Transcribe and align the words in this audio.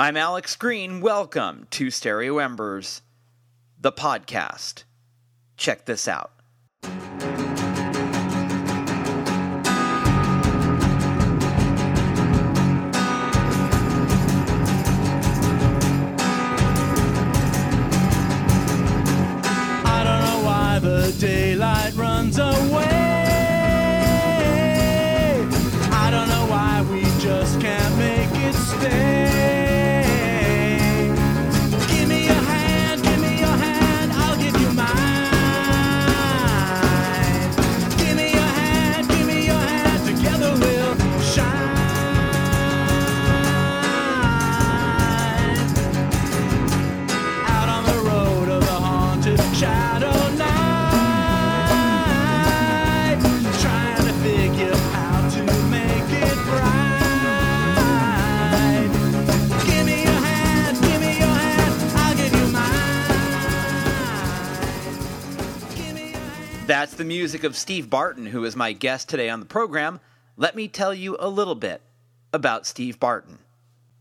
I'm 0.00 0.16
Alex 0.16 0.56
Green. 0.56 1.02
Welcome 1.02 1.66
to 1.72 1.90
Stereo 1.90 2.38
Embers, 2.38 3.02
the 3.78 3.92
podcast. 3.92 4.84
Check 5.58 5.84
this 5.84 6.08
out. 6.08 6.32
The 67.00 67.04
music 67.06 67.44
of 67.44 67.56
Steve 67.56 67.88
Barton, 67.88 68.26
who 68.26 68.44
is 68.44 68.54
my 68.54 68.74
guest 68.74 69.08
today 69.08 69.30
on 69.30 69.40
the 69.40 69.46
program. 69.46 70.00
Let 70.36 70.54
me 70.54 70.68
tell 70.68 70.92
you 70.92 71.16
a 71.18 71.30
little 71.30 71.54
bit 71.54 71.80
about 72.30 72.66
Steve 72.66 73.00
Barton. 73.00 73.38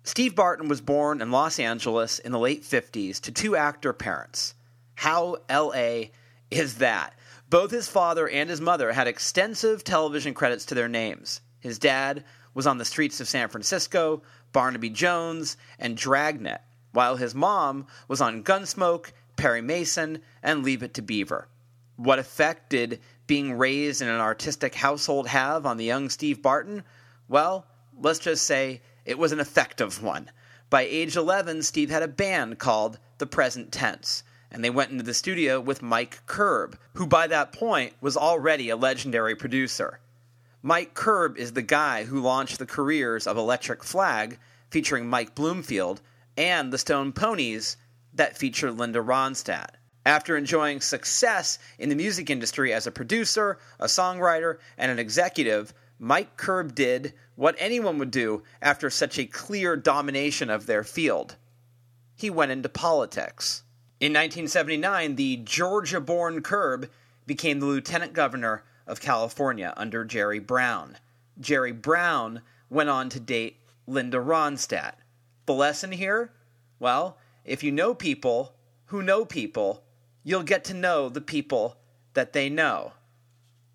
Steve 0.03 0.36
Barton 0.36 0.67
was 0.67 0.81
born 0.81 1.22
in 1.22 1.31
Los 1.31 1.59
Angeles 1.59 2.19
in 2.19 2.33
the 2.33 2.38
late 2.38 2.61
50s 2.61 3.22
to 3.22 3.31
two 3.31 3.56
actor 3.56 3.94
parents. 3.94 4.53
How 4.95 5.38
LA 5.50 6.08
is 6.52 6.80
that? 6.80 7.14
Both 7.50 7.72
his 7.72 7.88
father 7.88 8.28
and 8.28 8.50
his 8.50 8.59
mother 8.59 8.91
had 8.91 9.08
extensive 9.08 9.86
television 9.86 10.34
credits 10.34 10.66
to 10.66 10.75
their 10.75 10.89
names. 10.89 11.39
His 11.61 11.80
dad 11.80 12.25
was 12.53 12.67
on 12.67 12.80
the 12.80 12.84
streets 12.84 13.22
of 13.22 13.30
San 13.30 13.47
Francisco, 13.47 14.23
Barnaby 14.52 14.89
Jones, 14.89 15.56
and 15.80 15.95
Dragnet, 15.95 16.59
while 16.91 17.16
his 17.16 17.34
mom 17.34 17.88
was 18.09 18.19
on 18.19 18.44
Gunsmoke, 18.44 19.13
Perry 19.38 19.61
Mason, 19.61 20.22
and 20.44 20.66
Leave 20.66 20.84
It 20.84 20.94
to 20.95 21.02
Beaver. 21.02 21.47
What 22.00 22.17
effect 22.17 22.69
did 22.69 23.02
being 23.28 23.58
raised 23.58 24.02
in 24.02 24.08
an 24.08 24.22
artistic 24.22 24.75
household 24.75 25.28
have 25.28 25.66
on 25.66 25.75
the 25.75 25.83
young 25.83 26.08
Steve 26.09 26.41
Barton? 26.41 26.86
Well, 27.28 27.66
let's 28.00 28.19
just 28.19 28.45
say 28.45 28.81
it 29.03 29.19
was 29.19 29.33
an 29.33 29.41
effective 29.41 30.02
one. 30.02 30.31
By 30.69 30.83
age 30.83 31.17
11, 31.17 31.61
Steve 31.64 31.89
had 31.89 32.02
a 32.02 32.08
band 32.08 32.58
called 32.58 33.00
The 33.17 33.25
Present 33.25 33.73
Tense, 33.73 34.23
and 34.50 34.64
they 34.64 34.69
went 34.69 34.91
into 34.91 35.03
the 35.03 35.14
studio 35.14 35.59
with 35.59 35.81
Mike 35.81 36.25
Curb, 36.25 36.80
who 36.94 37.06
by 37.06 37.28
that 37.28 37.52
point 37.52 37.95
was 38.00 38.16
already 38.16 38.69
a 38.69 38.78
legendary 38.78 39.36
producer. 39.36 40.00
Mike 40.61 40.94
Curb 40.94 41.38
is 41.38 41.52
the 41.52 41.61
guy 41.61 42.06
who 42.06 42.22
launched 42.22 42.59
the 42.59 42.66
careers 42.66 43.28
of 43.28 43.36
Electric 43.36 43.84
Flag, 43.84 44.39
featuring 44.69 45.09
Mike 45.09 45.36
Bloomfield, 45.36 46.00
and 46.38 46.72
the 46.72 46.78
Stone 46.78 47.11
Poneys, 47.11 47.75
that 48.13 48.38
featured 48.38 48.78
Linda 48.78 49.00
Ronstadt. 49.00 49.72
After 50.09 50.35
enjoying 50.35 50.81
success 50.81 51.59
in 51.77 51.89
the 51.89 51.95
music 51.95 52.31
industry 52.31 52.73
as 52.73 52.88
a 52.88 52.91
producer, 52.91 53.59
a 53.79 53.85
songwriter, 53.85 54.57
and 54.75 54.91
an 54.91 54.97
executive, 54.97 55.72
Mike 56.00 56.35
Curb 56.35 56.73
did 56.73 57.13
what 57.35 57.56
anyone 57.59 58.00
would 58.00 58.09
do 58.09 58.41
after 58.59 58.89
such 58.89 59.19
a 59.19 59.28
clear 59.28 59.75
domination 59.75 60.50
of 60.50 60.66
their 60.66 60.84
field. 60.84 61.35
He 62.16 62.31
went 62.31 62.51
into 62.51 62.69
politics. 62.69 63.61
In 64.00 64.11
1979, 64.11 65.16
the 65.16 65.38
Georgia 65.44 66.01
born 66.01 66.41
Curb 66.41 66.89
became 67.28 67.59
the 67.59 67.67
lieutenant 67.67 68.13
governor 68.13 68.63
of 68.88 69.01
California 69.01 69.75
under 69.78 70.03
Jerry 70.05 70.39
Brown. 70.39 70.97
Jerry 71.39 71.72
Brown 71.72 72.41
went 72.67 72.89
on 72.89 73.09
to 73.09 73.19
date 73.19 73.57
Linda 73.85 74.17
Ronstadt. 74.17 74.95
The 75.45 75.53
lesson 75.53 75.91
here? 75.91 76.31
Well, 76.79 77.19
if 77.45 77.63
you 77.63 77.72
know 77.72 77.94
people 77.94 78.55
who 78.88 79.03
know 79.03 79.23
people, 79.23 79.84
you'll 80.24 80.44
get 80.44 80.63
to 80.66 80.74
know 80.74 81.09
the 81.09 81.22
people 81.22 81.78
that 82.13 82.34
they 82.34 82.50
know. 82.50 82.94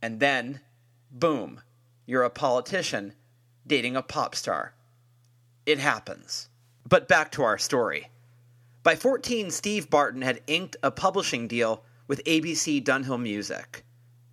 And 0.02 0.20
then, 0.20 0.60
boom, 1.10 1.60
you're 2.06 2.24
a 2.24 2.30
politician 2.30 3.14
dating 3.66 3.96
a 3.96 4.02
pop 4.02 4.34
star. 4.34 4.74
It 5.66 5.78
happens. 5.78 6.48
But 6.86 7.08
back 7.08 7.32
to 7.32 7.42
our 7.42 7.56
story. 7.56 8.10
By 8.82 8.96
14, 8.96 9.50
Steve 9.50 9.88
Barton 9.88 10.20
had 10.20 10.42
inked 10.46 10.76
a 10.82 10.90
publishing 10.90 11.48
deal 11.48 11.82
with 12.06 12.22
ABC 12.24 12.84
Dunhill 12.84 13.20
Music. 13.20 13.82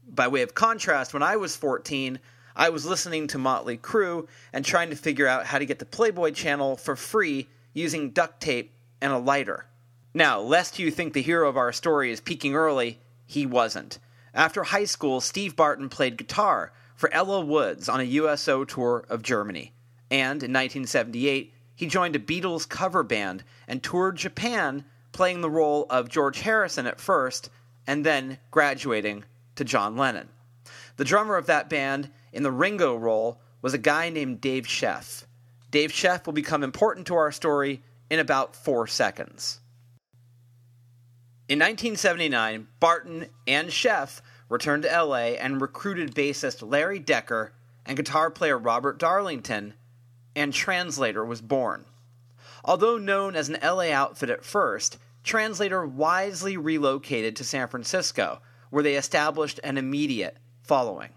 By 0.05 0.27
way 0.27 0.41
of 0.41 0.53
contrast, 0.53 1.13
when 1.13 1.23
I 1.23 1.37
was 1.37 1.55
14, 1.55 2.19
I 2.53 2.67
was 2.67 2.85
listening 2.85 3.27
to 3.27 3.37
Motley 3.37 3.77
Crue 3.77 4.27
and 4.51 4.65
trying 4.65 4.89
to 4.89 4.97
figure 4.97 5.27
out 5.27 5.45
how 5.45 5.57
to 5.57 5.65
get 5.65 5.79
the 5.79 5.85
Playboy 5.85 6.31
channel 6.31 6.75
for 6.75 6.97
free 6.97 7.47
using 7.73 8.09
duct 8.09 8.41
tape 8.41 8.73
and 8.99 9.13
a 9.13 9.17
lighter. 9.17 9.65
Now, 10.13 10.41
lest 10.41 10.77
you 10.77 10.91
think 10.91 11.13
the 11.13 11.21
hero 11.21 11.47
of 11.47 11.55
our 11.55 11.71
story 11.71 12.11
is 12.11 12.19
peaking 12.19 12.53
early, 12.53 12.99
he 13.25 13.45
wasn't. 13.45 13.97
After 14.33 14.63
high 14.63 14.85
school, 14.85 15.21
Steve 15.21 15.55
Barton 15.55 15.87
played 15.87 16.17
guitar 16.17 16.73
for 16.95 17.13
Ella 17.13 17.39
Woods 17.39 17.87
on 17.87 18.01
a 18.01 18.03
USO 18.03 18.65
tour 18.65 19.05
of 19.07 19.23
Germany. 19.23 19.73
And 20.09 20.43
in 20.43 20.51
1978, 20.51 21.53
he 21.73 21.87
joined 21.87 22.17
a 22.17 22.19
Beatles 22.19 22.67
cover 22.67 23.03
band 23.03 23.45
and 23.69 23.81
toured 23.81 24.17
Japan, 24.17 24.83
playing 25.13 25.39
the 25.39 25.49
role 25.49 25.85
of 25.89 26.09
George 26.09 26.41
Harrison 26.41 26.87
at 26.87 26.99
first, 26.99 27.49
and 27.87 28.05
then 28.05 28.37
graduating 28.51 29.23
to 29.55 29.63
John 29.63 29.95
Lennon. 29.95 30.27
The 30.97 31.05
drummer 31.05 31.37
of 31.37 31.45
that 31.45 31.69
band 31.69 32.11
in 32.33 32.43
the 32.43 32.51
Ringo 32.51 32.97
role 32.97 33.39
was 33.61 33.73
a 33.73 33.77
guy 33.77 34.09
named 34.09 34.41
Dave 34.41 34.67
Scheff. 34.67 35.23
Dave 35.71 35.93
Scheff 35.93 36.25
will 36.25 36.33
become 36.33 36.63
important 36.63 37.07
to 37.07 37.15
our 37.15 37.31
story 37.31 37.81
in 38.09 38.19
about 38.19 38.57
four 38.57 38.87
seconds. 38.87 39.60
In 41.51 41.59
1979, 41.59 42.69
Barton 42.79 43.25
and 43.45 43.67
Scheff 43.67 44.21
returned 44.47 44.83
to 44.83 45.03
LA 45.03 45.35
and 45.35 45.59
recruited 45.59 46.15
bassist 46.15 46.65
Larry 46.65 46.97
Dekker 46.97 47.49
and 47.85 47.97
guitar 47.97 48.31
player 48.31 48.57
Robert 48.57 48.97
Darlington, 48.97 49.73
and 50.33 50.53
Translator 50.53 51.25
was 51.25 51.41
born. 51.41 51.83
Although 52.63 52.97
known 52.97 53.35
as 53.35 53.49
an 53.49 53.57
LA 53.61 53.91
outfit 53.91 54.29
at 54.29 54.45
first, 54.45 54.97
Translator 55.25 55.85
wisely 55.85 56.55
relocated 56.55 57.35
to 57.35 57.43
San 57.43 57.67
Francisco, 57.67 58.41
where 58.69 58.81
they 58.81 58.95
established 58.95 59.59
an 59.61 59.77
immediate 59.77 60.37
following. 60.63 61.09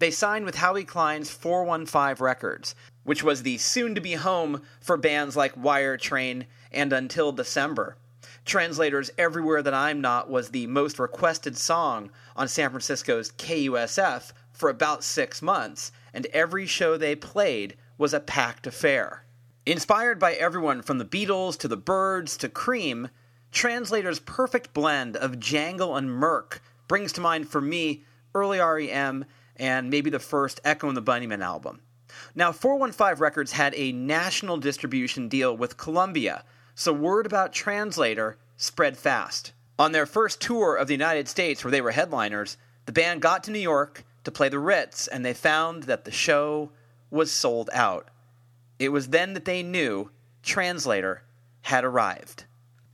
They 0.00 0.10
signed 0.10 0.46
with 0.46 0.56
Howie 0.56 0.82
Klein's 0.82 1.30
415 1.30 2.16
Records, 2.20 2.74
which 3.04 3.22
was 3.22 3.44
the 3.44 3.56
soon 3.58 3.94
to 3.94 4.00
be 4.00 4.14
home 4.14 4.62
for 4.80 4.96
bands 4.96 5.36
like 5.36 5.56
Wire 5.56 5.96
Train 5.96 6.46
and 6.72 6.92
Until 6.92 7.30
December. 7.30 7.96
Translators 8.46 9.10
Everywhere 9.18 9.60
That 9.60 9.74
I'm 9.74 10.00
Not 10.00 10.30
was 10.30 10.50
the 10.50 10.68
most 10.68 11.00
requested 11.00 11.58
song 11.58 12.12
on 12.36 12.46
San 12.46 12.70
Francisco's 12.70 13.32
KUSF 13.32 14.32
for 14.52 14.70
about 14.70 15.02
six 15.02 15.42
months, 15.42 15.90
and 16.14 16.26
every 16.26 16.64
show 16.64 16.96
they 16.96 17.16
played 17.16 17.76
was 17.98 18.14
a 18.14 18.20
packed 18.20 18.68
affair. 18.68 19.24
Inspired 19.66 20.20
by 20.20 20.34
everyone 20.34 20.80
from 20.80 20.98
the 20.98 21.04
Beatles 21.04 21.58
to 21.58 21.66
the 21.66 21.76
Byrds 21.76 22.36
to 22.36 22.48
Cream, 22.48 23.08
Translator's 23.50 24.20
perfect 24.20 24.72
blend 24.72 25.16
of 25.16 25.40
jangle 25.40 25.96
and 25.96 26.08
murk 26.08 26.62
brings 26.86 27.10
to 27.14 27.20
mind 27.20 27.48
for 27.48 27.60
me 27.60 28.04
early 28.32 28.60
REM 28.60 29.24
and 29.56 29.90
maybe 29.90 30.08
the 30.08 30.20
first 30.20 30.60
Echo 30.64 30.86
and 30.86 30.96
the 30.96 31.02
Bunnymen 31.02 31.42
album. 31.42 31.80
Now, 32.36 32.52
415 32.52 33.20
Records 33.20 33.52
had 33.52 33.74
a 33.74 33.90
national 33.90 34.58
distribution 34.58 35.28
deal 35.28 35.56
with 35.56 35.76
Columbia, 35.76 36.44
so 36.78 36.92
word 36.92 37.26
about 37.26 37.52
Translator 37.52 38.38
spread 38.56 38.96
fast. 38.96 39.52
On 39.78 39.92
their 39.92 40.06
first 40.06 40.40
tour 40.40 40.76
of 40.76 40.86
the 40.86 40.94
United 40.94 41.28
States, 41.28 41.62
where 41.62 41.70
they 41.70 41.80
were 41.80 41.90
headliners, 41.90 42.56
the 42.86 42.92
band 42.92 43.20
got 43.20 43.44
to 43.44 43.50
New 43.50 43.58
York 43.58 44.04
to 44.24 44.30
play 44.30 44.48
the 44.48 44.58
Ritz, 44.58 45.06
and 45.06 45.24
they 45.24 45.34
found 45.34 45.84
that 45.84 46.04
the 46.04 46.10
show 46.10 46.70
was 47.10 47.30
sold 47.30 47.70
out. 47.72 48.08
It 48.78 48.90
was 48.90 49.08
then 49.08 49.34
that 49.34 49.44
they 49.44 49.62
knew 49.62 50.10
Translator 50.42 51.22
had 51.62 51.84
arrived. 51.84 52.44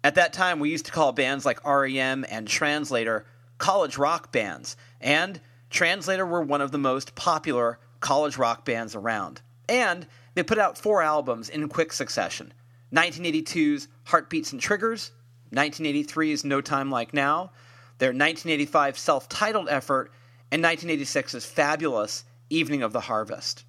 At 0.05 0.17
that 0.17 0.33
time, 0.33 0.59
we 0.59 0.71
used 0.71 0.87
to 0.87 0.93
call 0.93 1.13
bands 1.13 1.47
like 1.47 1.65
REM 1.65 2.25
and 2.29 2.49
Translator 2.49 3.25
college 3.59 3.97
rock 3.97 4.33
bands, 4.33 4.77
and 5.01 5.41
Translator 5.71 6.27
were 6.27 6.43
one 6.43 6.61
of 6.61 6.73
the 6.73 6.79
most 6.79 7.15
popular 7.15 7.79
college 8.01 8.37
rock 8.37 8.65
bands 8.65 8.95
around. 8.95 9.41
And 9.69 10.07
they 10.35 10.43
put 10.43 10.59
out 10.59 10.77
four 10.77 11.03
albums 11.03 11.49
in 11.49 11.69
quick 11.69 11.93
succession 11.93 12.53
1982's 12.93 13.89
Heartbeats 14.05 14.53
and 14.53 14.61
Triggers, 14.61 15.13
1983's 15.55 16.45
No 16.45 16.61
Time 16.61 16.91
Like 16.91 17.13
Now, 17.13 17.51
their 17.99 18.09
1985 18.09 18.99
self 18.99 19.29
titled 19.29 19.69
effort, 19.69 20.11
and 20.51 20.65
1986's 20.65 21.45
fabulous 21.45 22.25
Evening 22.51 22.83
of 22.83 22.93
the 22.93 23.01
Harvest. 23.01 23.65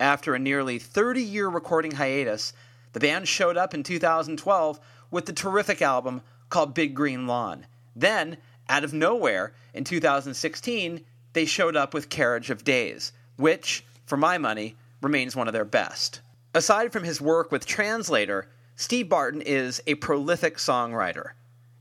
After 0.00 0.34
a 0.34 0.38
nearly 0.38 0.78
30 0.78 1.22
year 1.22 1.48
recording 1.48 1.92
hiatus, 1.92 2.52
the 2.92 3.00
band 3.00 3.28
showed 3.28 3.56
up 3.56 3.74
in 3.74 3.82
2012 3.82 4.80
with 5.10 5.26
the 5.26 5.32
terrific 5.32 5.82
album 5.82 6.22
called 6.48 6.74
Big 6.74 6.94
Green 6.94 7.26
Lawn. 7.26 7.66
Then, 7.94 8.38
out 8.68 8.84
of 8.84 8.92
nowhere, 8.92 9.54
in 9.74 9.84
2016, 9.84 11.04
they 11.32 11.44
showed 11.44 11.76
up 11.76 11.94
with 11.94 12.08
Carriage 12.08 12.50
of 12.50 12.64
Days, 12.64 13.12
which, 13.36 13.84
for 14.06 14.16
my 14.16 14.38
money, 14.38 14.76
remains 15.00 15.36
one 15.36 15.46
of 15.46 15.52
their 15.52 15.64
best. 15.64 16.20
Aside 16.54 16.92
from 16.92 17.04
his 17.04 17.20
work 17.20 17.52
with 17.52 17.66
Translator, 17.66 18.48
Steve 18.80 19.08
Barton 19.08 19.42
is 19.42 19.82
a 19.88 19.96
prolific 19.96 20.56
songwriter. 20.56 21.32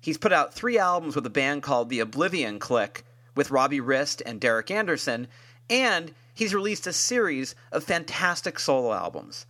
He's 0.01 0.17
put 0.17 0.33
out 0.33 0.55
three 0.55 0.79
albums 0.79 1.15
with 1.15 1.27
a 1.27 1.29
band 1.29 1.61
called 1.61 1.89
The 1.89 1.99
Oblivion 1.99 2.57
Click 2.57 3.05
with 3.35 3.51
Robbie 3.51 3.79
Rist 3.79 4.23
and 4.25 4.41
Derek 4.41 4.71
Anderson, 4.71 5.27
and 5.69 6.15
he's 6.33 6.55
released 6.55 6.87
a 6.87 6.91
series 6.93 7.53
of 7.71 7.83
fantastic 7.83 8.57
solo 8.57 8.93
albums. 8.93 9.45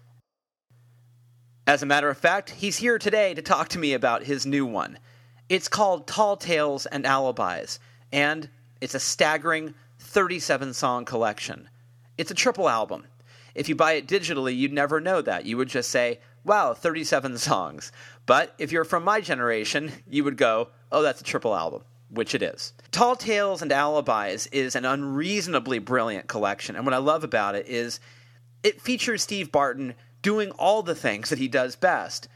As 1.65 1.81
a 1.81 1.85
matter 1.85 2.09
of 2.09 2.17
fact, 2.17 2.49
he's 2.49 2.75
here 2.75 2.99
today 2.99 3.33
to 3.33 3.41
talk 3.41 3.69
to 3.69 3.79
me 3.79 3.93
about 3.93 4.23
his 4.23 4.45
new 4.45 4.65
one. 4.65 4.99
It's 5.47 5.69
called 5.69 6.05
Tall 6.05 6.35
Tales 6.35 6.85
and 6.85 7.05
Alibis, 7.05 7.79
and 8.11 8.49
it's 8.81 8.93
a 8.93 8.99
staggering 8.99 9.73
37 9.99 10.73
song 10.73 11.05
collection. 11.05 11.69
It's 12.17 12.31
a 12.31 12.35
triple 12.35 12.67
album. 12.67 13.05
If 13.55 13.69
you 13.69 13.75
buy 13.75 13.93
it 13.93 14.05
digitally, 14.05 14.55
you'd 14.55 14.73
never 14.73 14.99
know 14.99 15.21
that. 15.21 15.45
You 15.45 15.55
would 15.55 15.69
just 15.69 15.89
say, 15.89 16.19
wow, 16.47 16.73
37 16.73 17.37
songs. 17.37 17.91
But 18.25 18.55
if 18.57 18.71
you're 18.71 18.85
from 18.85 19.03
my 19.03 19.21
generation, 19.21 19.91
you 20.09 20.23
would 20.23 20.37
go, 20.37 20.69
oh, 20.91 21.01
that's 21.01 21.21
a 21.21 21.25
triple 21.25 21.55
album, 21.55 21.83
which 22.09 22.33
it 22.33 22.41
is. 22.41 22.73
Tall 22.91 23.15
Tales 23.15 23.61
and 23.61 23.71
Alibis 23.71 24.47
is 24.47 24.75
an 24.75 24.85
unreasonably 24.85 25.79
brilliant 25.79 26.27
collection. 26.27 26.75
And 26.75 26.85
what 26.85 26.93
I 26.93 26.99
love 26.99 27.23
about 27.23 27.55
it 27.55 27.67
is 27.67 27.99
it 28.63 28.81
features 28.81 29.21
Steve 29.21 29.51
Barton 29.51 29.93
doing 30.21 30.51
all 30.51 30.81
the 30.81 30.95
things 30.95 31.29
that 31.29 31.37
he 31.37 31.47
does 31.47 31.75
best 31.75 32.27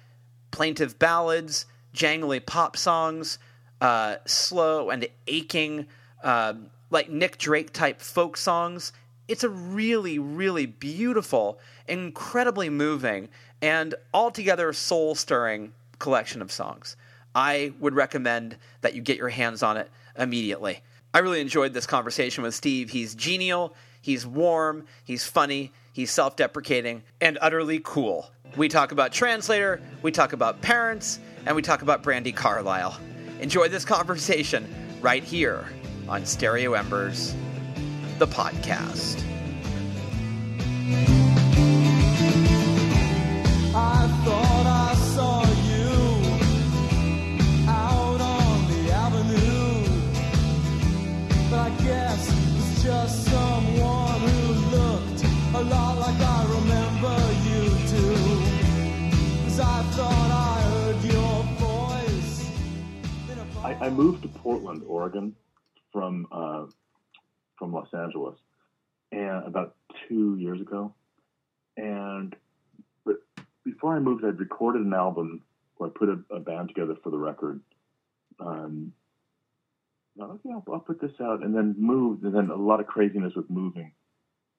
plaintive 0.52 1.00
ballads, 1.00 1.66
jangly 1.96 2.46
pop 2.46 2.76
songs, 2.76 3.40
uh, 3.80 4.18
slow 4.26 4.90
and 4.90 5.08
aching, 5.28 5.88
uh, 6.24 6.54
like 6.90 7.10
Nick 7.10 7.38
Drake 7.38 7.72
type 7.72 8.02
folk 8.02 8.36
songs. 8.36 8.92
It's 9.30 9.46
a 9.46 9.50
really, 9.50 10.20
really 10.20 10.66
beautiful, 10.66 11.58
incredibly 11.88 12.70
moving, 12.70 13.30
and 13.62 13.96
altogether 14.14 14.74
soul 14.74 15.16
stirring 15.16 15.74
collection 16.00 16.42
of 16.42 16.52
songs. 16.52 16.96
I 17.34 17.74
would 17.80 17.94
recommend 17.94 18.58
that 18.82 18.94
you 18.94 19.02
get 19.02 19.18
your 19.18 19.30
hands 19.30 19.64
on 19.64 19.78
it 19.78 19.90
immediately. 20.18 20.82
I 21.14 21.20
really 21.20 21.42
enjoyed 21.42 21.74
this 21.74 21.86
conversation 21.86 22.44
with 22.44 22.56
Steve. 22.56 22.90
He's 22.90 23.16
genial, 23.16 23.76
he's 24.02 24.26
warm, 24.26 24.86
he's 25.04 25.26
funny, 25.26 25.72
he's 25.94 26.12
self 26.12 26.36
deprecating, 26.36 27.04
and 27.22 27.38
utterly 27.42 27.80
cool. 27.84 28.30
We 28.58 28.68
talk 28.68 28.92
about 28.92 29.14
Translator, 29.14 29.82
we 30.02 30.12
talk 30.12 30.34
about 30.34 30.62
parents, 30.62 31.20
and 31.46 31.56
we 31.56 31.62
talk 31.62 31.82
about 31.82 32.04
Brandi 32.04 32.36
Carlile. 32.36 32.98
Enjoy 33.40 33.68
this 33.68 33.86
conversation 33.86 34.68
right 35.02 35.24
here 35.24 35.66
on 36.08 36.26
Stereo 36.26 36.74
Embers, 36.74 37.34
the 38.20 38.28
podcast. 38.28 39.24
I 63.82 63.90
moved 63.90 64.22
to 64.22 64.28
Portland, 64.28 64.84
Oregon, 64.86 65.36
from 65.92 66.28
uh, 66.32 66.66
from 67.58 67.74
Los 67.74 67.92
Angeles, 67.94 68.38
and 69.12 69.44
about 69.48 69.76
two 70.08 70.36
years 70.38 70.62
ago. 70.62 70.94
And 71.78 72.36
but 73.04 73.18
before 73.66 73.96
I 73.96 74.00
moved, 74.00 74.24
I'd 74.24 74.40
recorded 74.40 74.86
an 74.86 74.94
album 74.94 75.42
where 75.78 75.90
I 75.90 75.94
put 75.94 76.10
a, 76.10 76.20
a 76.30 76.40
band 76.40 76.68
together 76.68 76.96
for 77.04 77.10
the 77.10 77.18
record. 77.18 77.60
Um, 78.40 78.94
thought, 80.22 80.32
okay, 80.36 80.50
I'll, 80.54 80.64
I'll 80.74 80.80
put 80.80 81.02
this 81.02 81.12
out, 81.22 81.44
and 81.44 81.56
then 81.56 81.76
moved, 81.78 82.24
and 82.24 82.36
then 82.36 82.50
a 82.50 82.56
lot 82.56 82.80
of 82.80 82.88
craziness 82.88 83.34
with 83.36 83.50
moving. 83.50 83.92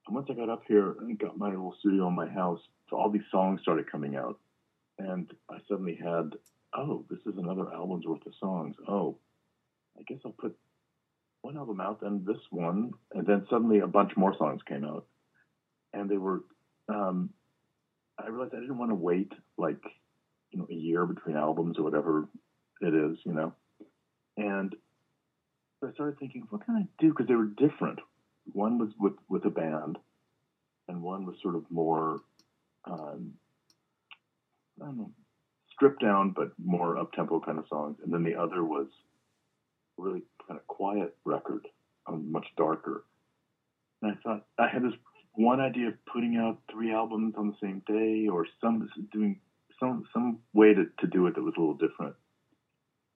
And 0.07 0.17
once 0.17 0.27
I 0.31 0.35
got 0.35 0.49
up 0.49 0.63
here 0.67 0.95
and 1.01 1.19
got 1.19 1.39
my 1.39 1.51
little 1.51 1.75
studio 1.79 2.09
in 2.09 2.15
my 2.15 2.29
house, 2.29 2.61
so 2.91 2.97
all 2.97 3.11
these 3.11 3.23
songs 3.31 3.61
started 3.63 3.91
coming 3.91 4.17
out, 4.17 4.39
and 4.99 5.31
I 5.51 5.59
suddenly 5.69 5.99
had, 6.03 6.35
oh, 6.77 7.05
this 7.09 7.21
is 7.27 7.39
another 7.39 7.73
album's 7.73 8.07
worth 8.07 8.27
of 8.27 8.33
songs. 8.41 8.77
Oh, 8.89 9.19
I 9.99 10.03
guess 10.03 10.19
I'll 10.25 10.33
put 10.33 10.57
one 11.43 11.57
album 11.57 11.81
out, 11.81 12.01
then 12.01 12.25
this 12.27 12.41
one, 12.51 12.93
and 13.15 13.27
then 13.27 13.47
suddenly 13.49 13.81
a 13.81 13.87
bunch 13.87 14.13
more 14.17 14.37
songs 14.37 14.61
came 14.67 14.85
out, 14.85 15.07
and 15.93 16.11
they 16.11 16.19
were. 16.19 16.43
Um, 16.89 17.31
I 18.19 18.29
realized 18.29 18.55
I 18.55 18.61
didn't 18.61 18.79
want 18.79 18.91
to 18.91 18.97
wait 18.97 19.33
like 19.57 19.83
you 20.51 20.59
know 20.59 20.67
a 20.71 20.75
year 20.75 21.07
between 21.07 21.37
albums 21.37 21.79
or 21.79 21.85
whatever 21.85 22.29
it 22.81 22.95
is, 22.95 23.19
you 23.25 23.33
know, 23.33 23.55
and 24.37 24.75
so 25.83 25.89
I 25.89 25.93
started 25.93 26.19
thinking, 26.19 26.47
what 26.51 26.65
can 26.65 26.77
I 26.77 26.87
do? 27.03 27.09
Because 27.09 27.27
they 27.27 27.35
were 27.35 27.47
different. 27.47 27.99
One 28.53 28.79
was 28.79 28.91
with 28.99 29.15
with 29.29 29.45
a 29.45 29.51
band, 29.51 29.99
and 30.89 31.03
one 31.03 31.27
was 31.27 31.37
sort 31.43 31.57
of 31.57 31.65
more. 31.71 32.21
Um, 32.85 33.35
I 34.81 34.87
don't 34.87 34.97
know, 34.97 35.11
stripped 35.75 36.01
down 36.01 36.31
but 36.31 36.53
more 36.65 36.99
up 36.99 37.13
tempo 37.13 37.41
kind 37.41 37.59
of 37.59 37.67
songs, 37.69 37.99
and 38.03 38.13
then 38.13 38.23
the 38.23 38.37
other 38.37 38.65
was 38.65 38.87
really 39.99 40.23
kind 40.47 40.59
of 40.59 40.67
quiet 40.67 41.17
record, 41.25 41.67
um, 42.07 42.31
much 42.31 42.47
darker. 42.57 43.05
And 44.01 44.13
I 44.13 44.15
thought 44.23 44.47
I 44.59 44.69
had 44.69 44.83
this 44.83 44.95
one 45.35 45.61
idea 45.61 45.89
of 45.89 45.95
putting 46.13 46.37
out 46.37 46.59
three 46.71 46.93
albums 46.93 47.35
on 47.37 47.49
the 47.49 47.57
same 47.61 47.83
day, 47.87 48.29
or 48.29 48.47
some 48.61 48.89
doing 49.13 49.41
some 49.81 50.05
some 50.13 50.39
way 50.53 50.75
to, 50.75 50.87
to 51.01 51.07
do 51.09 51.27
it 51.27 51.35
that 51.35 51.43
was 51.43 51.55
a 51.57 51.61
little 51.61 51.75
different. 51.75 52.15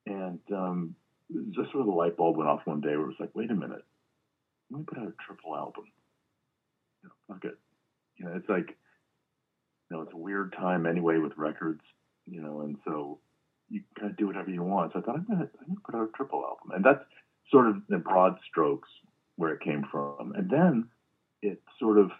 And 0.06 0.40
um, 0.52 0.94
just 1.50 1.72
sort 1.72 1.80
of 1.80 1.86
the 1.86 1.92
light 1.92 2.16
bulb 2.16 2.36
went 2.36 2.48
off 2.48 2.66
one 2.66 2.80
day 2.80 2.96
where 2.96 3.02
it 3.02 3.06
was 3.06 3.20
like, 3.20 3.34
wait 3.34 3.50
a 3.50 3.54
minute, 3.54 3.84
let 4.70 4.78
me 4.78 4.84
put 4.86 4.98
out 4.98 5.08
a 5.08 5.14
triple 5.24 5.56
album. 5.56 5.84
You 7.02 7.08
know, 7.08 7.34
fuck 7.34 7.44
it. 7.44 7.58
You 8.16 8.26
know, 8.26 8.32
it's 8.36 8.48
like, 8.48 8.76
you 9.90 9.96
know, 9.96 10.02
it's 10.02 10.12
a 10.12 10.18
weird 10.18 10.52
time 10.52 10.86
anyway 10.86 11.18
with 11.18 11.36
records, 11.36 11.82
you 12.26 12.40
know, 12.40 12.60
and 12.62 12.76
so 12.84 13.18
you 13.68 13.82
kind 13.98 14.10
of 14.10 14.16
do 14.16 14.26
whatever 14.26 14.50
you 14.50 14.62
want. 14.62 14.92
So 14.92 15.00
I 15.00 15.02
thought 15.02 15.16
I'm 15.16 15.26
gonna, 15.28 15.48
I'm 15.60 15.66
gonna 15.66 15.80
put 15.84 15.94
out 15.94 16.08
a 16.08 16.16
triple 16.16 16.44
album, 16.44 16.70
and 16.74 16.84
that's 16.84 17.04
sort 17.50 17.68
of 17.68 17.76
in 17.90 18.00
broad 18.00 18.38
strokes 18.48 18.88
where 19.36 19.52
it 19.52 19.60
came 19.60 19.84
from. 19.90 20.32
And 20.36 20.50
then 20.50 20.88
it 21.42 21.60
sort 21.78 21.98
of, 21.98 22.10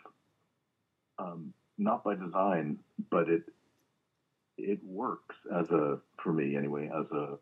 um, 1.19 1.53
not 1.79 2.05
by 2.05 2.15
design, 2.15 2.79
but 3.11 3.29
it 3.29 3.43
it 4.59 4.81
works 4.85 5.35
as 5.55 5.69
a 5.71 5.99
for 6.23 6.33
me 6.33 6.57
anyway 6.57 6.87
as 6.87 7.07
a 7.13 7.37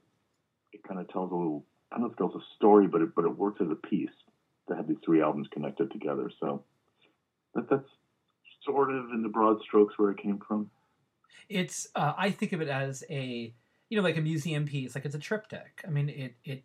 it 0.74 0.82
kind 0.86 1.00
of 1.00 1.08
tells 1.08 1.32
a 1.32 1.34
little 1.34 1.64
I 1.90 1.96
don't 1.96 2.02
know 2.02 2.06
if 2.08 2.14
it 2.14 2.18
tells 2.18 2.34
a 2.34 2.44
story, 2.56 2.86
but 2.86 3.00
it 3.00 3.14
but 3.14 3.24
it 3.24 3.36
works 3.36 3.60
as 3.60 3.70
a 3.70 3.76
piece 3.76 4.10
to 4.68 4.76
have 4.76 4.88
these 4.88 4.98
three 5.04 5.22
albums 5.22 5.48
connected 5.52 5.90
together. 5.90 6.30
So 6.40 6.64
that 7.54 7.70
that's 7.70 7.88
sort 8.64 8.90
of 8.90 9.10
in 9.10 9.22
the 9.22 9.28
broad 9.28 9.60
strokes 9.62 9.94
where 9.98 10.10
it 10.10 10.18
came 10.18 10.40
from. 10.46 10.70
it's 11.48 11.88
uh, 11.94 12.14
I 12.16 12.30
think 12.30 12.52
of 12.52 12.60
it 12.60 12.68
as 12.68 13.04
a 13.10 13.54
you 13.88 13.96
know 13.96 14.02
like 14.02 14.16
a 14.16 14.22
museum 14.22 14.66
piece, 14.66 14.94
like 14.94 15.04
it's 15.04 15.14
a 15.14 15.18
triptych. 15.18 15.82
I 15.86 15.90
mean, 15.90 16.08
it 16.08 16.34
it 16.44 16.64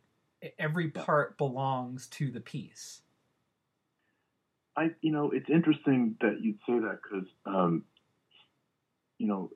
every 0.57 0.89
part 0.89 1.37
belongs 1.37 2.07
to 2.07 2.31
the 2.31 2.39
piece. 2.39 3.01
I, 4.77 4.91
you 5.01 5.11
know, 5.11 5.31
it's 5.31 5.49
interesting 5.49 6.15
that 6.21 6.37
you'd 6.41 6.59
say 6.65 6.79
that 6.79 6.99
because, 7.03 7.27
um, 7.45 7.83
you 9.17 9.27
know, 9.27 9.51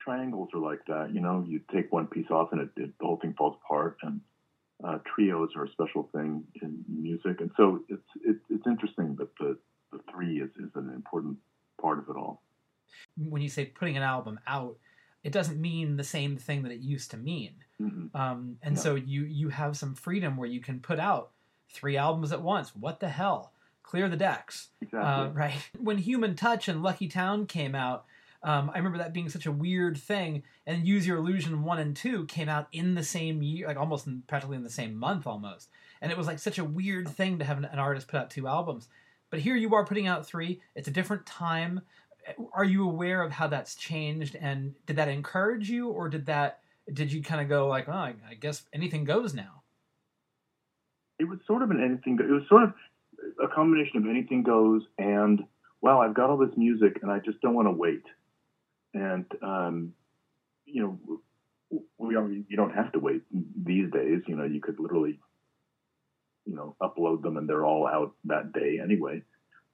triangles 0.00 0.48
are 0.54 0.60
like 0.60 0.80
that. 0.86 1.14
You 1.14 1.20
know, 1.20 1.44
you 1.46 1.60
take 1.72 1.92
one 1.92 2.06
piece 2.06 2.30
off 2.30 2.48
and 2.52 2.60
it, 2.62 2.70
it 2.76 2.90
the 2.98 3.06
whole 3.06 3.18
thing 3.18 3.34
falls 3.36 3.56
apart. 3.64 3.98
And 4.02 4.20
uh, 4.82 4.98
trios 5.14 5.50
are 5.56 5.64
a 5.64 5.70
special 5.70 6.08
thing 6.14 6.42
in 6.62 6.84
music, 6.88 7.40
and 7.40 7.50
so 7.56 7.80
it's 7.88 8.02
it's 8.24 8.44
it's 8.48 8.66
interesting 8.66 9.14
that 9.16 9.28
the 9.38 9.58
the 9.92 10.00
three 10.10 10.40
is 10.40 10.50
is 10.58 10.70
an 10.74 10.90
important 10.94 11.36
part 11.80 11.98
of 11.98 12.08
it 12.08 12.16
all. 12.16 12.42
When 13.16 13.42
you 13.42 13.48
say 13.48 13.66
putting 13.66 13.96
an 13.96 14.02
album 14.02 14.40
out, 14.46 14.76
it 15.22 15.32
doesn't 15.32 15.60
mean 15.60 15.96
the 15.96 16.04
same 16.04 16.36
thing 16.36 16.62
that 16.62 16.72
it 16.72 16.80
used 16.80 17.10
to 17.12 17.16
mean. 17.16 17.52
Mhm. 17.80 18.14
Um, 18.14 18.56
and 18.62 18.74
No. 18.76 18.80
so 18.80 18.94
you 18.94 19.24
you 19.24 19.50
have 19.50 19.76
some 19.76 19.94
freedom 19.94 20.36
where 20.36 20.48
you 20.48 20.60
can 20.60 20.80
put 20.80 20.98
out 20.98 21.32
three 21.68 21.96
albums 21.96 22.32
at 22.32 22.42
once. 22.42 22.74
What 22.74 23.00
the 23.00 23.08
hell? 23.10 23.52
Clear 23.82 24.08
the 24.08 24.16
decks. 24.16 24.68
Exactly. 24.80 25.00
Uh, 25.00 25.28
right. 25.32 25.70
When 25.78 25.98
Human 25.98 26.34
Touch 26.36 26.68
and 26.68 26.82
Lucky 26.82 27.08
Town 27.08 27.46
came 27.46 27.74
out, 27.74 28.06
Um, 28.42 28.70
I 28.72 28.78
remember 28.78 28.98
that 28.98 29.12
being 29.12 29.28
such 29.28 29.46
a 29.46 29.52
weird 29.52 29.98
thing. 29.98 30.42
And 30.66 30.86
Use 30.86 31.06
Your 31.06 31.18
Illusion 31.18 31.62
one 31.62 31.78
and 31.78 31.94
two 31.94 32.24
came 32.26 32.48
out 32.48 32.68
in 32.72 32.94
the 32.94 33.02
same 33.02 33.42
year, 33.42 33.66
like 33.66 33.76
almost 33.76 34.06
in, 34.06 34.22
practically 34.26 34.56
in 34.56 34.62
the 34.62 34.70
same 34.70 34.96
month, 34.96 35.26
almost. 35.26 35.68
And 36.00 36.10
it 36.10 36.18
was 36.18 36.26
like 36.26 36.38
such 36.38 36.58
a 36.58 36.64
weird 36.64 37.08
thing 37.08 37.38
to 37.38 37.44
have 37.44 37.58
an, 37.58 37.66
an 37.66 37.78
artist 37.78 38.08
put 38.08 38.18
out 38.18 38.30
two 38.30 38.46
albums. 38.46 38.88
But 39.30 39.40
here 39.40 39.56
you 39.56 39.74
are 39.74 39.84
putting 39.84 40.06
out 40.06 40.26
three. 40.26 40.60
It's 40.74 40.88
a 40.88 40.92
different 40.92 41.26
time. 41.26 41.82
Are 42.52 42.64
you 42.64 42.84
aware 42.84 43.22
of 43.22 43.32
how 43.32 43.46
that's 43.46 43.74
changed? 43.74 44.36
And 44.40 44.74
did 44.86 44.96
that 44.96 45.08
encourage 45.08 45.68
you, 45.68 45.88
or 45.88 46.08
did 46.08 46.26
that 46.26 46.60
did 46.92 47.12
you 47.12 47.22
kind 47.22 47.40
of 47.40 47.48
go 47.48 47.68
like, 47.68 47.88
oh, 47.88 47.92
I, 47.92 48.14
I 48.28 48.34
guess 48.34 48.64
anything 48.72 49.04
goes 49.04 49.34
now? 49.34 49.62
It 51.18 51.28
was 51.28 51.38
sort 51.46 51.62
of 51.62 51.70
an 51.70 51.82
anything. 51.82 52.18
It 52.20 52.32
was 52.32 52.42
sort 52.48 52.64
of 52.64 52.72
a 53.42 53.48
combination 53.48 53.98
of 53.98 54.06
anything 54.08 54.42
goes 54.42 54.82
and 54.98 55.44
wow, 55.82 56.00
I've 56.00 56.14
got 56.14 56.30
all 56.30 56.36
this 56.36 56.56
music 56.56 56.98
and 57.02 57.10
I 57.10 57.18
just 57.18 57.40
don't 57.40 57.54
want 57.54 57.68
to 57.68 57.72
wait. 57.72 58.02
And 58.94 59.26
um, 59.42 59.92
you 60.66 60.82
know, 60.82 61.20
we 61.98 62.16
are, 62.16 62.28
you 62.28 62.56
don't 62.56 62.74
have 62.74 62.92
to 62.92 62.98
wait 62.98 63.22
these 63.30 63.90
days. 63.90 64.22
You 64.26 64.36
know, 64.36 64.44
you 64.44 64.60
could 64.60 64.78
literally, 64.78 65.20
you 66.44 66.54
know, 66.54 66.76
upload 66.80 67.22
them 67.22 67.36
and 67.36 67.48
they're 67.48 67.64
all 67.64 67.86
out 67.86 68.14
that 68.24 68.52
day 68.52 68.80
anyway. 68.82 69.22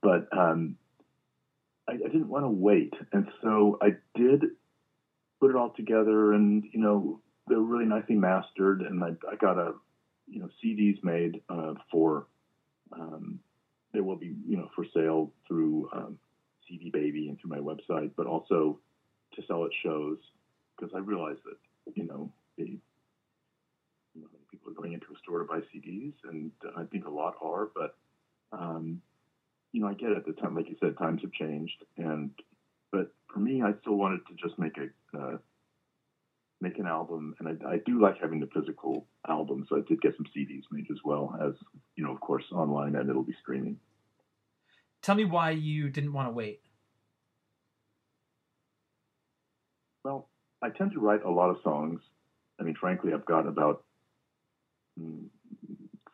But 0.03 0.29
um, 0.37 0.77
I, 1.89 1.95
I 1.95 2.09
didn't 2.09 2.29
want 2.29 2.45
to 2.45 2.51
wait, 2.51 2.93
and 3.13 3.29
so 3.43 3.79
I 3.81 3.97
did 4.15 4.43
put 5.41 5.51
it 5.51 5.57
all 5.57 5.71
together, 5.71 6.33
and 6.33 6.65
you 6.73 6.81
know, 6.81 7.21
they're 7.47 7.59
really 7.59 7.87
nicely 7.87 8.17
mastered, 8.17 8.83
and 8.83 9.03
I, 9.03 9.11
I 9.31 9.37
got 9.37 9.59
a, 9.59 9.73
you 10.27 10.41
know, 10.41 10.49
CDs 10.63 11.03
made 11.03 11.43
uh, 11.49 11.75
for. 11.91 12.27
Um, 12.93 13.41
they 13.93 14.01
will 14.01 14.17
be, 14.17 14.35
you 14.47 14.57
know, 14.57 14.69
for 14.75 14.85
sale 14.95 15.33
through 15.49 15.89
um, 15.93 16.19
CD 16.69 16.91
Baby 16.91 17.29
and 17.29 17.41
through 17.41 17.51
my 17.51 17.59
website, 17.59 18.11
but 18.17 18.27
also 18.27 18.79
to 19.37 19.43
sell 19.47 19.65
at 19.65 19.71
shows 19.83 20.19
because 20.77 20.95
I 20.95 20.99
realize 20.99 21.37
that, 21.45 21.95
you 21.95 22.07
know, 22.07 22.31
you 22.57 24.23
know, 24.23 24.29
people 24.51 24.71
are 24.71 24.75
going 24.75 24.93
into 24.93 25.07
a 25.15 25.19
store 25.23 25.39
to 25.41 25.45
buy 25.45 25.61
CDs, 25.75 26.15
and 26.25 26.51
I 26.77 26.85
think 26.85 27.07
a 27.07 27.11
lot 27.11 27.35
are, 27.43 27.69
but 27.75 27.97
um, 28.53 29.03
you 29.73 29.81
know, 29.81 29.89
I 29.89 29.95
get 29.95 30.11
it. 30.11 30.25
The 30.27 30.33
time, 30.33 30.55
like 30.55 30.69
you 30.69 30.77
said, 30.81 30.97
times 30.99 31.23
have 31.23 31.33
changed, 31.33 31.85
and 31.97 32.31
but 32.93 33.13
for 33.33 33.41
me, 33.41 33.63
I 33.63 33.73
still 33.81 33.97
wanted 33.97 34.21
to 34.29 34.35
just 34.35 34.59
make 34.59 34.77
a 34.79 35.19
uh, 35.19 35.37
make 36.61 36.79
an 36.79 36.87
album, 36.87 37.35
and 37.39 37.49
I, 37.49 37.69
I, 37.69 37.77
do 37.85 38.01
like 38.01 38.19
having 38.21 38.41
the 38.41 38.49
physical 38.55 39.07
album. 39.29 39.67
So 39.69 39.77
I 39.77 39.81
did 39.87 40.01
get 40.01 40.15
some 40.17 40.27
CDs 40.37 40.63
made 40.71 40.87
as 40.91 40.99
well 41.05 41.37
as 41.43 41.53
you 41.97 42.05
know, 42.05 42.13
of 42.13 42.21
course, 42.21 42.45
online, 42.53 42.97
and 42.97 43.11
it'll 43.11 43.23
be 43.23 43.37
streaming. 43.43 43.79
Tell 45.03 45.15
me 45.15 45.25
why 45.25 45.51
you 45.51 45.91
didn't 45.91 46.13
want 46.13 46.29
to 46.29 46.33
wait. 46.33 46.61
Well, 50.05 50.29
I 50.63 50.71
tend 50.71 50.93
to 50.93 51.01
write 51.01 51.23
a 51.25 51.31
lot 51.31 51.51
of 51.51 51.59
songs. 51.63 52.01
I 52.59 52.63
mean, 52.63 52.77
frankly, 52.81 53.13
I've 53.13 53.27
got 53.27 53.47
about 53.47 53.85
mm, 54.99 55.25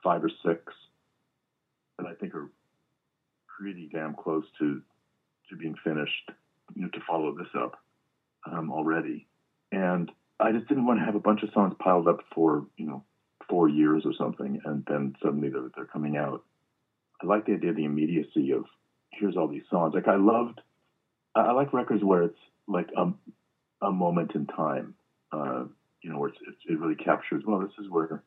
five 0.02 0.24
or 0.24 0.30
six 0.44 0.72
that 1.98 2.06
I 2.06 2.14
think 2.14 2.34
are 2.34 2.50
pretty 3.46 3.88
damn 3.92 4.14
close 4.14 4.44
to 4.58 4.82
to 5.50 5.56
being 5.56 5.76
finished. 5.84 6.30
You 6.74 6.82
know, 6.82 6.88
to 6.88 7.00
follow 7.06 7.36
this 7.36 7.48
up 7.56 7.76
um, 8.50 8.72
already, 8.72 9.26
and 9.70 10.10
I 10.40 10.52
just 10.52 10.68
didn't 10.68 10.86
want 10.86 11.00
to 11.00 11.04
have 11.04 11.14
a 11.14 11.20
bunch 11.20 11.42
of 11.42 11.50
songs 11.52 11.74
piled 11.78 12.08
up 12.08 12.20
for 12.34 12.66
you 12.76 12.86
know 12.86 13.04
four 13.48 13.68
years 13.68 14.02
or 14.04 14.12
something, 14.18 14.60
and 14.64 14.84
then 14.88 15.14
suddenly 15.22 15.50
they're, 15.50 15.70
they're 15.76 15.84
coming 15.84 16.16
out. 16.16 16.42
I 17.22 17.26
like 17.26 17.46
the 17.46 17.52
idea 17.52 17.70
of 17.70 17.76
the 17.76 17.84
immediacy 17.84 18.52
of 18.52 18.64
here's 19.10 19.36
all 19.36 19.48
these 19.48 19.62
songs. 19.70 19.94
Like 19.94 20.08
I 20.08 20.16
loved, 20.16 20.60
I, 21.34 21.40
I 21.40 21.52
like 21.52 21.72
records 21.72 22.02
where 22.02 22.22
it's 22.22 22.38
like 22.66 22.88
a, 22.96 23.12
a 23.82 23.90
moment 23.90 24.32
in 24.34 24.46
time. 24.46 24.94
Uh, 25.32 25.64
you 26.02 26.10
know, 26.10 26.18
where 26.18 26.30
it, 26.30 26.36
it 26.68 26.78
really 26.78 26.96
captures. 26.96 27.44
Well, 27.46 27.60
this 27.60 27.70
is 27.78 27.90
where 27.90 28.22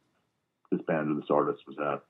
this 0.72 0.82
band 0.88 1.12
or 1.12 1.16
this 1.16 1.30
artist 1.30 1.62
was 1.68 1.78
at, 1.80 2.02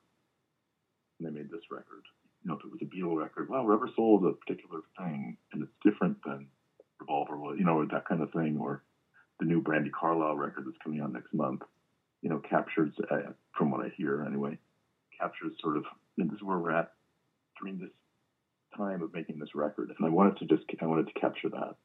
and 1.20 1.28
they 1.28 1.32
made 1.32 1.50
this 1.50 1.64
record 1.72 2.04
you 2.46 2.52
know, 2.52 2.58
if 2.60 2.66
it 2.66 2.72
was 2.72 2.82
a 2.82 2.86
Beatle 2.86 3.20
record, 3.20 3.50
well, 3.50 3.66
Rubber 3.66 3.90
Soul 3.96 4.20
is 4.20 4.32
a 4.32 4.46
particular 4.46 4.82
thing, 4.98 5.36
and 5.52 5.64
it's 5.64 5.72
different 5.84 6.18
than 6.24 6.48
Revolver 7.00 7.38
was, 7.38 7.56
you 7.58 7.66
know, 7.66 7.80
or 7.80 7.88
that 7.88 8.08
kind 8.08 8.22
of 8.22 8.32
thing, 8.32 8.60
or 8.62 8.84
the 9.40 9.46
new 9.46 9.62
Brandi 9.62 9.92
Carlile 9.92 10.36
record 10.36 10.66
that's 10.68 10.78
coming 10.84 11.02
out 11.02 11.12
next 11.12 11.34
month, 11.34 11.64
you 12.22 12.30
know, 12.30 12.40
captures, 12.48 12.94
uh, 13.10 13.32
from 13.58 13.72
what 13.72 13.84
I 13.84 13.90
hear 13.98 14.24
anyway, 14.24 14.60
captures 15.20 15.54
sort 15.60 15.78
of, 15.78 15.86
and 16.20 16.30
this 16.30 16.38
is 16.38 16.44
where 16.44 16.60
we're 16.60 16.72
at 16.72 16.92
during 17.60 17.80
this 17.80 17.90
time 18.78 19.02
of 19.02 19.12
making 19.12 19.40
this 19.40 19.56
record, 19.56 19.92
and 19.98 20.06
I 20.06 20.10
wanted 20.12 20.38
to 20.38 20.46
just, 20.46 20.66
I 20.80 20.86
wanted 20.86 21.08
to 21.08 21.20
capture 21.20 21.50
that. 21.50 21.76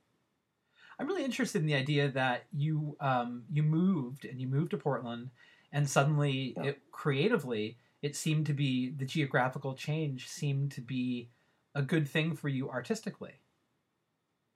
I'm 1.01 1.07
really 1.07 1.25
interested 1.25 1.63
in 1.63 1.67
the 1.67 1.75
idea 1.75 2.11
that 2.11 2.45
you 2.53 2.95
um, 3.01 3.45
you 3.51 3.63
moved 3.63 4.27
and 4.27 4.39
you 4.39 4.47
moved 4.47 4.73
to 4.73 4.77
Portland, 4.77 5.31
and 5.73 5.89
suddenly 5.89 6.55
yeah. 6.59 6.71
it 6.71 6.83
creatively 6.93 7.79
it 8.03 8.15
seemed 8.15 8.45
to 8.47 8.53
be 8.53 8.91
the 8.91 9.07
geographical 9.07 9.75
change 9.75 10.29
seemed 10.29 10.73
to 10.73 10.83
be 10.83 11.31
a 11.75 11.81
good 11.81 12.07
thing 12.07 12.37
for 12.37 12.49
you 12.49 12.69
artistically. 12.69 13.33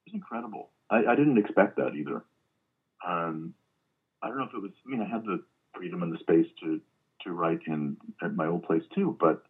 It's 0.06 0.14
incredible. 0.14 0.68
I, 0.90 1.06
I 1.06 1.14
didn't 1.16 1.38
expect 1.38 1.76
that 1.76 1.94
either. 1.94 2.24
Um, 3.06 3.54
I 4.22 4.28
don't 4.28 4.36
know 4.36 4.44
if 4.44 4.54
it 4.54 4.60
was. 4.60 4.72
I 4.86 4.90
mean, 4.90 5.00
I 5.00 5.08
had 5.08 5.24
the 5.24 5.42
freedom 5.74 6.02
and 6.02 6.12
the 6.12 6.18
space 6.18 6.46
to 6.60 6.78
to 7.22 7.32
write 7.32 7.60
in 7.66 7.96
at 8.22 8.36
my 8.36 8.48
old 8.48 8.64
place 8.64 8.82
too, 8.94 9.16
but 9.18 9.44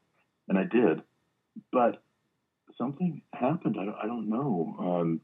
and 0.49 0.57
I 0.57 0.63
did, 0.63 1.03
but 1.73 2.05
something 2.79 3.23
happened. 3.33 3.77
I 3.81 3.85
don't, 3.85 3.97
I 4.05 4.07
don't 4.07 4.29
know. 4.29 4.77
Um, 4.79 5.21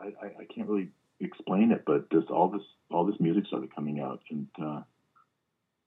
I, 0.00 0.26
I, 0.26 0.44
can't 0.52 0.68
really 0.68 0.88
explain 1.20 1.70
it, 1.70 1.84
but 1.86 2.10
just 2.10 2.28
all 2.30 2.48
this 2.48 2.62
all 2.90 3.04
this 3.04 3.16
music 3.20 3.46
started 3.46 3.74
coming 3.74 4.00
out, 4.00 4.20
and 4.30 4.46
uh, 4.60 4.82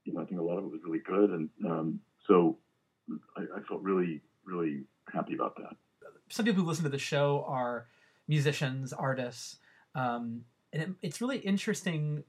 you 0.05 0.13
know, 0.13 0.21
I 0.21 0.25
think 0.25 0.39
a 0.39 0.43
lot 0.43 0.57
of 0.57 0.65
it 0.65 0.71
was 0.71 0.81
really 0.83 0.99
good, 0.99 1.29
and 1.31 1.49
um, 1.65 1.99
so 2.27 2.57
I, 3.37 3.41
I, 3.41 3.61
felt 3.67 3.81
really, 3.81 4.21
really 4.45 4.83
happy 5.11 5.33
about 5.33 5.55
that. 5.57 5.75
Some 6.29 6.45
people 6.45 6.63
who 6.63 6.69
listen 6.69 6.83
to 6.83 6.89
the 6.89 6.97
show 6.97 7.43
are 7.47 7.87
musicians, 8.27 8.93
artists, 8.93 9.57
um, 9.95 10.45
and 10.71 10.83
it, 10.83 10.89
it's 11.01 11.21
really 11.21 11.37
interesting. 11.37 12.23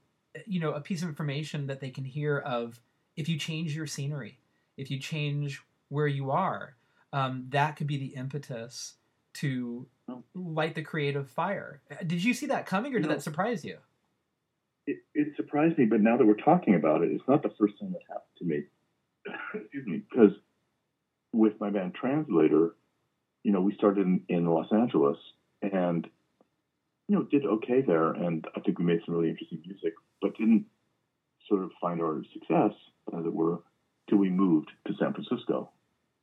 You 0.45 0.59
know, 0.59 0.71
a 0.71 0.81
piece 0.81 1.01
of 1.01 1.09
information 1.09 1.67
that 1.67 1.79
they 1.79 1.89
can 1.89 2.05
hear 2.05 2.37
of 2.37 2.79
if 3.17 3.27
you 3.27 3.37
change 3.37 3.75
your 3.75 3.87
scenery, 3.87 4.39
if 4.77 4.89
you 4.89 4.99
change 4.99 5.61
where 5.89 6.07
you 6.07 6.31
are, 6.31 6.75
um, 7.11 7.47
that 7.49 7.75
could 7.75 7.87
be 7.87 7.97
the 7.97 8.15
impetus 8.15 8.95
to. 9.35 9.87
Light 10.33 10.75
the 10.75 10.81
creative 10.81 11.29
fire. 11.29 11.81
Uh, 11.91 11.95
did 12.05 12.23
you 12.23 12.33
see 12.33 12.47
that 12.47 12.65
coming, 12.65 12.93
or 12.95 12.99
did 12.99 13.07
no. 13.07 13.15
that 13.15 13.23
surprise 13.23 13.63
you? 13.65 13.77
it, 14.87 14.97
it 15.13 15.35
surprised 15.35 15.77
me, 15.77 15.85
but 15.85 16.01
now 16.01 16.17
that 16.17 16.25
we're 16.25 16.33
talking 16.33 16.75
about 16.75 17.03
it, 17.03 17.11
it's 17.11 17.27
not 17.27 17.43
the 17.43 17.53
first 17.59 17.75
thing 17.79 17.91
that 17.91 18.01
happened 18.07 18.37
to 18.39 18.45
me. 18.45 18.63
Excuse 19.53 19.85
me, 19.85 20.01
because 20.09 20.31
with 21.33 21.53
my 21.59 21.69
band 21.69 21.93
Translator, 21.93 22.75
you 23.43 23.51
know, 23.51 23.61
we 23.61 23.75
started 23.75 24.05
in, 24.05 24.21
in 24.29 24.45
Los 24.45 24.71
Angeles 24.71 25.17
and 25.61 26.07
you 27.07 27.15
know 27.15 27.23
did 27.23 27.45
okay 27.45 27.81
there, 27.81 28.11
and 28.11 28.45
I 28.55 28.59
think 28.61 28.79
we 28.79 28.85
made 28.85 29.01
some 29.05 29.15
really 29.15 29.29
interesting 29.29 29.61
music, 29.65 29.93
but 30.21 30.37
didn't 30.37 30.65
sort 31.47 31.63
of 31.63 31.71
find 31.79 32.01
our 32.01 32.21
success, 32.33 32.71
as 33.17 33.25
it 33.25 33.33
were, 33.33 33.59
till 34.09 34.17
we 34.17 34.29
moved 34.29 34.69
to 34.87 34.93
San 34.99 35.13
Francisco. 35.13 35.69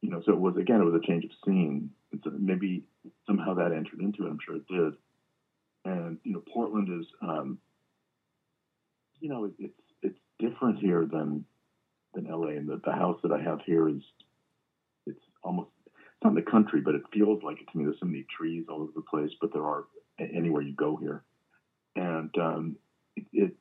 You 0.01 0.11
know, 0.11 0.23
so 0.25 0.33
it 0.33 0.39
was 0.39 0.57
again, 0.57 0.81
it 0.81 0.85
was 0.85 1.01
a 1.03 1.07
change 1.07 1.25
of 1.25 1.31
scene. 1.45 1.91
It's 2.13 2.25
a, 2.27 2.31
maybe 2.31 2.85
somehow 3.27 3.55
that 3.55 3.73
entered 3.73 4.01
into 4.01 4.27
it. 4.27 4.31
I'm 4.31 4.39
sure 4.45 4.57
it 4.57 4.69
did. 4.69 4.95
And 5.85 6.19
you 6.23 6.33
know, 6.33 6.43
Portland 6.53 6.89
is 7.01 7.07
um, 7.21 7.59
you 9.21 9.29
know, 9.29 9.51
it's 9.59 9.75
it's 10.03 10.19
different 10.39 10.79
here 10.79 11.07
than 11.11 11.45
than 12.15 12.25
LA, 12.25 12.49
and 12.49 12.69
the, 12.69 12.81
the 12.85 12.93
house 12.93 13.19
that 13.23 13.33
I 13.33 13.43
have 13.43 13.61
here 13.67 13.89
is 13.89 14.03
it's 15.07 15.21
almost 15.43 15.71
it's 15.87 16.25
not 16.25 16.31
in 16.31 16.37
the 16.37 16.51
country, 16.51 16.81
but 16.81 16.95
it 16.95 17.03
feels 17.13 17.43
like 17.43 17.61
it 17.61 17.69
to 17.73 17.79
me. 17.79 17.85
There's 17.85 18.01
so 18.01 18.07
many 18.07 18.25
trees 18.37 18.67
all 18.69 18.83
over 18.83 18.93
the 18.95 19.03
place, 19.03 19.31
but 19.41 19.53
there 19.53 19.65
are 19.65 19.85
anywhere 20.19 20.63
you 20.63 20.75
go 20.75 20.97
here, 20.97 21.25
and 21.97 22.31
um, 22.39 22.77
it, 23.17 23.27
it 23.33 23.53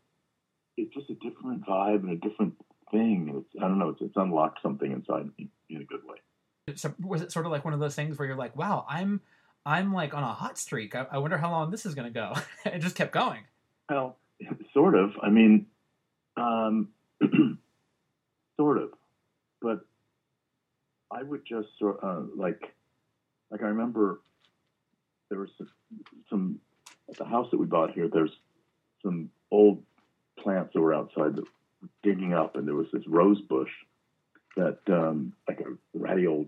it's 0.77 0.94
just 0.94 1.10
a 1.10 1.15
different 1.15 1.65
vibe 1.65 2.03
and 2.03 2.12
a 2.12 2.29
different 2.29 2.53
thing. 2.91 3.34
It's 3.36 3.63
I 3.63 3.67
don't 3.67 3.79
know. 3.79 3.89
It's, 3.89 4.01
it's 4.01 4.17
unlocked 4.17 4.62
something 4.62 4.91
inside 4.91 5.29
me 5.38 5.50
in 5.70 5.82
a 5.82 5.86
good 5.86 6.02
way. 6.06 6.18
So 6.76 6.94
was 7.00 7.22
it 7.22 7.32
sort 7.32 7.46
of 7.46 7.52
like 7.52 7.64
one 7.64 7.74
of 7.74 7.80
those 7.80 7.96
things 7.96 8.18
where 8.18 8.28
you're 8.28 8.38
like, 8.38 8.56
wow, 8.56 8.86
I'm 8.90 9.22
I'm 9.66 9.94
like 9.94 10.14
on 10.14 10.24
a 10.24 10.34
hot 10.34 10.58
streak. 10.58 10.96
I, 10.96 11.06
I 11.12 11.18
wonder 11.18 11.38
how 11.38 11.52
long 11.52 11.72
this 11.72 11.86
is 11.86 11.96
going 11.96 12.12
to 12.12 12.14
go. 12.14 12.34
it 12.66 12.80
just 12.80 12.96
kept 12.96 13.12
going. 13.12 13.42
Well, 13.90 14.18
sort 14.74 14.96
of. 14.96 15.12
I 15.22 15.30
mean, 15.30 15.66
um, 16.36 16.90
sort 18.58 18.78
of, 18.78 18.90
but 19.62 19.82
I 21.12 21.24
would 21.24 21.46
just 21.46 21.68
sort 21.80 22.00
uh, 22.04 22.22
like, 22.36 22.62
like 23.52 23.62
I 23.62 23.68
remember 23.68 24.22
there 25.30 25.40
was 25.40 25.50
some 26.30 26.60
at 27.10 27.18
the 27.18 27.26
house 27.26 27.48
that 27.52 27.58
we 27.58 27.66
bought 27.66 27.92
here. 27.92 28.08
There's 28.08 28.32
some 29.04 29.30
old 29.52 29.84
plants 30.40 30.74
that 30.74 30.82
were 30.82 30.94
outside 30.94 31.36
that 31.36 31.44
were 31.44 31.90
digging 32.04 32.34
up, 32.34 32.56
and 32.56 32.68
there 32.68 32.76
was 32.76 32.88
this 32.92 33.08
rose 33.08 33.42
bush 33.42 33.72
that, 34.58 34.80
um, 34.90 35.34
like 35.48 35.62
a 35.62 35.98
ratty 35.98 36.28
old 36.28 36.48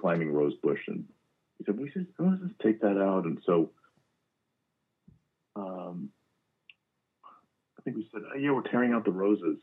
climbing 0.00 0.32
rose 0.32 0.54
bush, 0.62 0.80
and 0.86 1.04
he 1.58 1.64
said, 1.64 1.78
"We 1.78 1.90
should 1.90 2.06
let's 2.18 2.40
just 2.40 2.58
take 2.60 2.80
that 2.80 2.98
out." 2.98 3.24
And 3.24 3.38
so 3.44 3.70
um, 5.56 6.10
I 7.78 7.82
think 7.82 7.96
we 7.96 8.08
said, 8.12 8.22
oh, 8.32 8.36
"Yeah, 8.38 8.52
we're 8.52 8.62
tearing 8.62 8.92
out 8.92 9.04
the 9.04 9.10
roses," 9.10 9.58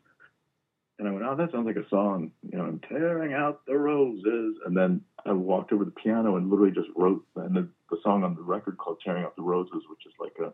and 1.00 1.08
I 1.08 1.12
went, 1.12 1.26
"Oh, 1.26 1.36
that 1.36 1.52
sounds 1.52 1.66
like 1.66 1.78
a 1.78 1.90
song." 1.90 2.32
You 2.52 2.58
know, 2.58 2.66
I'm 2.66 2.80
tearing 2.80 3.34
out 3.34 3.66
the 3.66 3.78
roses, 3.78 4.58
and 4.66 4.76
then 4.76 5.02
I 5.26 5.32
walked 5.32 5.72
over 5.72 5.86
to 5.86 5.90
the 5.90 6.02
piano 6.02 6.36
and 6.36 6.50
literally 6.50 6.72
just 6.72 6.90
wrote 6.96 7.26
and 7.36 7.56
the, 7.56 7.68
the 7.90 7.98
song 8.04 8.24
on 8.24 8.36
the 8.36 8.42
record 8.42 8.78
called 8.78 9.02
"Tearing 9.04 9.24
Out 9.24 9.36
the 9.36 9.42
Roses," 9.42 9.84
which 9.90 10.06
is 10.06 10.14
like 10.20 10.36
a 10.40 10.54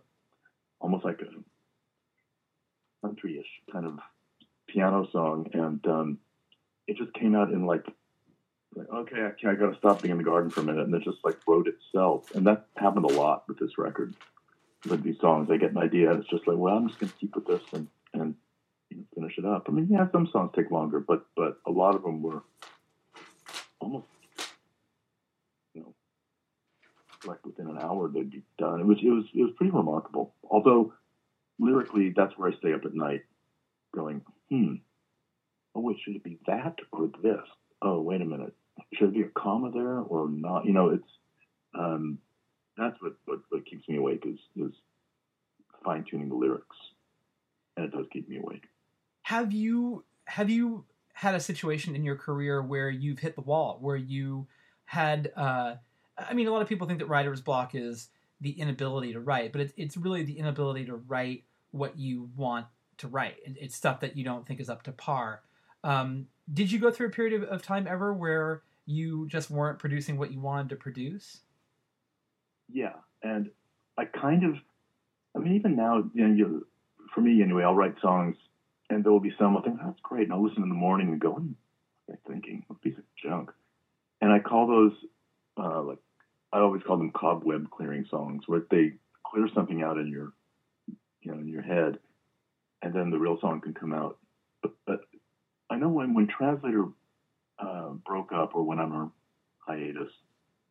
almost 0.79 1.05
like 1.05 1.21
a 1.21 3.05
country-ish 3.05 3.71
kind 3.71 3.85
of 3.85 3.99
piano 4.67 5.07
song, 5.11 5.49
and 5.53 5.85
um, 5.87 6.17
it 6.91 6.97
just 6.97 7.13
came 7.13 7.35
out 7.35 7.51
in 7.51 7.65
like, 7.65 7.85
like 8.75 8.89
okay, 8.89 9.21
I, 9.21 9.49
I 9.49 9.55
got 9.55 9.71
to 9.71 9.77
stop 9.77 10.01
being 10.01 10.11
in 10.11 10.17
the 10.17 10.23
garden 10.23 10.49
for 10.49 10.59
a 10.59 10.63
minute, 10.63 10.85
and 10.85 10.93
it 10.93 11.03
just 11.03 11.19
like 11.23 11.37
wrote 11.47 11.67
itself, 11.67 12.35
and 12.35 12.45
that 12.47 12.67
happened 12.75 13.05
a 13.05 13.13
lot 13.13 13.45
with 13.47 13.57
this 13.57 13.77
record. 13.77 14.13
With 14.89 15.03
these 15.03 15.19
songs, 15.21 15.49
I 15.51 15.57
get 15.57 15.71
an 15.71 15.77
idea, 15.77 16.09
and 16.09 16.21
it's 16.21 16.29
just 16.29 16.47
like, 16.47 16.57
well, 16.57 16.75
I'm 16.75 16.87
just 16.87 16.99
going 16.99 17.11
to 17.11 17.17
keep 17.17 17.35
with 17.35 17.45
this 17.45 17.61
and 17.71 17.87
and 18.13 18.35
you 18.89 18.97
know, 18.97 19.03
finish 19.15 19.37
it 19.37 19.45
up. 19.45 19.67
I 19.67 19.71
mean, 19.71 19.87
yeah, 19.89 20.07
some 20.11 20.27
songs 20.27 20.51
take 20.55 20.71
longer, 20.71 20.99
but 20.99 21.25
but 21.35 21.59
a 21.65 21.71
lot 21.71 21.95
of 21.95 22.01
them 22.01 22.21
were 22.21 22.43
almost, 23.79 24.07
you 25.73 25.81
know, 25.81 25.93
like 27.25 27.45
within 27.45 27.67
an 27.67 27.77
hour 27.77 28.09
they'd 28.09 28.31
be 28.31 28.41
done. 28.57 28.81
It 28.81 28.85
was 28.85 28.97
it 29.01 29.09
was 29.09 29.25
it 29.33 29.43
was 29.43 29.53
pretty 29.55 29.71
remarkable. 29.71 30.33
Although 30.49 30.93
lyrically, 31.59 32.11
that's 32.15 32.37
where 32.37 32.51
I 32.51 32.57
stay 32.57 32.73
up 32.73 32.85
at 32.85 32.95
night, 32.95 33.21
going, 33.93 34.23
hmm, 34.49 34.75
oh 35.75 35.81
wait, 35.81 35.97
should 36.03 36.15
it 36.15 36.23
be 36.23 36.37
that 36.47 36.75
or 36.91 37.09
this? 37.21 37.41
Oh, 37.81 38.01
wait 38.01 38.21
a 38.21 38.25
minute, 38.25 38.53
should 38.93 39.09
it 39.09 39.13
be 39.13 39.21
a 39.21 39.29
comma 39.29 39.71
there 39.71 39.99
or 39.99 40.29
not? 40.29 40.65
You 40.65 40.73
know, 40.73 40.89
it's 40.89 41.07
um, 41.77 42.17
that's 42.77 43.01
what, 43.01 43.13
what 43.25 43.39
what 43.49 43.65
keeps 43.65 43.87
me 43.87 43.97
awake 43.97 44.23
is 44.25 44.39
is 44.55 44.73
fine 45.83 46.05
tuning 46.09 46.29
the 46.29 46.35
lyrics, 46.35 46.75
and 47.77 47.85
it 47.85 47.91
does 47.91 48.05
keep 48.11 48.27
me 48.29 48.37
awake. 48.37 48.63
Have 49.23 49.51
you 49.51 50.03
have 50.25 50.49
you 50.49 50.85
had 51.13 51.35
a 51.35 51.39
situation 51.39 51.95
in 51.95 52.03
your 52.03 52.15
career 52.15 52.61
where 52.61 52.89
you've 52.89 53.19
hit 53.19 53.35
the 53.35 53.41
wall, 53.41 53.77
where 53.81 53.95
you 53.95 54.47
had? 54.85 55.31
Uh, 55.35 55.75
I 56.17 56.33
mean, 56.33 56.47
a 56.47 56.51
lot 56.51 56.61
of 56.61 56.67
people 56.67 56.87
think 56.87 56.99
that 56.99 57.07
writer's 57.07 57.41
block 57.41 57.73
is 57.75 58.09
the 58.41 58.51
inability 58.51 59.13
to 59.13 59.19
write, 59.19 59.51
but 59.51 59.61
it's 59.61 59.73
it's 59.77 59.97
really 59.97 60.23
the 60.23 60.37
inability 60.37 60.85
to 60.85 60.95
write 60.95 61.43
what 61.71 61.97
you 61.97 62.29
want 62.35 62.65
to 62.97 63.07
write. 63.07 63.37
It- 63.45 63.57
It's 63.59 63.75
stuff 63.75 64.01
that 64.01 64.17
you 64.17 64.23
don't 64.23 64.45
think 64.45 64.59
is 64.59 64.69
up 64.69 64.83
to 64.83 64.91
par. 64.91 65.41
Um, 65.83 66.27
did 66.51 66.71
you 66.71 66.79
go 66.79 66.91
through 66.91 67.07
a 67.07 67.11
period 67.11 67.41
of, 67.41 67.49
of 67.49 67.61
time 67.61 67.87
ever 67.87 68.13
where 68.13 68.63
you 68.85 69.27
just 69.27 69.49
weren't 69.49 69.79
producing 69.79 70.17
what 70.17 70.31
you 70.31 70.39
wanted 70.39 70.69
to 70.69 70.75
produce? 70.75 71.41
Yeah, 72.71 72.93
and 73.23 73.49
I 73.97 74.05
kind 74.05 74.43
of, 74.43 74.55
I 75.35 75.39
mean, 75.39 75.55
even 75.55 75.75
now, 75.75 76.03
you 76.13 76.27
know, 76.27 76.33
you, 76.33 76.67
for 77.13 77.21
me 77.21 77.41
anyway, 77.41 77.63
I'll 77.63 77.75
write 77.75 77.95
songs, 78.01 78.35
and 78.89 79.03
there 79.03 79.11
will 79.11 79.19
be 79.19 79.33
some 79.37 79.55
I'll 79.55 79.63
think 79.63 79.77
that's 79.83 79.99
great, 80.01 80.23
and 80.23 80.33
I'll 80.33 80.43
listen 80.43 80.63
in 80.63 80.69
the 80.69 80.75
morning 80.75 81.09
and 81.09 81.19
go, 81.19 81.33
"Hmm, 81.33 81.51
what 82.05 82.15
am 82.15 82.19
I 82.25 82.31
thinking? 82.31 82.63
What 82.67 82.81
piece 82.81 82.97
of 82.97 83.03
junk? 83.21 83.51
And 84.21 84.31
I 84.31 84.39
call 84.39 84.67
those 84.67 84.93
uh, 85.57 85.81
like 85.81 85.99
I 86.53 86.59
always 86.59 86.83
call 86.83 86.97
them 86.97 87.11
cobweb 87.11 87.69
clearing 87.71 88.05
songs, 88.09 88.43
where 88.47 88.63
they 88.69 88.93
clear 89.25 89.47
something 89.53 89.81
out 89.83 89.97
in 89.97 90.07
your, 90.07 90.33
you 91.21 91.31
know, 91.31 91.39
in 91.39 91.47
your 91.47 91.61
head, 91.61 91.99
and 92.81 92.93
then 92.93 93.09
the 93.09 93.19
real 93.19 93.39
song 93.39 93.61
can 93.61 93.73
come 93.73 93.93
out. 93.93 94.17
But, 94.61 94.73
but 94.85 94.99
I 95.71 95.77
know 95.77 95.87
when 95.87 96.13
when 96.13 96.27
Translator 96.27 96.85
uh, 97.57 97.91
broke 98.05 98.33
up 98.33 98.55
or 98.55 98.63
went 98.63 98.81
on 98.81 98.91
a 98.91 99.11
hiatus 99.59 100.11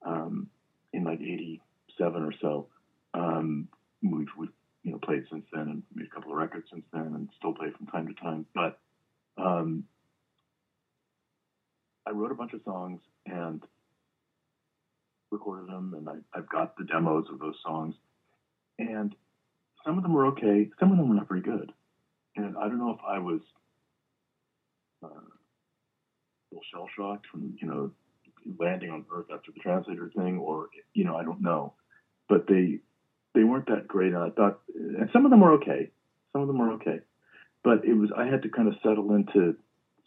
um, 0.05 0.49
in 0.93 1.05
like 1.05 1.21
'87 1.21 2.23
or 2.23 2.35
so, 2.41 2.67
um, 3.15 3.69
we've, 4.03 4.29
we've 4.39 4.51
you 4.83 4.93
know 4.93 4.99
played 4.99 5.25
since 5.31 5.47
then 5.53 5.63
and 5.63 5.83
made 5.95 6.07
a 6.07 6.15
couple 6.15 6.33
of 6.33 6.37
records 6.37 6.67
since 6.71 6.85
then 6.93 7.07
and 7.15 7.31
still 7.39 7.55
play 7.55 7.69
from 7.77 7.87
time 7.87 8.09
to 8.09 8.15
time. 8.15 8.45
But 8.55 8.79
um, 9.39 9.85
I 12.07 12.11
wrote 12.11 12.33
a 12.33 12.35
bunch 12.35 12.53
of 12.53 12.61
songs 12.65 13.01
and 13.25 13.63
recorded 15.31 15.69
them, 15.69 15.95
and 15.97 16.09
I, 16.11 16.39
I've 16.39 16.49
got 16.51 16.77
the 16.77 16.85
demos 16.85 17.25
of 17.33 17.39
those 17.39 17.57
songs. 17.65 17.95
And 18.79 19.15
some 19.85 19.97
of 19.97 20.03
them 20.03 20.13
were 20.13 20.27
okay, 20.27 20.69
some 20.79 20.91
of 20.93 20.99
them 20.99 21.09
were 21.09 21.15
not 21.15 21.29
very 21.29 21.41
good. 21.41 21.73
And 22.37 22.57
I 22.59 22.69
don't 22.69 22.79
know 22.79 22.91
if 22.91 23.01
I 23.07 23.19
was 23.19 23.41
Uh, 25.03 25.09
little 26.51 26.65
shell 26.73 26.89
shocked 26.97 27.27
from 27.31 27.57
you 27.61 27.67
know 27.67 27.91
landing 28.59 28.91
on 28.91 29.05
Earth 29.13 29.27
after 29.33 29.53
the 29.53 29.61
translator 29.61 30.11
thing, 30.15 30.39
or 30.39 30.69
you 30.95 31.05
know 31.05 31.17
I 31.17 31.25
don't 31.25 31.43
know, 31.43 31.75
but 32.29 32.47
they 32.47 32.81
they 33.35 33.45
weren't 33.45 33.67
that 33.67 33.89
great. 33.89 34.13
And 34.13 34.23
I 34.23 34.31
thought, 34.31 34.61
and 34.75 35.09
some 35.13 35.25
of 35.25 35.31
them 35.31 35.41
were 35.41 35.55
okay, 35.55 35.91
some 36.33 36.43
of 36.43 36.49
them 36.49 36.59
were 36.59 36.73
okay, 36.73 37.01
but 37.63 37.85
it 37.85 37.95
was 37.95 38.11
I 38.17 38.27
had 38.27 38.43
to 38.43 38.49
kind 38.49 38.69
of 38.69 38.75
settle 38.83 39.15
into 39.15 39.57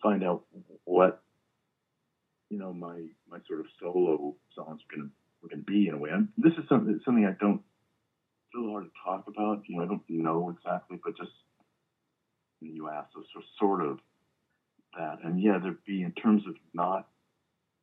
find 0.01 0.23
out 0.23 0.43
what 0.83 1.21
you 2.49 2.59
know 2.59 2.73
my 2.73 3.01
my 3.29 3.39
sort 3.47 3.61
of 3.61 3.65
solo 3.79 4.35
songs 4.55 4.81
were 4.89 4.97
gonna 4.97 5.09
were 5.41 5.49
gonna 5.49 5.63
be 5.63 5.87
in 5.87 5.95
a 5.95 5.97
way. 5.97 6.09
And 6.11 6.29
this 6.37 6.53
is 6.53 6.67
something 6.69 6.99
something 7.05 7.25
I 7.25 7.35
don't 7.39 7.61
it's 8.53 8.55
really 8.55 8.71
hard 8.71 8.85
to 8.85 8.91
talk 9.03 9.27
about. 9.27 9.63
You 9.67 9.77
know, 9.77 9.83
I 9.83 9.87
don't 9.87 10.01
know 10.09 10.55
exactly, 10.55 10.99
but 11.03 11.17
just 11.17 11.31
you 12.61 12.89
ask, 12.89 13.09
so 13.13 13.41
sort 13.59 13.81
of 13.81 13.99
that. 14.97 15.19
And 15.23 15.41
yeah, 15.41 15.59
there'd 15.61 15.83
be 15.85 16.01
in 16.01 16.11
terms 16.13 16.43
of 16.47 16.55
not 16.73 17.07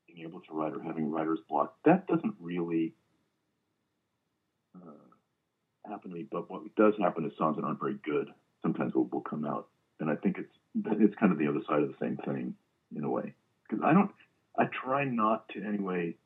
being 0.07 0.27
able 0.27 0.41
to 0.41 0.53
write 0.53 0.73
or 0.73 0.83
having 0.83 1.11
writer's 1.11 1.41
block. 1.49 1.75
That 1.85 2.07
doesn't 2.07 2.35
really 2.41 2.95
uh, 4.75 5.89
happen 5.89 6.11
to 6.11 6.17
me. 6.17 6.27
But 6.31 6.51
what 6.51 6.63
does 6.77 6.95
happen 7.01 7.25
is 7.25 7.33
songs 7.39 7.57
that 7.57 7.65
aren't 7.65 7.81
very 7.81 7.99
good 8.05 8.31
sometimes 8.63 8.95
will, 8.95 9.09
will 9.11 9.23
come 9.23 9.45
out, 9.45 9.69
and 10.01 10.11
I 10.11 10.17
think 10.17 10.39
it's 10.39 10.55
it's 11.01 11.15
kind 11.17 11.33
of 11.33 11.39
the 11.39 11.49
other 11.49 11.61
side 11.69 11.83
of 11.83 11.89
the 11.89 11.97
same 12.01 12.17
thing 12.19 12.55
in 12.95 13.05
a 13.05 13.11
way. 13.11 13.35
Because 13.69 13.85
I 13.85 13.93
don't, 13.93 14.11
I 14.59 14.65
try 14.67 15.05
not 15.05 15.49
to 15.51 15.63
anyway, 15.63 16.17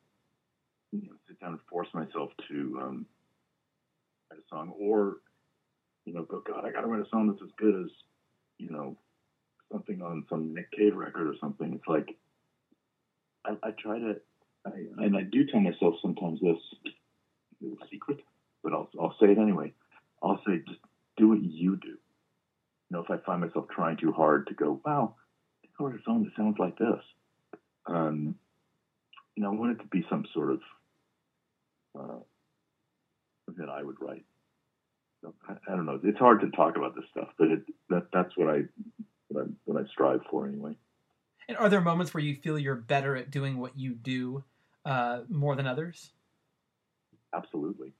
you 0.91 1.01
know, 1.01 1.15
sit 1.27 1.39
down 1.39 1.51
and 1.51 1.59
force 1.69 1.87
myself 1.93 2.31
to 2.49 2.79
um, 2.81 3.05
write 4.29 4.39
a 4.39 4.43
song 4.49 4.73
or 4.79 5.17
you 6.05 6.13
know 6.13 6.23
go 6.23 6.41
God 6.45 6.65
I 6.65 6.71
got 6.71 6.81
to 6.81 6.87
write 6.87 7.05
a 7.05 7.09
song 7.09 7.27
that's 7.27 7.41
as 7.41 7.53
good 7.57 7.85
as 7.85 7.91
you 8.57 8.69
know 8.69 8.97
something 9.71 10.01
on 10.01 10.25
some 10.29 10.53
Nick 10.53 10.71
Cave 10.71 10.95
record 10.95 11.27
or 11.27 11.35
something. 11.39 11.73
It's 11.73 11.87
like 11.87 12.15
I, 13.45 13.55
I 13.63 13.71
try 13.71 13.99
to, 13.99 14.15
I, 14.65 14.71
and 14.97 15.15
I 15.15 15.21
do 15.21 15.45
tell 15.45 15.59
myself 15.59 15.95
sometimes 16.01 16.39
this 16.41 16.57
little 17.61 17.77
secret, 17.91 18.19
but 18.63 18.73
I'll 18.73 18.89
I'll 18.99 19.15
say 19.19 19.27
it 19.27 19.37
anyway. 19.37 19.73
I'll 20.21 20.41
say 20.45 20.61
just 20.67 20.79
do 21.17 21.29
what 21.29 21.43
you 21.43 21.77
do. 21.77 21.87
You 21.89 21.97
know, 22.91 22.99
if 23.03 23.09
I 23.09 23.17
find 23.17 23.41
myself 23.41 23.65
trying 23.73 23.97
too 23.97 24.11
hard 24.11 24.47
to 24.47 24.53
go, 24.53 24.79
wow, 24.85 25.15
I 25.63 25.83
wrote 25.83 25.99
a 25.99 26.03
song 26.03 26.23
that 26.23 26.35
sounds 26.35 26.57
like 26.59 26.77
this. 26.77 27.01
Um, 27.87 28.35
you 29.35 29.43
know, 29.43 29.51
I 29.51 29.55
want 29.55 29.71
it 29.73 29.83
to 29.83 29.87
be 29.87 30.05
some 30.09 30.25
sort 30.33 30.51
of 30.51 30.59
uh, 31.99 32.19
that 33.57 33.69
I 33.69 33.83
would 33.83 33.97
write. 33.99 34.25
I, 35.47 35.53
I 35.67 35.75
don't 35.75 35.85
know. 35.85 35.99
It's 36.03 36.19
hard 36.19 36.41
to 36.41 36.51
talk 36.51 36.77
about 36.77 36.95
this 36.95 37.05
stuff, 37.11 37.29
but 37.37 37.47
it, 37.47 37.61
that 37.89 38.07
that's 38.13 38.35
what 38.37 38.49
I 38.49 38.63
what 39.29 39.45
I, 39.45 39.47
what 39.65 39.83
I 39.83 39.87
strive 39.87 40.21
for 40.29 40.47
anyway. 40.47 40.75
And 41.47 41.57
are 41.57 41.69
there 41.69 41.81
moments 41.81 42.13
where 42.13 42.23
you 42.23 42.35
feel 42.35 42.57
you're 42.57 42.75
better 42.75 43.15
at 43.15 43.29
doing 43.29 43.57
what 43.57 43.77
you 43.77 43.93
do 43.93 44.43
uh, 44.83 45.21
more 45.29 45.55
than 45.55 45.67
others? 45.67 46.11
Absolutely. 47.33 47.93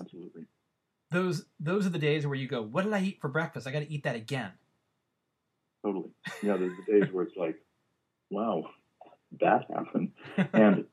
Absolutely. 0.00 0.44
Those 1.10 1.46
those 1.58 1.86
are 1.86 1.90
the 1.90 1.98
days 1.98 2.26
where 2.26 2.36
you 2.36 2.46
go, 2.46 2.62
"What 2.62 2.84
did 2.84 2.92
I 2.92 3.00
eat 3.00 3.20
for 3.20 3.28
breakfast? 3.28 3.66
I 3.66 3.72
got 3.72 3.80
to 3.80 3.90
eat 3.90 4.04
that 4.04 4.14
again." 4.14 4.52
Totally. 5.84 6.10
Yeah, 6.42 6.56
there's 6.56 6.76
the 6.86 6.92
days 6.92 7.12
where 7.12 7.24
it's 7.24 7.36
like, 7.36 7.56
wow, 8.30 8.64
that 9.40 9.66
happened. 9.72 10.12
And 10.52 10.84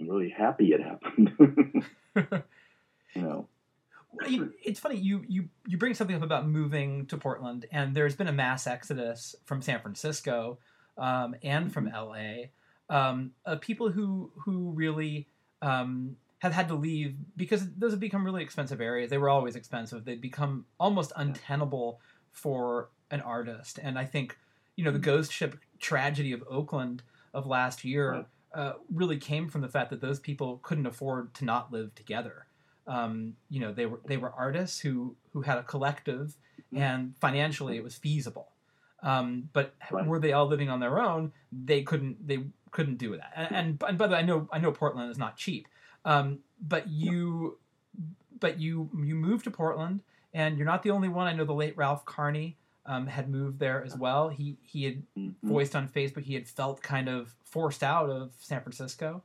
I'm 0.00 0.08
really 0.08 0.30
happy 0.36 0.72
it 0.72 0.82
happened. 0.82 1.32
you 3.14 3.22
know. 3.22 3.48
You- 4.26 4.54
it's 4.62 4.80
funny 4.80 4.96
you 4.96 5.24
you 5.28 5.48
you 5.66 5.76
bring 5.78 5.94
something 5.94 6.16
up 6.16 6.22
about 6.22 6.46
moving 6.46 7.06
to 7.06 7.16
Portland, 7.16 7.66
and 7.72 7.94
there's 7.94 8.16
been 8.16 8.28
a 8.28 8.32
mass 8.32 8.66
exodus 8.66 9.34
from 9.44 9.60
San 9.62 9.80
Francisco 9.80 10.58
um, 10.96 11.34
and 11.42 11.72
from 11.72 11.86
LA 11.88 12.46
um, 12.88 13.32
of 13.44 13.60
people 13.60 13.90
who 13.90 14.30
who 14.44 14.70
really 14.72 15.28
um, 15.62 16.16
have 16.38 16.52
had 16.52 16.68
to 16.68 16.74
leave 16.74 17.16
because 17.36 17.68
those 17.74 17.92
have 17.92 18.00
become 18.00 18.24
really 18.24 18.42
expensive 18.42 18.80
areas. 18.80 19.10
They 19.10 19.18
were 19.18 19.30
always 19.30 19.56
expensive. 19.56 20.04
They've 20.04 20.20
become 20.20 20.66
almost 20.78 21.12
untenable 21.16 22.00
for 22.32 22.90
an 23.10 23.20
artist, 23.20 23.78
and 23.82 23.98
I 23.98 24.04
think 24.04 24.38
you 24.76 24.84
know 24.84 24.90
the 24.90 24.98
ghost 24.98 25.32
ship 25.32 25.58
tragedy 25.80 26.32
of 26.32 26.42
Oakland 26.48 27.02
of 27.32 27.46
last 27.46 27.84
year 27.84 28.26
uh, 28.54 28.74
really 28.92 29.16
came 29.16 29.48
from 29.48 29.60
the 29.60 29.68
fact 29.68 29.90
that 29.90 30.00
those 30.00 30.20
people 30.20 30.60
couldn't 30.62 30.86
afford 30.86 31.34
to 31.34 31.44
not 31.44 31.72
live 31.72 31.94
together 31.94 32.46
um, 32.86 33.34
you 33.50 33.60
know 33.60 33.72
they 33.72 33.86
were 33.86 34.00
they 34.06 34.16
were 34.16 34.30
artists 34.32 34.78
who 34.80 35.16
who 35.32 35.42
had 35.42 35.58
a 35.58 35.62
collective 35.62 36.36
Mhm. 36.72 36.78
and 36.80 37.16
financially 37.18 37.76
it 37.76 37.84
was 37.84 37.94
feasible 37.96 38.48
um, 39.02 39.48
but 39.52 39.74
Right. 39.90 40.06
were 40.06 40.18
they 40.18 40.32
all 40.32 40.46
living 40.46 40.68
on 40.70 40.80
their 40.80 40.98
own 40.98 41.32
they 41.52 41.82
couldn't 41.82 42.26
they 42.26 42.44
couldn't 42.70 42.96
do 42.98 43.16
that 43.16 43.32
and, 43.36 43.52
and, 43.54 43.82
and 43.88 43.98
by 43.98 44.06
the 44.06 44.12
way 44.14 44.18
i 44.18 44.22
know 44.22 44.48
i 44.52 44.58
know 44.58 44.72
portland 44.72 45.10
is 45.10 45.18
not 45.18 45.36
cheap 45.36 45.68
um, 46.04 46.40
but 46.60 46.88
you 46.88 47.58
but 48.40 48.58
you 48.58 48.90
you 49.02 49.14
moved 49.14 49.44
to 49.44 49.50
Portland, 49.50 50.02
and 50.34 50.58
you're 50.58 50.66
not 50.66 50.82
the 50.82 50.90
only 50.90 51.08
one. 51.08 51.26
I 51.28 51.32
know 51.32 51.44
the 51.44 51.54
late 51.54 51.76
Ralph 51.76 52.04
Carney 52.04 52.56
um, 52.84 53.06
had 53.06 53.30
moved 53.30 53.58
there 53.60 53.82
as 53.84 53.96
well. 53.96 54.28
He 54.28 54.56
he 54.62 54.84
had 54.84 55.02
Mhm. 55.16 55.34
voiced 55.42 55.74
on 55.76 55.88
Facebook 55.88 56.24
he 56.24 56.34
had 56.34 56.46
felt 56.48 56.82
kind 56.82 57.08
of 57.08 57.34
forced 57.44 57.82
out 57.82 58.10
of 58.10 58.32
San 58.40 58.60
Francisco. 58.60 59.22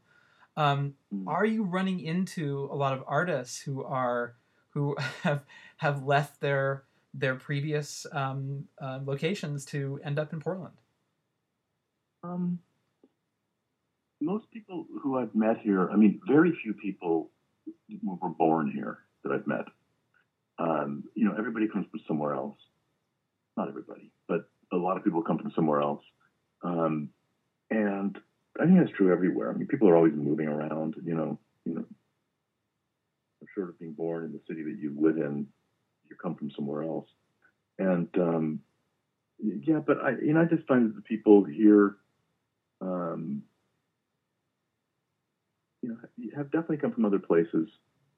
Um, 0.60 0.95
Mhm. 1.13 1.24
are 1.26 1.45
you 1.45 1.63
running 1.63 2.02
into 2.02 2.67
a 2.69 2.76
lot 2.76 2.91
of 2.91 3.04
artists 3.08 3.62
who 3.62 3.82
are 3.82 4.36
who 4.72 4.95
have 5.24 5.45
have 5.78 6.04
left 6.04 6.41
their 6.41 6.84
their 7.13 7.36
previous 7.36 8.06
um, 8.12 8.67
uh, 8.78 9.00
locations 9.04 9.63
to 9.65 10.02
end 10.04 10.19
up 10.19 10.34
in 10.34 10.41
Portland? 10.41 10.76
Um, 12.24 12.60
most 14.22 14.52
people 14.52 14.86
who 15.02 15.17
I've 15.17 15.34
met 15.34 15.60
here, 15.60 15.89
I 15.89 15.95
mean, 15.95 16.19
very 16.28 16.52
few 16.62 16.74
people 16.74 17.32
were 18.04 18.30
born 18.30 18.69
here 18.69 19.00
that 19.24 19.32
I've 19.32 19.48
met. 19.48 19.65
Um, 20.58 21.06
you 21.15 21.24
know, 21.24 21.36
everybody 21.38 21.69
comes 21.69 21.88
from 21.89 22.02
somewhere 22.06 22.34
else. 22.34 22.58
Not 23.56 23.69
everybody, 23.69 24.12
but 24.28 24.50
a 24.74 24.76
lot 24.76 24.98
of 24.98 25.06
people 25.06 25.22
come 25.22 25.38
from 25.39 25.52
somewhere 25.52 25.82
else. 25.82 26.04
Um, 26.63 27.10
and 27.72 28.19
I 28.60 28.65
think 28.65 28.80
that's 28.80 28.91
true 28.98 29.12
everywhere. 29.12 29.52
I 29.52 29.54
mean, 29.56 29.67
people 29.67 29.89
are 29.89 29.95
always 29.95 30.13
moving 30.15 30.48
around. 30.48 30.95
You 31.04 31.15
know, 31.15 31.39
you 31.65 31.76
know, 31.76 31.86
short 33.56 33.69
of 33.69 33.80
being 33.80 33.93
born 33.93 34.26
in 34.26 34.32
the 34.32 34.41
city 34.48 34.63
that 34.63 34.78
you 34.80 34.95
live 35.00 35.17
in, 35.17 35.48
you 36.10 36.15
come 36.22 36.36
from 36.36 36.52
somewhere 36.52 36.84
else. 36.84 37.08
And 37.80 38.08
um, 38.17 38.60
yeah, 39.39 39.80
but 39.80 40.00
I, 40.04 40.12
you 40.22 40.34
know, 40.34 40.41
I 40.41 40.45
just 40.45 40.67
find 40.67 40.89
that 40.89 40.95
the 40.95 41.02
people 41.02 41.43
here, 41.45 41.98
um, 42.82 43.43
you 45.82 45.89
know, 45.89 45.98
have 46.36 46.52
definitely 46.52 46.78
come 46.78 46.91
from 46.93 47.06
other 47.06 47.19
places, 47.19 47.69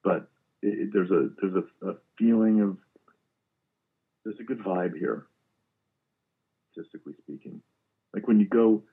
but 0.04 0.30
it, 0.62 0.80
it- 0.80 0.90
there's 0.94 1.12
a 1.12 1.30
there's 1.42 1.56
a, 1.56 1.90
a 1.90 1.96
feeling 2.18 2.62
of 2.62 2.78
there's 4.24 4.40
a 4.40 4.44
good 4.44 4.60
vibe 4.60 4.98
here, 4.98 5.28
statistically 6.72 7.14
speaking. 7.24 7.62
Like 8.14 8.28
when 8.28 8.40
you 8.40 8.48
go 8.48 8.84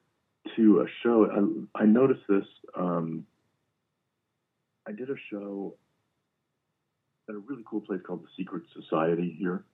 to 0.57 0.81
a 0.81 0.87
show, 1.03 1.63
I, 1.75 1.83
I 1.83 1.85
noticed 1.87 2.23
this. 2.29 2.45
Um, 2.77 3.27
I 4.87 4.93
did 4.93 5.11
a 5.11 5.17
show 5.31 5.75
at 7.29 7.35
a 7.35 7.39
really 7.39 7.63
cool 7.69 7.81
place 7.81 8.01
called 8.07 8.23
the 8.23 8.29
Secret 8.37 8.63
Society 8.75 9.37
here. 9.39 9.65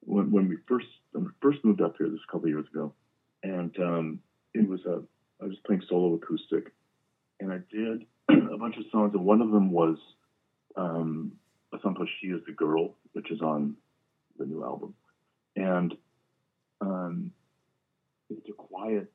When, 0.00 0.30
when 0.30 0.48
we 0.48 0.56
first 0.68 0.86
when 1.12 1.24
we 1.24 1.30
first 1.40 1.64
moved 1.64 1.80
up 1.80 1.94
here, 1.98 2.08
this 2.08 2.20
a 2.28 2.32
couple 2.32 2.46
of 2.46 2.50
years 2.50 2.66
ago, 2.72 2.92
and 3.42 3.76
um, 3.78 4.20
it 4.54 4.68
was 4.68 4.80
a 4.86 5.02
I 5.42 5.46
was 5.46 5.56
playing 5.66 5.82
solo 5.88 6.14
acoustic, 6.14 6.72
and 7.40 7.52
I 7.52 7.58
did 7.70 8.06
a 8.52 8.56
bunch 8.58 8.76
of 8.76 8.84
songs, 8.92 9.14
and 9.14 9.24
one 9.24 9.40
of 9.40 9.50
them 9.50 9.72
was 9.72 9.96
um, 10.76 11.32
a 11.72 11.80
song 11.80 11.94
called 11.94 12.08
"She 12.20 12.28
Is 12.28 12.42
the 12.46 12.52
Girl," 12.52 12.94
which 13.12 13.30
is 13.30 13.40
on 13.40 13.76
the 14.38 14.46
new 14.46 14.62
album, 14.62 14.94
and 15.56 15.94
um, 16.80 17.32
it's 18.30 18.48
a 18.48 18.52
quiet, 18.52 19.10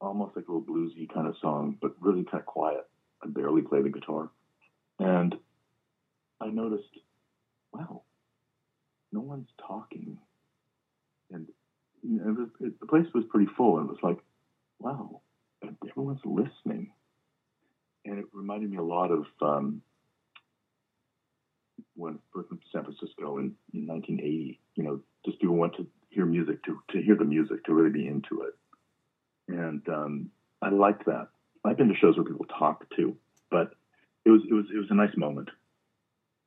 almost 0.00 0.36
like 0.36 0.48
a 0.48 0.52
little 0.52 0.66
bluesy 0.66 1.12
kind 1.12 1.26
of 1.26 1.36
song, 1.40 1.76
but 1.80 1.94
really 2.00 2.24
kind 2.24 2.40
of 2.40 2.46
quiet. 2.46 2.86
I 3.22 3.28
barely 3.28 3.62
play 3.62 3.82
the 3.82 3.90
guitar, 3.90 4.30
and 4.98 5.34
I 6.40 6.48
noticed, 6.48 6.88
wow, 7.72 8.02
no 9.12 9.20
one's 9.20 9.48
talking, 9.66 10.16
and 11.30 11.46
you 12.02 12.18
know, 12.18 12.30
it 12.30 12.38
was, 12.38 12.48
it, 12.60 12.80
the 12.80 12.86
place 12.86 13.06
was 13.14 13.24
pretty 13.28 13.50
full, 13.56 13.78
and 13.78 13.88
it 13.88 13.92
was 13.92 14.02
like, 14.02 14.18
wow, 14.78 15.20
everyone's 15.88 16.24
listening, 16.24 16.92
and 18.06 18.18
it 18.18 18.24
reminded 18.32 18.70
me 18.70 18.78
a 18.78 18.82
lot 18.82 19.10
of 19.10 19.26
um, 19.42 19.82
when 21.94 22.18
San 22.72 22.84
Francisco 22.84 23.38
in, 23.38 23.54
in 23.74 23.86
1980. 23.86 24.60
You 24.76 24.84
know, 24.84 25.00
just 25.26 25.40
people 25.40 25.56
went 25.56 25.76
to 25.76 25.86
hear 26.08 26.24
music 26.24 26.64
to 26.64 26.80
to 26.90 27.02
hear 27.02 27.16
the 27.16 27.24
music 27.24 27.64
to 27.64 27.74
really 27.74 27.90
be 27.90 28.06
into 28.06 28.42
it, 28.42 28.54
and 29.52 29.88
um, 29.88 30.30
I 30.62 30.70
liked 30.70 31.06
that. 31.06 31.28
I've 31.64 31.76
been 31.76 31.88
to 31.88 31.94
shows 31.94 32.16
where 32.16 32.24
people 32.24 32.46
talk 32.46 32.84
too, 32.96 33.16
but 33.50 33.74
it 34.24 34.30
was 34.30 34.42
it 34.48 34.54
was 34.54 34.66
it 34.74 34.78
was 34.78 34.90
a 34.90 34.94
nice 34.94 35.16
moment. 35.16 35.50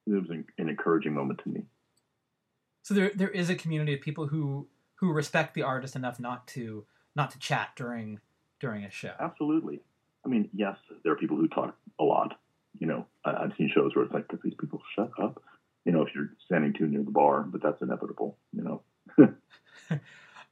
It 0.07 0.11
was 0.13 0.29
an, 0.29 0.45
an 0.57 0.69
encouraging 0.69 1.13
moment 1.13 1.41
to 1.43 1.49
me. 1.49 1.63
So 2.81 2.93
there 2.93 3.11
there 3.15 3.29
is 3.29 3.49
a 3.49 3.55
community 3.55 3.93
of 3.93 4.01
people 4.01 4.27
who 4.27 4.67
who 4.95 5.11
respect 5.11 5.53
the 5.53 5.63
artist 5.63 5.95
enough 5.95 6.19
not 6.19 6.47
to 6.49 6.85
not 7.15 7.31
to 7.31 7.39
chat 7.39 7.69
during 7.75 8.19
during 8.59 8.83
a 8.83 8.89
show. 8.89 9.13
Absolutely. 9.19 9.81
I 10.25 10.29
mean, 10.29 10.49
yes, 10.53 10.77
there 11.03 11.11
are 11.11 11.17
people 11.17 11.37
who 11.37 11.47
talk 11.47 11.75
a 11.99 12.03
lot. 12.03 12.39
You 12.79 12.87
know, 12.87 13.05
I, 13.25 13.31
I've 13.31 13.51
seen 13.57 13.69
shows 13.73 13.93
where 13.95 14.05
it's 14.05 14.13
like, 14.13 14.25
these 14.41 14.53
people 14.57 14.81
shut 14.95 15.11
up? 15.21 15.43
You 15.83 15.91
know, 15.91 16.01
if 16.03 16.15
you're 16.15 16.29
standing 16.45 16.73
too 16.73 16.87
near 16.87 17.03
the 17.03 17.11
bar, 17.11 17.41
but 17.41 17.61
that's 17.61 17.81
inevitable. 17.81 18.37
You 18.53 18.81
know. 19.17 19.33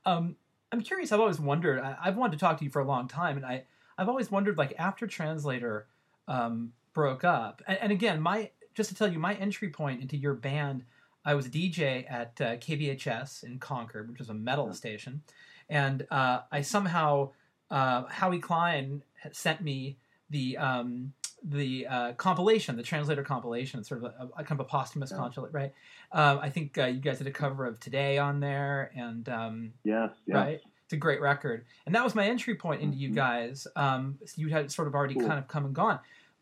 Um, 0.05 0.35
I'm 0.71 0.81
curious. 0.81 1.11
I've 1.11 1.19
always 1.19 1.39
wondered. 1.39 1.79
I, 1.79 1.97
I've 2.03 2.17
wanted 2.17 2.33
to 2.33 2.37
talk 2.39 2.57
to 2.59 2.65
you 2.65 2.71
for 2.71 2.81
a 2.81 2.85
long 2.85 3.07
time, 3.07 3.37
and 3.37 3.45
I 3.45 3.63
I've 3.97 4.09
always 4.09 4.31
wondered 4.31 4.57
like 4.57 4.73
after 4.77 5.07
Translator 5.07 5.87
um, 6.27 6.73
broke 6.93 7.23
up, 7.23 7.61
and, 7.67 7.77
and 7.79 7.91
again, 7.91 8.21
my 8.21 8.51
just 8.73 8.89
to 8.89 8.95
tell 8.95 9.11
you, 9.11 9.19
my 9.19 9.33
entry 9.35 9.69
point 9.69 10.01
into 10.01 10.15
your 10.15 10.33
band, 10.33 10.85
I 11.25 11.33
was 11.35 11.45
a 11.45 11.49
DJ 11.49 12.09
at 12.09 12.39
uh, 12.39 12.55
KVHS 12.55 13.43
in 13.43 13.59
Concord, 13.59 14.09
which 14.09 14.19
was 14.19 14.29
a 14.29 14.33
metal 14.33 14.73
station, 14.73 15.23
and 15.69 16.07
uh, 16.09 16.41
I 16.51 16.61
somehow 16.61 17.31
uh, 17.69 18.03
Howie 18.07 18.39
Klein 18.39 19.03
sent 19.31 19.61
me 19.61 19.97
the 20.29 20.57
um, 20.57 21.13
the 21.43 21.87
uh, 21.87 22.13
compilation, 22.13 22.75
the 22.77 22.83
translator 22.83 23.23
compilation. 23.23 23.79
It's 23.79 23.89
sort 23.89 24.03
of 24.03 24.11
a, 24.11 24.29
a 24.37 24.43
kind 24.43 24.59
of 24.59 24.61
a 24.61 24.63
posthumous 24.69 25.11
Yeah. 25.11 25.17
compilation, 25.17 25.53
right? 25.53 25.73
Um, 26.11 26.39
I 26.39 26.49
think 26.49 26.77
uh, 26.77 26.85
you 26.85 26.99
guys 26.99 27.17
did 27.17 27.27
a 27.27 27.31
cover 27.31 27.65
of 27.65 27.79
Today 27.79 28.17
on 28.17 28.39
there, 28.39 28.91
and 28.95 29.27
um, 29.29 29.73
Yes. 29.83 30.11
yes. 30.25 30.35
right? 30.35 30.61
It's 30.83 30.93
a 30.93 30.97
great 30.97 31.21
record, 31.21 31.65
and 31.85 31.95
that 31.95 32.03
was 32.03 32.13
my 32.15 32.25
entry 32.27 32.55
point 32.55 32.81
into 32.81 32.97
you 32.97 33.09
Mhm. 33.11 33.15
guys. 33.15 33.67
Um, 33.75 34.19
so 34.25 34.33
you 34.41 34.49
had 34.49 34.71
sort 34.71 34.87
of 34.87 34.93
already 34.93 35.13
Cool. 35.15 35.25
kind 35.27 35.39
of 35.39 35.47
come 35.47 35.65
and 35.65 35.73
gone, 35.73 35.99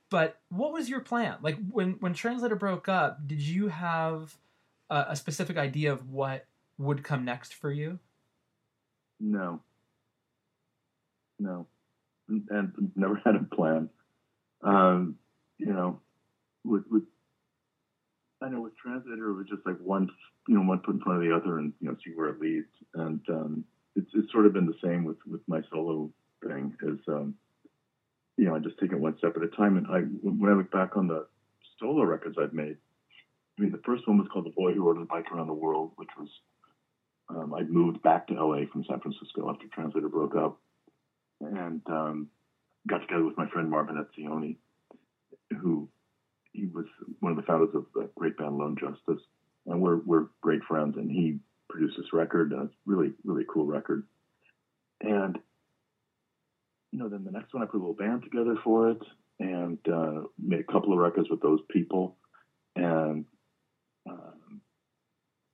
but 0.09 0.39
what 0.49 0.73
was 0.73 0.89
your 0.89 1.01
plan? 1.01 1.37
Like 1.41 1.57
when 1.69 1.93
when 1.99 2.13
Translator 2.13 2.55
broke 2.55 2.89
up, 2.89 3.25
did 3.27 3.39
you 3.41 3.67
have 3.67 4.35
a, 4.89 5.05
a 5.09 5.15
specific 5.15 5.55
idea 5.57 5.93
of 5.93 6.09
what 6.09 6.45
would 6.79 7.03
come 7.03 7.23
next 7.23 7.53
for 7.53 7.71
you? 7.71 7.99
No. 9.19 9.61
No. 11.37 11.67
And 12.27 12.91
never 12.95 13.21
had 13.23 13.35
a 13.35 13.43
plan. 13.43 13.89
Um, 14.61 15.15
you 15.57 15.67
know, 15.67 15.99
with, 16.63 16.83
with 16.89 17.03
I 18.41 18.49
know 18.49 18.61
with 18.61 18.77
Translator 18.77 19.31
it 19.31 19.33
was 19.33 19.47
just 19.49 19.65
like 19.65 19.77
one, 19.79 20.09
you 20.47 20.55
know, 20.55 20.61
one 20.61 20.79
foot 20.81 20.95
in 20.95 21.01
front 21.01 21.21
of 21.21 21.29
the 21.29 21.35
other, 21.35 21.59
and 21.59 21.73
you 21.81 21.89
know, 21.89 21.97
see 22.03 22.11
where 22.15 22.29
it 22.29 22.39
leads. 22.39 22.69
And 22.93 23.21
um, 23.29 23.65
it's 23.95 24.09
it's 24.13 24.31
sort 24.31 24.45
of 24.45 24.53
been 24.53 24.65
the 24.65 24.79
same 24.83 25.03
with 25.03 25.17
with 25.27 25.41
my 25.47 25.61
solo 25.71 26.09
thing. 26.45 26.75
Is 26.81 26.99
um, 27.07 27.35
you 28.37 28.45
know, 28.45 28.55
I 28.55 28.59
just 28.59 28.79
take 28.79 28.91
it 28.91 28.99
one 28.99 29.17
step 29.17 29.35
at 29.35 29.43
a 29.43 29.47
time. 29.47 29.77
And 29.77 29.87
I 29.87 29.99
when 29.99 30.51
I 30.51 30.55
look 30.55 30.71
back 30.71 30.95
on 30.95 31.07
the 31.07 31.27
solo 31.79 32.03
records 32.03 32.37
I've 32.41 32.53
made, 32.53 32.77
I 33.57 33.61
mean, 33.61 33.71
the 33.71 33.81
first 33.85 34.07
one 34.07 34.17
was 34.17 34.27
called 34.31 34.45
"The 34.45 34.51
Boy 34.51 34.73
Who 34.73 34.85
Rode 34.85 35.01
a 35.01 35.05
Bike 35.05 35.31
Around 35.31 35.47
the 35.47 35.53
World," 35.53 35.91
which 35.97 36.09
was 36.17 36.29
um, 37.29 37.53
I 37.53 37.63
moved 37.63 38.01
back 38.01 38.27
to 38.27 38.33
LA 38.33 38.61
from 38.71 38.85
San 38.85 38.99
Francisco 39.01 39.49
after 39.49 39.67
Translator 39.67 40.07
broke 40.07 40.35
up, 40.35 40.59
and 41.41 41.81
um, 41.87 42.27
got 42.87 42.99
together 42.99 43.25
with 43.25 43.37
my 43.37 43.47
friend 43.49 43.69
Marvin 43.69 44.03
Etzioni, 44.03 44.57
who 45.61 45.89
he 46.51 46.67
was 46.67 46.85
one 47.19 47.31
of 47.31 47.37
the 47.37 47.43
founders 47.43 47.75
of 47.75 47.85
the 47.93 48.09
great 48.15 48.37
band 48.37 48.57
Lone 48.57 48.75
Justice, 48.79 49.23
and 49.65 49.81
we're 49.81 49.97
we're 49.97 50.27
great 50.41 50.63
friends. 50.63 50.95
And 50.97 51.11
he 51.11 51.39
produced 51.69 51.97
this 51.97 52.13
record, 52.13 52.51
and 52.51 52.63
it's 52.63 52.75
really 52.85 53.13
really 53.23 53.45
cool 53.51 53.65
record. 53.65 54.05
And 55.01 55.37
you 56.91 56.99
know, 56.99 57.09
then 57.09 57.23
the 57.23 57.31
next 57.31 57.53
one 57.53 57.63
I 57.63 57.67
put 57.67 57.77
a 57.77 57.79
little 57.79 57.93
band 57.93 58.23
together 58.23 58.55
for 58.63 58.91
it, 58.91 59.01
and 59.39 59.77
uh, 59.87 60.21
made 60.37 60.59
a 60.59 60.71
couple 60.71 60.93
of 60.93 60.99
records 60.99 61.29
with 61.29 61.41
those 61.41 61.59
people, 61.69 62.17
and 62.75 63.25
um, 64.09 64.61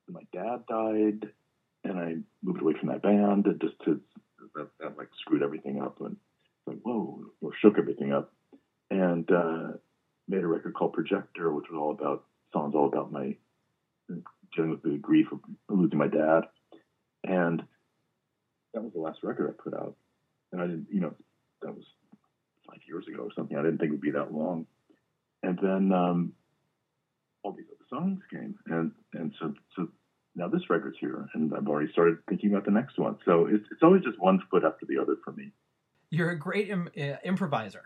my 0.08 0.22
dad 0.32 0.64
died, 0.68 1.30
and 1.84 1.98
I 1.98 2.16
moved 2.42 2.62
away 2.62 2.74
from 2.78 2.88
that 2.88 3.02
band 3.02 3.46
and 3.46 3.60
just 3.60 3.74
to 3.84 4.00
that, 4.54 4.68
that 4.80 4.98
like 4.98 5.08
screwed 5.20 5.42
everything 5.42 5.82
up 5.82 6.00
and 6.00 6.16
like 6.66 6.78
whoa 6.82 7.22
shook 7.60 7.78
everything 7.78 8.12
up 8.12 8.32
and 8.90 9.30
uh, 9.30 9.68
made 10.28 10.42
a 10.42 10.46
record 10.46 10.74
called 10.74 10.92
Projector, 10.92 11.52
which 11.52 11.66
was 11.70 11.78
all 11.78 11.92
about 11.92 12.24
songs 12.52 12.74
all 12.74 12.86
about 12.86 13.12
my 13.12 13.36
dealing 14.54 14.70
with 14.70 14.82
the 14.82 14.98
grief 14.98 15.26
of 15.32 15.40
losing 15.68 15.98
my 15.98 16.06
dad, 16.06 16.42
and 17.24 17.62
that 18.72 18.82
was 18.82 18.92
the 18.92 19.00
last 19.00 19.18
record 19.22 19.48
I 19.48 19.62
put 19.62 19.74
out, 19.74 19.96
and 20.52 20.60
I 20.60 20.66
didn't 20.66 20.86
you 20.90 21.00
know 21.00 21.14
that 21.62 21.74
was 21.74 21.84
five 22.68 22.80
years 22.86 23.04
ago 23.08 23.22
or 23.22 23.30
something. 23.34 23.56
I 23.56 23.62
didn't 23.62 23.78
think 23.78 23.90
it 23.90 23.92
would 23.92 24.00
be 24.00 24.12
that 24.12 24.32
long, 24.32 24.66
and 25.42 25.58
then 25.60 25.92
um, 25.92 26.32
all 27.42 27.52
these 27.52 27.66
other 27.68 27.86
songs 27.88 28.20
came, 28.30 28.56
and 28.66 28.92
and 29.14 29.32
so 29.40 29.54
so 29.74 29.88
now 30.34 30.48
this 30.48 30.68
record's 30.68 30.98
here, 31.00 31.28
and 31.34 31.52
I've 31.54 31.66
already 31.66 31.90
started 31.92 32.18
thinking 32.28 32.50
about 32.50 32.64
the 32.64 32.70
next 32.70 32.98
one. 32.98 33.18
So 33.24 33.46
it's 33.46 33.64
it's 33.70 33.82
always 33.82 34.02
just 34.02 34.20
one 34.20 34.40
foot 34.50 34.64
after 34.64 34.86
the 34.86 34.98
other 35.00 35.16
for 35.24 35.32
me. 35.32 35.52
You're 36.10 36.30
a 36.30 36.38
great 36.38 36.68
Im- 36.68 36.90
uh, 36.96 37.16
improviser 37.24 37.82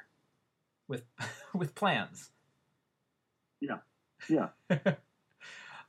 with 0.88 1.04
with 1.54 1.74
plans. 1.74 2.30
Yeah. 3.60 3.78
Yeah. 4.28 4.48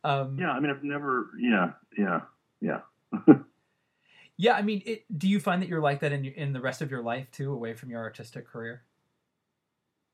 um, 0.03 0.37
Yeah. 0.39 0.51
I 0.51 0.59
mean, 0.59 0.71
I've 0.71 0.83
never. 0.83 1.29
Yeah. 1.39 1.71
Yeah. 1.97 2.21
Yeah. 2.61 2.81
yeah. 4.37 4.53
I 4.53 4.61
mean, 4.61 4.81
it, 4.85 5.05
do 5.17 5.27
you 5.27 5.39
find 5.39 5.61
that 5.61 5.69
you're 5.69 5.81
like 5.81 5.99
that 6.01 6.11
in 6.11 6.25
in 6.25 6.53
the 6.53 6.61
rest 6.61 6.81
of 6.81 6.91
your 6.91 7.01
life 7.01 7.29
too, 7.31 7.51
away 7.51 7.73
from 7.73 7.89
your 7.89 8.01
artistic 8.01 8.47
career? 8.47 8.83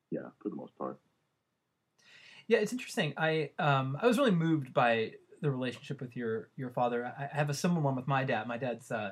Yeah. 0.09 0.29
For 0.41 0.49
the 0.49 0.55
most 0.55 0.77
part. 0.77 0.99
Yeah, 2.47 2.59
it's 2.59 2.71
interesting. 2.71 3.13
I 3.17 3.51
um 3.59 3.97
I 4.01 4.07
was 4.07 4.17
really 4.17 4.31
moved 4.31 4.73
by 4.73 5.13
the 5.41 5.51
relationship 5.51 6.01
with 6.01 6.15
your 6.15 6.49
your 6.55 6.69
father. 6.69 7.13
I, 7.17 7.25
I 7.25 7.35
have 7.35 7.49
a 7.49 7.53
similar 7.53 7.81
one 7.81 7.95
with 7.95 8.07
my 8.07 8.23
dad. 8.23 8.47
My 8.47 8.57
dad's 8.57 8.91
uh, 8.91 9.11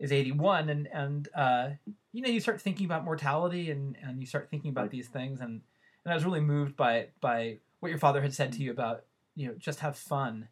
is 0.00 0.10
eighty 0.10 0.32
one, 0.32 0.68
and 0.68 0.88
and 0.92 1.28
uh, 1.36 1.68
you 2.12 2.22
know 2.22 2.30
you 2.30 2.40
start 2.40 2.60
thinking 2.60 2.86
about 2.86 3.04
mortality 3.04 3.70
and 3.70 3.96
and 4.02 4.20
you 4.20 4.26
start 4.26 4.48
thinking 4.50 4.70
about 4.70 4.90
these 4.90 5.06
things, 5.06 5.40
and 5.40 5.60
and 6.04 6.12
I 6.12 6.14
was 6.14 6.24
really 6.24 6.40
moved 6.40 6.76
by 6.76 7.08
by 7.20 7.58
what 7.78 7.90
your 7.90 7.98
father 7.98 8.22
had 8.22 8.34
said 8.34 8.52
to 8.54 8.62
you 8.62 8.70
about 8.72 9.04
you 9.36 9.46
know 9.46 9.54
just 9.58 9.80
have 9.80 9.96
fun 9.96 10.48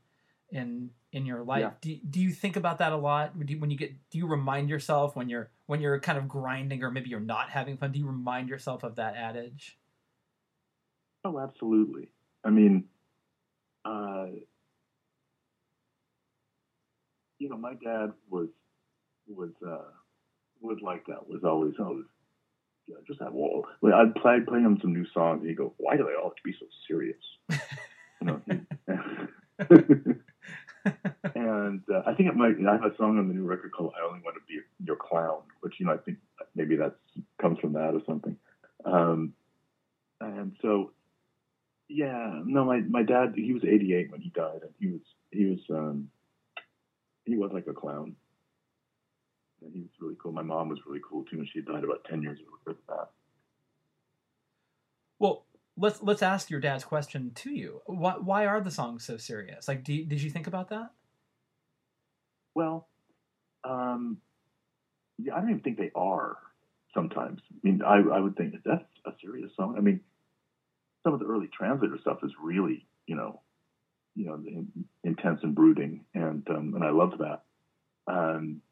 in 0.51 0.91
in 1.13 1.25
your 1.27 1.43
life. 1.43 1.61
Yeah. 1.61 1.71
Do 1.81 1.97
do 2.11 2.21
you 2.21 2.31
think 2.31 2.57
about 2.57 2.79
that 2.79 2.93
a 2.93 2.97
lot? 2.97 3.39
Do 3.39 3.53
you, 3.53 3.59
when 3.59 3.71
you 3.71 3.79
get 3.79 3.95
do 4.11 4.19
you 4.19 4.27
remind 4.27 4.69
yourself 4.69 5.17
when 5.17 5.29
you're 5.29 5.51
when 5.67 5.81
you're 5.81 5.99
kind 6.01 6.19
of 6.19 6.29
grinding 6.29 6.83
or 6.83 6.91
maybe 6.91 7.09
you're 7.09 7.21
not 7.21 7.51
having 7.51 7.77
fun? 7.79 7.93
Do 7.93 7.99
you 7.99 8.07
remind 8.07 8.49
yourself 8.49 8.83
of 8.83 8.97
that 8.97 9.17
adage? 9.17 9.79
Oh, 11.25 11.39
absolutely. 11.39 12.09
I 12.45 12.51
mean, 12.51 12.85
uh, 13.85 14.27
you 17.39 17.49
know, 17.49 17.57
my 17.57 17.75
dad 17.75 18.13
was 18.31 18.49
was 19.35 19.51
uh, 19.67 19.91
was 20.61 20.79
like 20.83 21.07
that. 21.07 21.29
Was 21.29 21.45
always 21.45 21.75
always 21.79 22.05
know, 22.95 23.01
just 23.07 23.21
that 23.21 23.33
all. 23.33 23.67
Like, 23.83 23.95
I'd 23.95 24.15
play 24.15 24.39
play 24.47 24.61
him 24.61 24.79
some 24.81 24.93
new 24.93 25.07
songs, 25.13 25.41
and 25.41 25.49
he'd 25.49 25.57
go, 25.57 25.75
"Why 25.79 25.97
do 25.97 26.05
they 26.05 26.15
all 26.15 26.31
have 26.31 26.37
to 26.37 26.43
be 26.45 26.55
so 26.59 26.67
serious?" 26.87 27.17
you 28.21 28.27
know. 28.27 28.41
and 31.35 31.83
uh, 31.93 32.03
I 32.07 32.15
think 32.15 32.29
it 32.29 32.37
might. 32.37 32.57
I 32.67 32.73
have 32.73 32.85
a 32.85 32.97
song 32.97 33.19
on 33.19 33.29
the 33.29 33.35
new 33.35 33.45
record 33.45 33.73
called 33.73 33.93
"I 33.97 34.07
Only 34.07 34.21
Want 34.25 34.37
to 34.37 34.43
Be 34.49 34.61
Your 34.85 34.97
Clown," 34.97 35.43
which 35.61 35.75
you 35.79 35.87
know 35.87 35.93
I 35.93 35.99
think 35.99 36.19
maybe 36.55 36.77
that 36.77 36.97
comes 37.41 37.59
from 37.59 37.75
that 37.75 37.95
or 37.95 38.01
something. 38.07 38.37
Um, 38.85 39.35
and 40.21 40.57
so, 40.63 40.93
yeah, 41.89 42.41
no, 42.45 42.65
my 42.65 42.81
my 42.81 43.03
dad 43.03 43.35
he 43.37 43.53
was 43.53 43.65
88 43.65 44.11
when 44.11 44.21
he 44.21 44.31
died, 44.31 44.61
and 44.63 44.73
he 44.79 44.87
was 44.89 45.01
he 45.31 45.47
was 45.47 45.59
um, 45.71 46.11
he 47.25 47.37
was 47.37 47.51
like 47.53 47.67
a 47.67 47.75
clown. 47.75 48.17
And 49.63 49.73
he 49.73 49.81
was 49.81 49.91
really 50.01 50.17
cool. 50.23 50.33
My 50.33 50.43
mom 50.43 50.69
was 50.69 50.79
really 50.87 51.01
cool 51.09 51.25
too, 51.25 51.39
and 51.39 51.49
she 51.53 51.61
died 51.61 51.85
about 51.85 52.05
10 52.09 52.23
years 52.23 52.39
before 52.39 52.79
that. 52.89 53.11
Well, 55.19 55.45
let's 55.77 56.03
let's 56.03 56.23
ask 56.23 56.51
your 56.51 56.61
dad's 56.61 56.85
question 56.85 57.33
to 57.37 57.51
you. 57.51 57.83
Why 57.87 58.15
why 58.15 58.47
are 58.47 58.61
the 58.61 58.71
songs 58.71 59.05
so 59.05 59.17
serious? 59.17 59.69
Like, 59.69 59.85
do 59.85 59.93
you, 59.93 60.05
did 60.05 60.23
you 60.23 60.31
think 60.31 60.47
about 60.47 60.69
that? 60.71 60.91
Well, 62.55 62.89
um, 63.65 64.19
yeah, 65.19 65.35
I 65.35 65.41
don't 65.41 65.51
even 65.51 65.63
think 65.63 65.79
they 65.79 65.93
are. 65.95 66.37
Sometimes, 66.95 67.41
I 67.53 67.55
mean, 67.63 67.83
I 67.83 67.97
I 67.99 68.21
would 68.21 68.37
think 68.37 68.53
that 68.53 68.65
that's 68.65 68.85
a 69.05 69.13
serious 69.21 69.51
song. 69.57 69.75
I 69.77 69.81
mean, 69.81 70.01
some 71.05 71.15
of 71.15 71.21
the 71.21 71.27
early 71.27 71.49
translator 71.49 71.99
stuff 72.01 72.19
is 72.23 72.33
really, 72.43 72.87
you 73.07 73.15
know, 73.15 73.41
you 74.15 74.27
know, 74.27 74.67
intense 75.05 75.41
and 75.43 75.55
brooding, 75.55 76.05
and 76.15 76.47
um, 76.51 76.75
and 76.75 76.83
I 76.83 76.91
loved 76.91 77.19
that. 77.19 77.43
Um, 78.07 78.63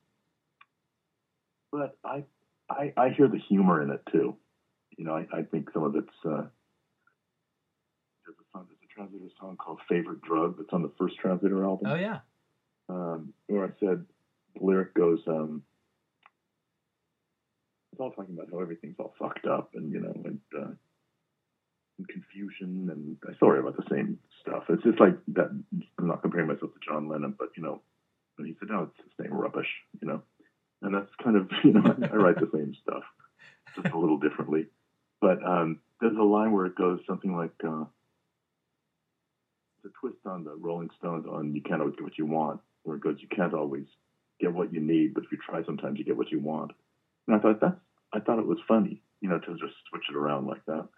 but 1.76 1.98
I, 2.04 2.24
I 2.70 2.92
I 2.96 3.08
hear 3.10 3.28
the 3.28 3.38
humor 3.38 3.82
in 3.82 3.90
it 3.90 4.00
too. 4.10 4.36
You 4.96 5.04
know, 5.04 5.14
I, 5.14 5.26
I 5.32 5.42
think 5.42 5.70
some 5.74 5.82
of 5.82 5.94
it's 5.94 6.08
uh, 6.24 6.46
there's 8.24 8.38
a 8.40 8.46
song, 8.52 8.66
there's 8.68 8.80
a 8.82 8.94
translator 8.94 9.30
song 9.38 9.56
called 9.56 9.80
"Favorite 9.88 10.22
Drug" 10.22 10.56
that's 10.56 10.72
on 10.72 10.82
the 10.82 10.92
first 10.98 11.16
translator 11.18 11.64
album 11.64 11.90
Oh 11.90 11.94
yeah, 11.96 12.20
um, 12.88 13.34
where 13.46 13.64
I 13.64 13.68
said 13.80 14.04
the 14.54 14.64
lyric 14.64 14.94
goes, 14.94 15.20
um, 15.26 15.62
it's 17.92 18.00
all 18.00 18.10
talking 18.10 18.34
about 18.34 18.48
how 18.50 18.60
everything's 18.60 18.96
all 18.98 19.14
fucked 19.18 19.46
up 19.46 19.70
and 19.74 19.92
you 19.92 20.00
know 20.00 20.14
and, 20.24 20.40
uh, 20.58 20.72
and 21.98 22.08
confusion 22.08 22.88
and 22.90 23.16
I 23.28 23.38
sorry 23.38 23.60
about 23.60 23.76
the 23.76 23.84
same 23.90 24.18
stuff. 24.40 24.64
It's 24.70 24.82
just 24.82 25.00
like 25.00 25.16
that. 25.34 25.50
I'm 25.98 26.06
not 26.08 26.22
comparing 26.22 26.48
myself 26.48 26.72
to 26.72 26.80
John 26.86 27.08
Lennon, 27.08 27.34
but 27.38 27.50
you 27.56 27.62
know, 27.62 27.82
and 28.38 28.46
he 28.46 28.54
said, 28.58 28.68
no, 28.70 28.84
it's 28.84 29.16
the 29.18 29.24
same 29.24 29.34
rubbish, 29.34 29.68
you 30.00 30.08
know, 30.08 30.22
and 30.87 30.94
that's 30.94 31.11
kind 31.22 31.37
of 31.37 31.51
you 31.64 31.72
know 31.72 31.83
I 31.83 32.16
write 32.16 32.40
the 32.40 32.51
same 32.53 32.75
stuff 32.83 33.03
just 33.75 33.94
a 33.94 33.99
little 33.99 34.18
differently. 34.18 34.66
But 35.20 35.44
um, 35.44 35.81
there's 36.01 36.16
a 36.16 36.22
line 36.22 36.53
where 36.53 36.66
it 36.66 36.77
goes 36.77 37.01
something 37.07 37.37
like. 37.37 37.53
Uh, 37.64 37.85
a 39.87 39.88
twist 40.01 40.18
on 40.27 40.44
the 40.44 40.55
Rolling 40.57 40.90
Stones 40.99 41.27
on 41.31 41.55
"You 41.55 41.62
Can't 41.62 41.81
Always 41.81 41.94
Get 41.96 42.05
What 42.05 42.18
You 42.18 42.27
Want," 42.27 42.61
where 42.83 42.96
it 42.96 43.03
goes, 43.03 43.16
"You 43.20 43.29
can't 43.29 43.55
always 43.55 43.87
get 44.40 44.53
what 44.53 44.72
you 44.72 44.81
need, 44.81 45.14
but 45.14 45.25
if 45.25 45.33
you 45.33 45.38
try, 45.38 45.64
sometimes 45.64 45.99
you 45.99 46.05
get 46.05 46.16
what 46.16 46.31
you 46.31 46.40
want." 46.40 46.72
And 47.27 47.37
I 47.37 47.38
thought 47.38 47.61
that's, 47.61 47.77
I 48.12 48.20
thought 48.20 48.38
it 48.38 48.46
was 48.46 48.59
funny, 48.68 49.03
you 49.20 49.29
know, 49.29 49.38
to 49.38 49.53
just 49.53 49.75
switch 49.88 50.05
it 50.11 50.16
around 50.16 50.46
like 50.46 50.64
that. 50.66 50.88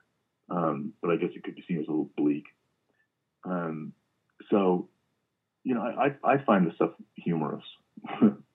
Um, 0.51 0.95
but 1.03 1.11
I 1.11 1.17
guess 1.17 1.31
it 1.35 1.45
could 1.45 1.55
be 1.55 1.65
seen 1.69 1.79
as 1.79 1.87
a 1.87 1.91
little 1.91 2.11
bleak. 2.17 2.45
Um, 3.45 3.93
so, 4.51 4.89
you 5.65 5.75
know, 5.75 5.83
I, 5.83 6.15
I 6.25 6.39
find 6.45 6.67
this 6.67 6.75
stuff 6.75 6.93
humorous. 7.17 7.65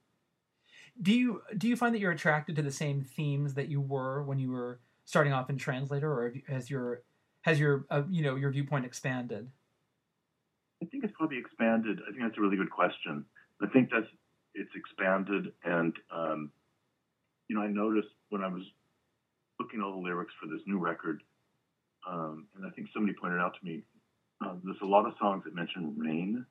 do 1.01 1.13
you 1.13 1.41
do 1.57 1.67
you 1.67 1.75
find 1.75 1.93
that 1.93 1.99
you're 1.99 2.11
attracted 2.11 2.55
to 2.55 2.61
the 2.61 2.71
same 2.71 3.03
themes 3.03 3.55
that 3.55 3.69
you 3.69 3.81
were 3.81 4.23
when 4.23 4.39
you 4.39 4.51
were 4.51 4.79
starting 5.05 5.33
off 5.33 5.49
in 5.49 5.57
translator, 5.57 6.11
or 6.11 6.33
has 6.47 6.69
your 6.69 7.01
has 7.41 7.59
your 7.59 7.85
uh, 7.89 8.03
you 8.09 8.23
know 8.23 8.35
your 8.35 8.51
viewpoint 8.51 8.85
expanded? 8.85 9.49
I 10.81 10.85
think 10.85 11.03
it's 11.03 11.13
probably 11.15 11.37
expanded. 11.37 11.99
I 12.07 12.11
think 12.11 12.23
that's 12.23 12.37
a 12.37 12.41
really 12.41 12.57
good 12.57 12.69
question. 12.69 13.25
I 13.61 13.67
think 13.67 13.89
that's 13.91 14.07
it's 14.53 14.71
expanded, 14.75 15.51
and 15.63 15.93
um, 16.11 16.51
you 17.47 17.55
know, 17.55 17.61
I 17.61 17.67
noticed 17.67 18.13
when 18.29 18.43
I 18.43 18.47
was 18.47 18.63
looking 19.59 19.79
at 19.79 19.85
all 19.85 19.93
the 19.93 20.07
lyrics 20.07 20.33
for 20.41 20.47
this 20.47 20.61
new 20.67 20.79
record, 20.79 21.21
um, 22.09 22.47
and 22.55 22.65
I 22.65 22.69
think 22.71 22.89
somebody 22.93 23.15
pointed 23.19 23.39
out 23.39 23.55
to 23.59 23.65
me, 23.65 23.83
um, 24.41 24.61
there's 24.63 24.77
a 24.81 24.85
lot 24.85 25.05
of 25.05 25.13
songs 25.19 25.43
that 25.45 25.55
mention 25.55 25.95
rain 25.97 26.45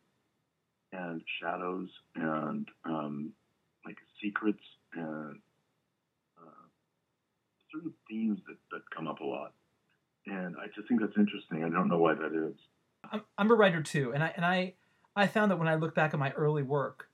and 0.92 1.22
shadows 1.40 1.88
and 2.14 2.68
um, 2.84 3.32
like 3.84 3.96
secrets 4.22 4.62
and 4.94 5.38
uh, 6.38 6.64
certain 7.72 7.92
themes 8.08 8.38
that, 8.46 8.56
that 8.70 8.82
come 8.94 9.08
up 9.08 9.20
a 9.20 9.24
lot. 9.24 9.52
And 10.26 10.56
I 10.56 10.66
just 10.74 10.88
think 10.88 11.00
that's 11.00 11.16
interesting. 11.16 11.64
I 11.64 11.68
don't 11.68 11.88
know 11.88 11.98
why 11.98 12.14
that 12.14 12.32
is. 12.32 12.54
I'm, 13.10 13.22
I'm 13.36 13.50
a 13.50 13.54
writer 13.54 13.82
too, 13.82 14.12
and 14.14 14.22
I 14.22 14.32
and 14.36 14.44
I 14.44 14.74
I 15.16 15.26
found 15.26 15.50
that 15.50 15.58
when 15.58 15.66
I 15.66 15.74
look 15.74 15.94
back 15.94 16.14
at 16.14 16.20
my 16.20 16.30
early 16.32 16.62
work, 16.62 17.08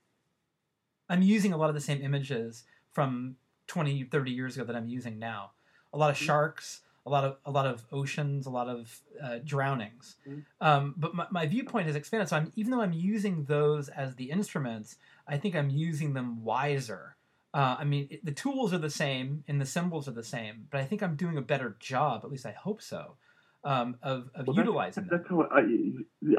I'm 1.09 1.23
using 1.23 1.51
a 1.51 1.57
lot 1.57 1.69
of 1.69 1.75
the 1.75 1.81
same 1.81 2.01
images 2.01 2.65
from 2.91 3.35
20, 3.67 4.03
30 4.03 4.31
years 4.31 4.55
ago 4.55 4.65
that 4.65 4.75
I'm 4.75 4.87
using 4.87 5.17
now. 5.17 5.51
A 5.91 5.97
lot 5.97 6.11
of 6.11 6.17
sharks, 6.17 6.81
a 7.05 7.09
lot 7.09 7.23
of 7.23 7.37
a 7.45 7.51
lot 7.51 7.65
of 7.65 7.83
oceans, 7.91 8.45
a 8.45 8.49
lot 8.49 8.67
of 8.67 9.01
uh, 9.23 9.39
drownings. 9.43 10.15
Mhm. 10.27 10.45
Um, 10.61 10.93
but 10.97 11.15
my, 11.15 11.27
my 11.31 11.45
viewpoint 11.47 11.87
has 11.87 11.95
expanded. 11.95 12.29
So 12.29 12.37
I'm 12.37 12.51
even 12.55 12.71
though 12.71 12.81
I'm 12.81 12.93
using 12.93 13.45
those 13.45 13.89
as 13.89 14.15
the 14.15 14.29
instruments, 14.31 14.97
I 15.27 15.37
think 15.37 15.55
I'm 15.55 15.69
using 15.69 16.13
them 16.13 16.43
wiser. 16.43 17.15
Uh, 17.53 17.77
I 17.79 17.83
mean, 17.83 18.07
it, 18.11 18.23
the 18.23 18.31
tools 18.31 18.73
are 18.73 18.77
the 18.77 18.91
same 18.91 19.43
and 19.47 19.59
the 19.59 19.65
symbols 19.65 20.07
are 20.07 20.11
the 20.11 20.23
same, 20.23 20.67
but 20.69 20.79
I 20.81 20.85
think 20.85 21.01
I'm 21.01 21.15
doing 21.15 21.37
a 21.37 21.41
better 21.41 21.75
job. 21.79 22.21
At 22.23 22.29
least 22.29 22.45
I 22.45 22.51
hope 22.51 22.81
so. 22.81 23.15
Um, 23.63 23.97
of 24.03 24.29
of 24.35 24.47
Well, 24.47 24.55
that's- 24.55 24.57
utilizing 24.57 25.05
them. 25.05 25.17
That's 25.17 25.29
how 25.29 25.41
I, 25.51 25.61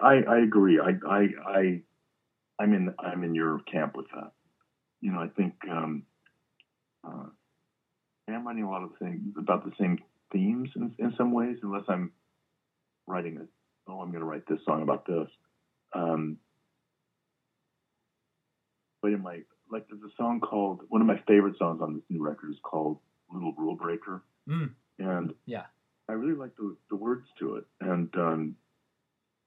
I 0.03 0.15
I 0.37 0.39
agree. 0.39 0.79
I 0.81 0.93
I 1.09 1.29
I 1.47 1.83
I'm 2.61 2.73
in 2.75 2.95
I'm 2.99 3.25
in 3.25 3.35
your 3.35 3.59
camp 3.61 3.97
with 3.97 4.07
that. 4.15 4.33
You 5.01 5.13
know, 5.13 5.21
I 5.21 5.29
think 5.29 5.55
um, 5.69 6.05
uh, 7.03 7.27
I 8.29 8.33
am 8.33 8.47
writing 8.47 8.65
a 8.65 8.71
lot 8.71 8.83
of 8.85 8.91
things 8.99 9.35
about 9.37 9.65
the 9.65 9.73
same 9.81 9.99
themes 10.33 10.71
in, 10.77 10.95
in 10.99 11.15
some 11.17 11.33
ways, 11.33 11.57
unless 11.63 11.85
I'm 11.89 12.13
writing 13.07 13.39
a 13.39 13.91
oh 13.91 14.01
I'm 14.01 14.11
going 14.11 14.21
to 14.21 14.27
write 14.27 14.47
this 14.49 14.61
song 14.65 14.83
about 14.83 15.07
this. 15.07 15.29
Um, 15.95 16.37
but 19.03 19.13
in 19.13 19.23
my 19.23 19.41
like 19.71 19.87
there's 19.89 20.03
a 20.03 20.15
song 20.17 20.41
called 20.41 20.81
one 20.89 21.01
of 21.01 21.07
my 21.07 21.21
favorite 21.27 21.57
songs 21.59 21.81
on 21.83 21.95
this 21.95 22.03
new 22.09 22.23
record 22.23 22.51
is 22.51 22.59
called 22.63 22.99
Little 23.33 23.53
Rule 23.57 23.77
Breaker, 23.77 24.23
Mm. 24.49 24.71
and 24.99 25.35
Yeah. 25.47 25.65
I 26.09 26.13
really 26.15 26.35
like 26.35 26.57
the, 26.57 26.77
the 26.91 26.97
words 26.97 27.27
to 27.39 27.57
it, 27.57 27.65
and 27.81 28.13
um, 28.17 28.57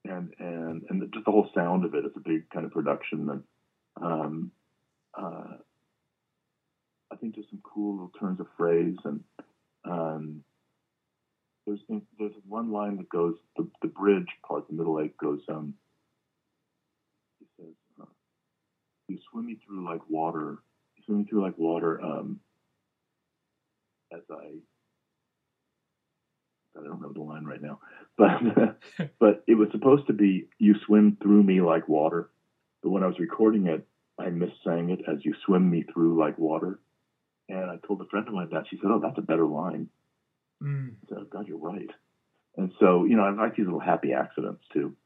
and 0.06 0.32
and 0.38 0.82
and 0.88 1.12
just 1.12 1.26
the 1.26 1.30
whole 1.30 1.50
sound 1.54 1.84
of 1.84 1.94
it. 1.94 2.04
It's 2.06 2.16
a 2.16 2.20
big 2.20 2.48
kind 2.50 2.64
of 2.64 2.72
production, 2.72 3.28
and 3.28 3.42
um, 4.00 4.50
uh, 5.16 5.58
I 7.12 7.16
think 7.16 7.34
just 7.34 7.50
some 7.50 7.60
cool 7.62 7.92
little 7.92 8.12
turns 8.18 8.40
of 8.40 8.46
phrase, 8.56 8.96
and 9.04 9.20
um, 9.84 10.42
there's 11.66 11.80
there's 12.18 12.32
one 12.46 12.70
line 12.72 12.96
that 12.96 13.08
goes 13.08 13.34
the 13.56 13.68
the 13.82 13.88
bridge 13.88 14.28
part, 14.46 14.66
the 14.68 14.74
middle 14.74 15.00
eight 15.00 15.16
goes. 15.16 15.40
Um, 15.48 15.74
he 17.40 17.46
says, 17.58 17.74
uh, 18.00 18.06
"You 19.08 19.18
swim 19.30 19.46
me 19.46 19.58
through 19.66 19.84
like 19.84 20.08
water, 20.08 20.58
you 20.96 21.02
swim 21.04 21.18
me 21.18 21.24
through 21.24 21.42
like 21.42 21.58
water." 21.58 22.00
Um, 22.02 22.40
as 24.12 24.22
I 24.30 24.52
I 26.78 26.82
don't 26.82 27.00
know 27.00 27.12
the 27.12 27.22
line 27.22 27.44
right 27.44 27.62
now, 27.62 27.80
but 28.18 28.40
but 29.18 29.44
it 29.46 29.54
was 29.54 29.68
supposed 29.72 30.06
to 30.08 30.12
be 30.12 30.48
"You 30.58 30.74
swim 30.86 31.16
through 31.22 31.42
me 31.42 31.60
like 31.60 31.88
water," 31.88 32.30
but 32.82 32.90
when 32.90 33.02
I 33.02 33.06
was 33.06 33.18
recording 33.18 33.66
it, 33.66 33.86
I 34.18 34.26
missang 34.26 34.90
it 34.90 35.02
as 35.08 35.24
"You 35.24 35.34
swim 35.46 35.70
me 35.70 35.84
through 35.92 36.18
like 36.18 36.38
water," 36.38 36.80
and 37.48 37.70
I 37.70 37.78
told 37.86 38.00
a 38.02 38.06
friend 38.06 38.28
of 38.28 38.34
mine 38.34 38.48
that. 38.52 38.66
She 38.68 38.76
said, 38.76 38.90
"Oh, 38.90 39.00
that's 39.00 39.18
a 39.18 39.22
better 39.22 39.46
line." 39.46 39.88
Mm. 40.64 40.96
"Oh 41.12 41.24
God, 41.24 41.48
you're 41.48 41.58
right." 41.58 41.90
And 42.56 42.72
so 42.80 43.04
you 43.04 43.16
know, 43.16 43.24
I 43.24 43.30
like 43.30 43.56
these 43.56 43.66
little 43.66 43.80
happy 43.80 44.12
accidents 44.14 44.64
too. 44.72 44.96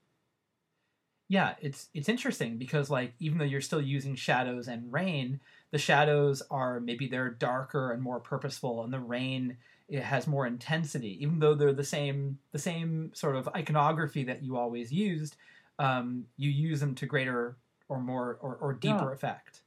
Yeah, 1.31 1.57
it's 1.61 1.91
it's 1.93 2.09
interesting 2.09 2.57
because 2.57 2.89
like 2.89 3.15
even 3.19 3.37
though 3.39 3.45
you're 3.45 3.61
still 3.61 3.83
using 3.83 4.15
shadows 4.15 4.67
and 4.67 4.91
rain, 4.93 5.41
the 5.71 5.79
shadows 5.79 6.43
are 6.51 6.81
maybe 6.81 7.07
they're 7.07 7.31
darker 7.31 7.93
and 7.93 8.03
more 8.03 8.19
purposeful, 8.21 8.83
and 8.83 8.93
the 8.93 9.01
rain 9.01 9.59
it 9.89 10.03
has 10.03 10.27
more 10.27 10.47
intensity. 10.47 11.23
Even 11.23 11.39
though 11.39 11.55
they're 11.55 11.73
the 11.75 11.85
same 11.85 12.41
the 12.53 12.59
same 12.59 13.13
sort 13.15 13.37
of 13.37 13.47
iconography 13.49 14.25
that 14.25 14.43
you 14.43 14.57
always 14.57 14.91
used, 14.93 15.37
um, 15.79 16.29
you 16.37 16.49
use 16.51 16.81
them 16.81 16.95
to 16.97 17.07
greater 17.07 17.59
or 17.89 18.01
more 18.01 18.37
or, 18.41 18.57
or 18.57 18.73
deeper 18.75 19.11
Yeah. 19.11 19.13
effect. 19.13 19.63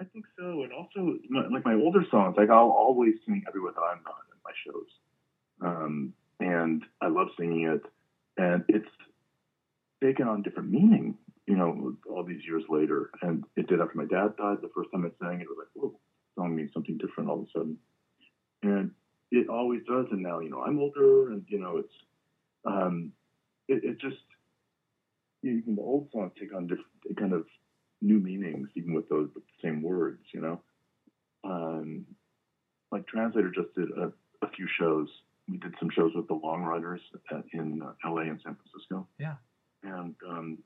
I 0.00 0.04
think 0.04 0.26
so, 0.36 0.62
and 0.62 0.72
also 0.72 1.18
my, 1.30 1.46
like 1.48 1.64
my 1.64 1.74
older 1.74 2.04
songs, 2.10 2.36
like 2.36 2.50
I'll 2.50 2.70
always 2.70 3.14
sing 3.26 3.44
"Everywhere 3.46 3.72
That 3.72 3.80
I'm 3.82 4.02
Not" 4.02 4.22
shows, 4.66 4.88
um, 5.60 6.12
and 6.40 6.82
I 7.00 7.08
love 7.08 7.28
singing 7.38 7.66
it, 7.68 7.82
and 8.36 8.64
it's 8.68 8.88
taken 10.02 10.28
on 10.28 10.42
different 10.42 10.70
meaning, 10.70 11.16
you 11.46 11.56
know, 11.56 11.96
all 12.10 12.24
these 12.24 12.44
years 12.46 12.64
later. 12.68 13.10
And 13.22 13.44
it 13.56 13.68
did 13.68 13.80
after 13.80 13.96
my 13.96 14.04
dad 14.04 14.36
died. 14.36 14.58
The 14.60 14.70
first 14.74 14.90
time 14.92 15.04
I 15.04 15.24
sang 15.24 15.40
it, 15.40 15.44
it 15.44 15.48
was 15.48 15.58
like, 15.58 15.68
whoa, 15.74 15.98
song 16.36 16.56
means 16.56 16.72
something 16.72 16.98
different 16.98 17.30
all 17.30 17.42
of 17.42 17.48
a 17.48 17.58
sudden, 17.58 17.78
and 18.62 18.90
it 19.30 19.48
always 19.48 19.80
does. 19.88 20.06
And 20.10 20.22
now, 20.22 20.40
you 20.40 20.50
know, 20.50 20.62
I'm 20.62 20.78
older, 20.78 21.30
and 21.30 21.44
you 21.48 21.58
know, 21.60 21.78
it's 21.78 21.94
um, 22.64 23.12
it, 23.68 23.84
it 23.84 24.00
just 24.00 24.16
even 25.42 25.76
the 25.76 25.82
old 25.82 26.08
songs 26.12 26.32
take 26.38 26.54
on 26.54 26.66
different 26.66 27.18
kind 27.18 27.32
of 27.32 27.46
new 28.00 28.18
meanings, 28.18 28.68
even 28.74 28.94
with 28.94 29.08
those 29.08 29.28
same 29.62 29.82
words, 29.82 30.22
you 30.32 30.40
know. 30.40 30.60
Um, 31.44 32.06
like 32.90 33.06
Translator 33.06 33.50
just 33.50 33.74
did 33.74 33.90
a, 33.90 34.12
a 34.44 34.50
few 34.50 34.66
shows. 34.78 35.08
We 35.48 35.58
did 35.58 35.74
some 35.78 35.90
shows 35.90 36.12
with 36.14 36.28
the 36.28 36.34
Long 36.34 36.62
Ryders 36.62 37.00
at, 37.30 37.44
in 37.52 37.82
uh, 37.82 37.92
L.A. 38.04 38.22
and 38.22 38.40
San 38.42 38.56
Francisco. 38.56 39.06
Yeah. 39.18 39.34
And 39.82 40.14
um, 40.28 40.58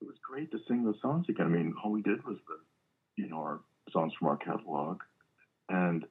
it 0.00 0.06
was 0.06 0.16
great 0.22 0.50
to 0.52 0.58
sing 0.68 0.84
those 0.84 1.00
songs 1.00 1.26
again. 1.28 1.46
I 1.46 1.48
mean, 1.48 1.74
all 1.82 1.90
we 1.90 2.02
did 2.02 2.24
was 2.24 2.36
the, 2.46 3.22
you 3.22 3.28
know, 3.28 3.38
our 3.38 3.60
songs 3.92 4.12
from 4.18 4.28
our 4.28 4.36
catalog, 4.36 5.00
and 5.68 6.04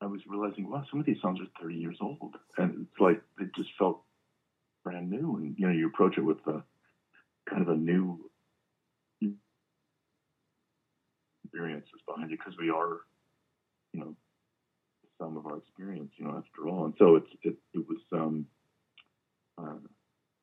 I 0.00 0.06
was 0.06 0.20
realizing, 0.28 0.70
wow, 0.70 0.84
some 0.90 1.00
of 1.00 1.06
these 1.06 1.20
songs 1.20 1.40
are 1.40 1.62
30 1.62 1.74
years 1.74 1.96
old, 2.00 2.36
and 2.56 2.86
it's 2.86 3.00
like 3.00 3.20
it 3.40 3.50
just 3.56 3.70
felt 3.78 4.02
brand 4.84 5.10
new. 5.10 5.36
And 5.36 5.56
you 5.58 5.66
know, 5.66 5.72
you 5.72 5.88
approach 5.88 6.18
it 6.18 6.24
with 6.24 6.38
a 6.46 6.62
kind 7.48 7.62
of 7.62 7.68
a 7.68 7.76
new 7.76 8.20
experiences 11.44 12.00
behind 12.06 12.30
it 12.30 12.38
because 12.38 12.58
we 12.58 12.70
are, 12.70 12.98
you 13.92 14.00
know, 14.00 14.14
some 15.18 15.36
of 15.36 15.46
our 15.46 15.58
experience, 15.58 16.12
you 16.16 16.24
know, 16.24 16.36
after 16.36 16.68
all. 16.68 16.84
And 16.84 16.94
so 16.98 17.16
it's 17.16 17.30
it 17.42 17.56
it 17.74 17.84
was 17.88 17.98
um 18.12 18.46
uh, 19.58 19.78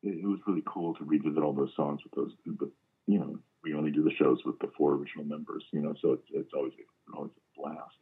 it, 0.02 0.18
it 0.22 0.26
was 0.26 0.40
really 0.46 0.62
cool 0.66 0.94
to 0.94 1.04
revisit 1.04 1.42
all 1.42 1.52
those 1.52 1.72
songs 1.74 2.00
with 2.04 2.12
those, 2.14 2.32
but 2.46 2.68
you 3.06 3.18
know, 3.18 3.38
we 3.62 3.74
only 3.74 3.90
do 3.90 4.02
the 4.02 4.14
shows 4.18 4.38
with 4.44 4.58
the 4.58 4.70
four 4.76 4.94
original 4.94 5.24
members, 5.24 5.64
you 5.72 5.80
know, 5.80 5.94
so 6.00 6.12
it's 6.12 6.26
it's 6.32 6.52
always 6.54 6.72
always 7.14 7.32
a 7.32 7.60
blast. 7.60 7.96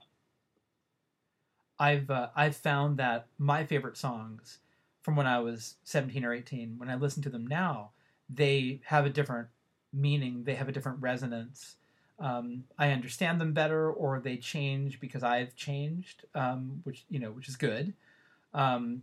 I've 1.79 2.11
uh, 2.11 2.29
I've 2.37 2.57
found 2.57 2.99
that 2.99 3.27
my 3.39 3.65
favorite 3.65 3.97
songs 3.97 4.59
from 5.03 5.17
when 5.17 5.27
I 5.27 5.39
was 5.41 5.75
17 5.85 6.25
or 6.25 6.33
18, 6.33 6.79
when 6.79 6.89
I 6.89 6.95
listen 6.95 7.23
to 7.25 7.31
them 7.31 7.47
now, 7.47 7.91
they 8.31 8.81
have 8.87 9.05
a 9.05 9.11
different 9.11 9.49
meaning. 9.93 10.45
They 10.45 10.55
have 10.55 10.69
a 10.69 10.73
different 10.73 11.03
resonance. 11.03 11.77
Um, 12.18 12.64
I 12.79 12.90
understand 12.92 13.40
them 13.40 13.53
better, 13.53 13.90
or 13.90 14.20
they 14.20 14.37
change 14.37 15.00
because 15.00 15.22
I've 15.22 15.57
changed, 15.57 16.24
um, 16.35 16.81
which 16.85 17.05
you 17.09 17.18
know, 17.18 17.33
which 17.33 17.48
is 17.48 17.57
good. 17.57 17.94
Um, 18.55 19.03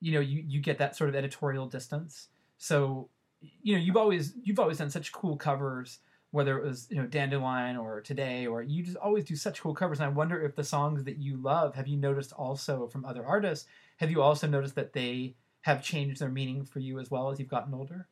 you 0.00 0.12
know, 0.12 0.20
you 0.20 0.44
you 0.46 0.60
get 0.60 0.78
that 0.78 0.96
sort 0.96 1.10
of 1.10 1.16
editorial 1.16 1.66
distance. 1.66 2.28
So, 2.58 3.08
you 3.40 3.74
know, 3.74 3.80
you've 3.82 3.96
always 3.96 4.34
you've 4.42 4.58
always 4.58 4.78
done 4.78 4.90
such 4.90 5.12
cool 5.12 5.36
covers 5.36 6.00
whether 6.32 6.58
it 6.58 6.64
was 6.64 6.86
you 6.90 6.96
know 6.96 7.06
dandelion 7.06 7.76
or 7.76 8.00
today 8.00 8.46
or 8.46 8.62
you 8.62 8.82
just 8.82 8.96
always 8.96 9.24
do 9.24 9.36
such 9.36 9.60
cool 9.60 9.74
covers 9.74 10.00
and 10.00 10.06
i 10.06 10.08
wonder 10.08 10.42
if 10.42 10.56
the 10.56 10.64
songs 10.64 11.04
that 11.04 11.18
you 11.18 11.36
love 11.36 11.74
have 11.74 11.86
you 11.86 11.96
noticed 11.96 12.32
also 12.32 12.88
from 12.88 13.04
other 13.04 13.24
artists 13.24 13.66
have 13.98 14.10
you 14.10 14.22
also 14.22 14.46
noticed 14.46 14.74
that 14.74 14.94
they 14.94 15.34
have 15.60 15.82
changed 15.82 16.20
their 16.20 16.30
meaning 16.30 16.64
for 16.64 16.80
you 16.80 16.98
as 16.98 17.10
well 17.10 17.30
as 17.30 17.38
you've 17.38 17.48
gotten 17.48 17.74
older 17.74 18.08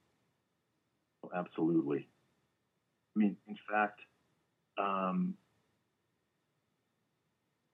Oh, 1.22 1.30
absolutely. 1.34 2.10
I 3.14 3.18
mean, 3.18 3.36
in 3.48 3.56
fact, 3.68 4.00
um, 4.78 5.34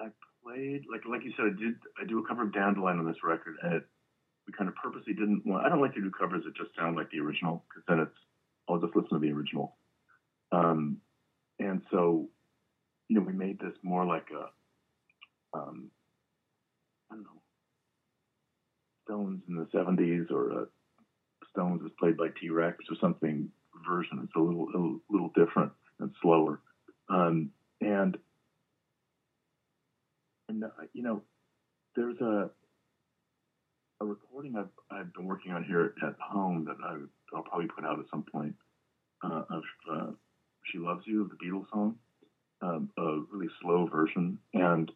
I 0.00 0.08
played 0.42 0.84
like 0.90 1.02
like 1.08 1.24
you 1.24 1.32
said, 1.36 1.46
I 1.46 1.60
did 1.60 1.74
I 2.00 2.04
do 2.06 2.18
a 2.18 2.26
cover 2.26 2.42
of 2.42 2.52
Dandelion 2.52 2.98
on 2.98 3.06
this 3.06 3.22
record, 3.22 3.56
and 3.62 3.74
it 3.74 3.84
we 4.46 4.52
kind 4.52 4.68
of 4.68 4.76
purposely 4.76 5.12
didn't 5.12 5.44
want. 5.44 5.64
I 5.64 5.68
don't 5.68 5.80
like 5.80 5.94
to 5.94 6.00
do 6.00 6.10
covers 6.10 6.44
that 6.44 6.56
just 6.56 6.74
sound 6.76 6.96
like 6.96 7.10
the 7.10 7.20
original 7.20 7.64
because 7.68 7.82
then 7.88 8.00
it's 8.00 8.16
I'll 8.68 8.80
just 8.80 8.96
listen 8.96 9.10
to 9.10 9.18
the 9.18 9.32
original. 9.32 9.76
Um, 10.52 10.98
and 11.58 11.82
so, 11.90 12.28
you 13.08 13.18
know, 13.18 13.26
we 13.26 13.32
made 13.32 13.58
this 13.58 13.74
more 13.82 14.04
like 14.04 14.28
a 14.30 15.58
um, 15.58 15.90
I 17.10 17.14
don't 17.14 17.24
know, 17.24 17.42
Stones 19.04 19.42
in 19.48 19.56
the 19.56 19.66
'70s 19.66 20.30
or 20.30 20.62
a 20.62 20.66
Stones 21.50 21.82
was 21.82 21.92
played 21.98 22.16
by 22.16 22.28
T 22.40 22.50
Rex 22.50 22.78
or 22.90 22.96
something 23.00 23.50
version. 23.86 24.20
It's 24.22 24.36
a 24.36 24.40
little 24.40 24.68
a 24.74 25.12
little 25.12 25.30
different 25.34 25.72
and 26.00 26.10
slower. 26.20 26.60
Um, 27.08 27.50
and 27.80 28.16
and 30.48 30.64
uh, 30.64 30.68
you 30.92 31.02
know, 31.02 31.22
there's 31.94 32.20
a 32.20 32.50
a 34.00 34.04
recording 34.04 34.56
I've 34.56 34.68
I've 34.90 35.12
been 35.14 35.26
working 35.26 35.52
on 35.52 35.64
here 35.64 35.94
at 36.02 36.16
home 36.20 36.64
that 36.66 36.76
I, 36.84 36.96
I'll 37.34 37.42
probably 37.42 37.68
put 37.68 37.84
out 37.84 37.98
at 37.98 38.06
some 38.10 38.24
point 38.24 38.54
uh, 39.24 39.42
of 39.50 39.62
uh, 39.90 40.10
"She 40.64 40.78
Loves 40.78 41.04
You" 41.06 41.22
of 41.22 41.30
the 41.30 41.36
Beatles 41.36 41.68
song, 41.70 41.96
um, 42.62 42.90
a 42.98 43.20
really 43.32 43.48
slow 43.60 43.86
version, 43.86 44.38
and 44.54 44.90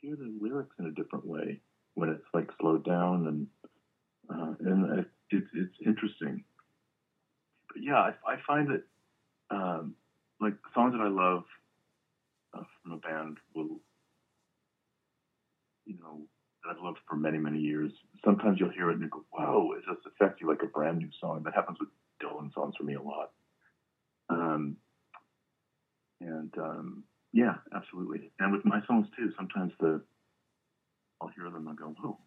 hear 0.00 0.16
the 0.16 0.32
lyrics 0.40 0.74
in 0.78 0.86
a 0.86 0.92
different 0.92 1.26
way 1.26 1.60
when 1.94 2.08
it's 2.08 2.24
like 2.32 2.48
slowed 2.60 2.84
down 2.84 3.26
and 3.26 3.46
uh, 4.30 4.54
and 4.60 4.98
it, 5.00 5.06
it, 5.30 5.44
it's 5.54 5.74
interesting. 5.84 6.44
But 7.72 7.82
yeah, 7.82 7.96
I, 7.96 8.12
I 8.26 8.36
find 8.46 8.68
that 8.68 8.82
um, 9.50 9.94
like 10.40 10.54
songs 10.74 10.92
that 10.92 11.00
I 11.00 11.08
love 11.08 11.44
uh, 12.54 12.62
from 12.82 12.92
a 12.92 12.96
band 12.96 13.38
will, 13.54 13.80
you 15.86 15.96
know, 16.00 16.20
that 16.64 16.76
I've 16.76 16.82
loved 16.82 16.98
for 17.08 17.16
many 17.16 17.38
many 17.38 17.58
years. 17.58 17.92
Sometimes 18.24 18.58
you'll 18.58 18.70
hear 18.70 18.90
it 18.90 18.94
and 18.94 19.02
you 19.02 19.08
go, 19.08 19.24
"Whoa!" 19.30 19.72
It 19.72 19.84
just 19.86 20.06
affects 20.06 20.40
you 20.40 20.48
like 20.48 20.62
a 20.62 20.66
brand 20.66 20.98
new 20.98 21.10
song. 21.20 21.42
That 21.44 21.54
happens 21.54 21.78
with 21.80 21.88
Dylan 22.22 22.52
songs 22.52 22.74
for 22.76 22.84
me 22.84 22.94
a 22.94 23.02
lot. 23.02 23.30
Um, 24.28 24.76
and 26.20 26.52
um, 26.58 27.04
yeah, 27.32 27.56
absolutely. 27.74 28.32
And 28.38 28.52
with 28.52 28.64
my 28.64 28.80
songs 28.86 29.06
too. 29.16 29.32
Sometimes 29.36 29.72
the 29.80 30.02
I'll 31.20 31.28
hear 31.28 31.44
them 31.50 31.66
and 31.66 31.76
go, 31.76 31.94
"Whoa!" 32.00 32.18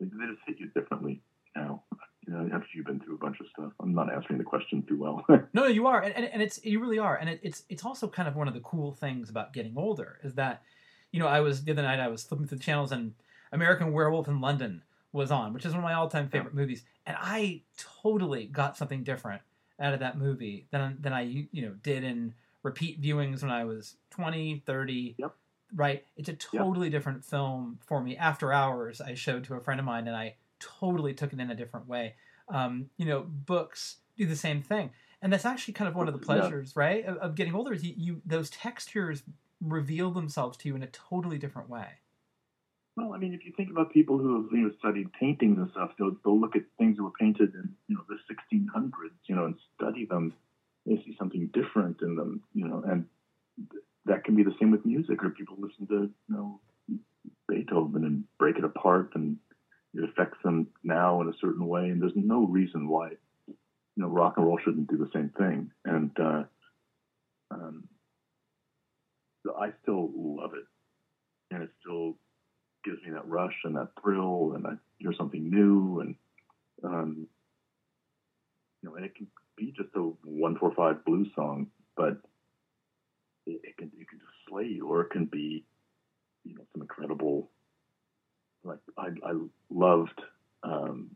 They 0.00 0.06
just 0.06 0.40
hit 0.46 0.58
you 0.58 0.68
differently 0.68 1.22
now. 1.54 1.84
You 2.32 2.38
know, 2.48 2.54
after 2.56 2.68
you've 2.74 2.86
been 2.86 3.00
through 3.00 3.16
a 3.16 3.18
bunch 3.18 3.40
of 3.40 3.46
stuff. 3.52 3.72
I'm 3.80 3.94
not 3.94 4.12
answering 4.12 4.38
the 4.38 4.44
question 4.44 4.82
too 4.88 4.98
well. 4.98 5.24
no 5.28 5.42
no 5.52 5.66
you 5.66 5.86
are. 5.86 6.00
And, 6.00 6.14
and, 6.14 6.24
and 6.26 6.42
it's 6.42 6.64
you 6.64 6.80
really 6.80 6.98
are. 6.98 7.16
And 7.16 7.28
it, 7.28 7.40
it's 7.42 7.64
it's 7.68 7.84
also 7.84 8.08
kind 8.08 8.26
of 8.26 8.36
one 8.36 8.48
of 8.48 8.54
the 8.54 8.60
cool 8.60 8.92
things 8.92 9.28
about 9.28 9.52
getting 9.52 9.74
older 9.76 10.18
is 10.22 10.34
that 10.34 10.62
you 11.10 11.20
know 11.20 11.26
i 11.26 11.40
was 11.40 11.62
the 11.64 11.72
other 11.72 11.82
night 11.82 12.00
i 12.00 12.08
was 12.08 12.22
flipping 12.24 12.46
through 12.46 12.56
the 12.56 12.64
channels 12.64 12.90
and 12.90 13.12
american 13.52 13.92
werewolf 13.92 14.28
in 14.28 14.40
london 14.40 14.80
was 15.12 15.30
on 15.30 15.52
which 15.52 15.66
is 15.66 15.72
one 15.72 15.80
of 15.80 15.84
my 15.84 15.92
all-time 15.92 16.28
favorite 16.30 16.54
movies. 16.54 16.84
And 17.04 17.18
i 17.20 17.60
totally 17.76 18.46
got 18.46 18.78
something 18.78 19.04
different 19.04 19.42
out 19.78 19.92
of 19.92 20.00
that 20.00 20.16
movie 20.16 20.66
than 20.70 20.96
than 21.02 21.12
i 21.12 21.20
you 21.20 21.62
know 21.62 21.74
did 21.82 22.02
in 22.02 22.32
repeat 22.62 23.02
viewings 23.02 23.42
when 23.42 23.50
i 23.50 23.62
was 23.64 23.96
20 24.10 24.62
30 24.64 25.16
Yep. 25.18 25.34
right? 25.74 26.04
It's 26.16 26.28
a 26.30 26.34
totally 26.34 26.88
different 26.88 27.24
film 27.24 27.78
for 27.86 28.02
me. 28.02 28.16
After 28.16 28.50
hours 28.52 29.00
i 29.02 29.12
showed 29.14 29.44
to 29.44 29.54
a 29.54 29.60
friend 29.60 29.80
of 29.80 29.84
mine 29.86 30.06
and 30.06 30.16
i 30.16 30.36
totally 30.80 31.14
took 31.14 31.32
it 31.32 31.40
in 31.40 31.50
a 31.50 31.54
different 31.54 31.88
way 31.88 32.14
um, 32.48 32.90
you 32.96 33.06
know 33.06 33.22
books 33.22 33.96
do 34.16 34.26
the 34.26 34.36
same 34.36 34.62
thing 34.62 34.90
and 35.20 35.32
that's 35.32 35.44
actually 35.44 35.74
kind 35.74 35.88
of 35.88 35.94
one 35.94 36.08
of 36.08 36.14
the 36.14 36.20
Yeah. 36.20 36.26
pleasures 36.26 36.74
right 36.76 37.04
of, 37.06 37.16
of 37.18 37.34
getting 37.34 37.54
older 37.54 37.72
is 37.72 37.84
you, 37.84 37.94
you 37.96 38.22
those 38.24 38.50
textures 38.50 39.22
reveal 39.60 40.10
themselves 40.10 40.56
to 40.58 40.68
you 40.68 40.74
in 40.74 40.82
a 40.82 40.88
totally 40.88 41.38
different 41.38 41.68
way 41.68 41.86
Well, 42.96 43.14
I 43.14 43.18
mean, 43.18 43.32
if 43.32 43.44
you 43.46 43.52
think 43.56 43.70
about 43.70 43.92
people 43.92 44.18
who 44.18 44.42
have 44.42 44.52
you 44.52 44.58
know 44.58 44.70
studied 44.78 45.12
paintings 45.14 45.56
and 45.58 45.70
stuff, 45.70 45.92
they'll 45.98 46.16
they'll 46.24 46.38
look 46.38 46.56
at 46.56 46.62
things 46.78 46.96
that 46.96 47.02
were 47.02 47.10
painted 47.18 47.54
in 47.54 47.74
you 47.88 47.96
know 47.96 48.04
the 48.08 48.18
1600s, 48.28 48.92
you 49.26 49.34
know, 49.34 49.46
and 49.46 49.56
study 49.76 50.04
them. 50.04 50.34
They 50.84 50.96
see 50.96 51.14
something 51.18 51.46
different 51.54 52.02
in 52.02 52.16
them, 52.16 52.42
you 52.54 52.66
know, 52.68 52.82
and 52.86 53.06
th- 53.70 53.82
that 54.04 54.24
can 54.24 54.34
be 54.36 54.42
the 54.42 54.54
same 54.60 54.70
with 54.72 54.84
music. 54.84 55.24
Or 55.24 55.30
people 55.30 55.56
listen 55.58 55.86
to 55.86 56.10
you 56.28 56.34
know 56.34 56.60
Beethoven 57.48 58.04
and 58.04 58.24
break 58.38 58.58
it 58.58 58.64
apart 58.64 59.12
and 59.14 59.38
way, 61.72 61.88
and 61.88 62.00
there's 62.00 62.12
no 62.14 62.46
reason 62.46 62.88
why 62.88 63.10
you 63.48 63.56
know 63.96 64.08
rock 64.08 64.34
and 64.36 64.46
roll 64.46 64.58
shouldn't 64.62 64.90
do 64.90 64.96
the 64.96 65.10
same 65.12 65.30
thing. 65.36 65.70
And 65.84 66.10
uh, 66.18 66.42
um, 67.50 67.88
I 69.58 69.72
still 69.82 70.10
love 70.14 70.52
it, 70.54 70.64
and 71.50 71.62
it 71.62 71.70
still 71.80 72.16
gives 72.84 73.02
me 73.04 73.12
that 73.12 73.26
rush 73.28 73.54
and 73.64 73.76
that 73.76 73.90
thrill, 74.00 74.52
and 74.54 74.66
I 74.66 74.72
hear 74.98 75.12
something 75.16 75.48
new, 75.48 76.00
and 76.00 76.14
um, 76.84 77.26
you 78.82 78.88
know, 78.88 78.96
and 78.96 79.04
it 79.04 79.14
can 79.14 79.26
be 79.56 79.72
just 79.76 79.94
a 79.94 80.00
one 80.24 80.56
four 80.58 80.72
five 80.74 81.04
blues 81.04 81.28
song, 81.34 81.68
but 81.96 82.18
it, 83.46 83.60
it 83.64 83.76
can 83.76 83.90
it 83.98 84.08
can 84.08 84.18
just 84.18 84.32
slay 84.48 84.66
you, 84.66 84.88
or 84.88 85.02
it 85.02 85.10
can 85.10 85.26
be 85.26 85.64
you 86.44 86.54
know 86.54 86.62
some 86.72 86.82
incredible. 86.82 87.50
Like 88.64 88.78
I, 88.96 89.08
I 89.24 89.32
loved 89.70 90.20
um, 90.62 91.10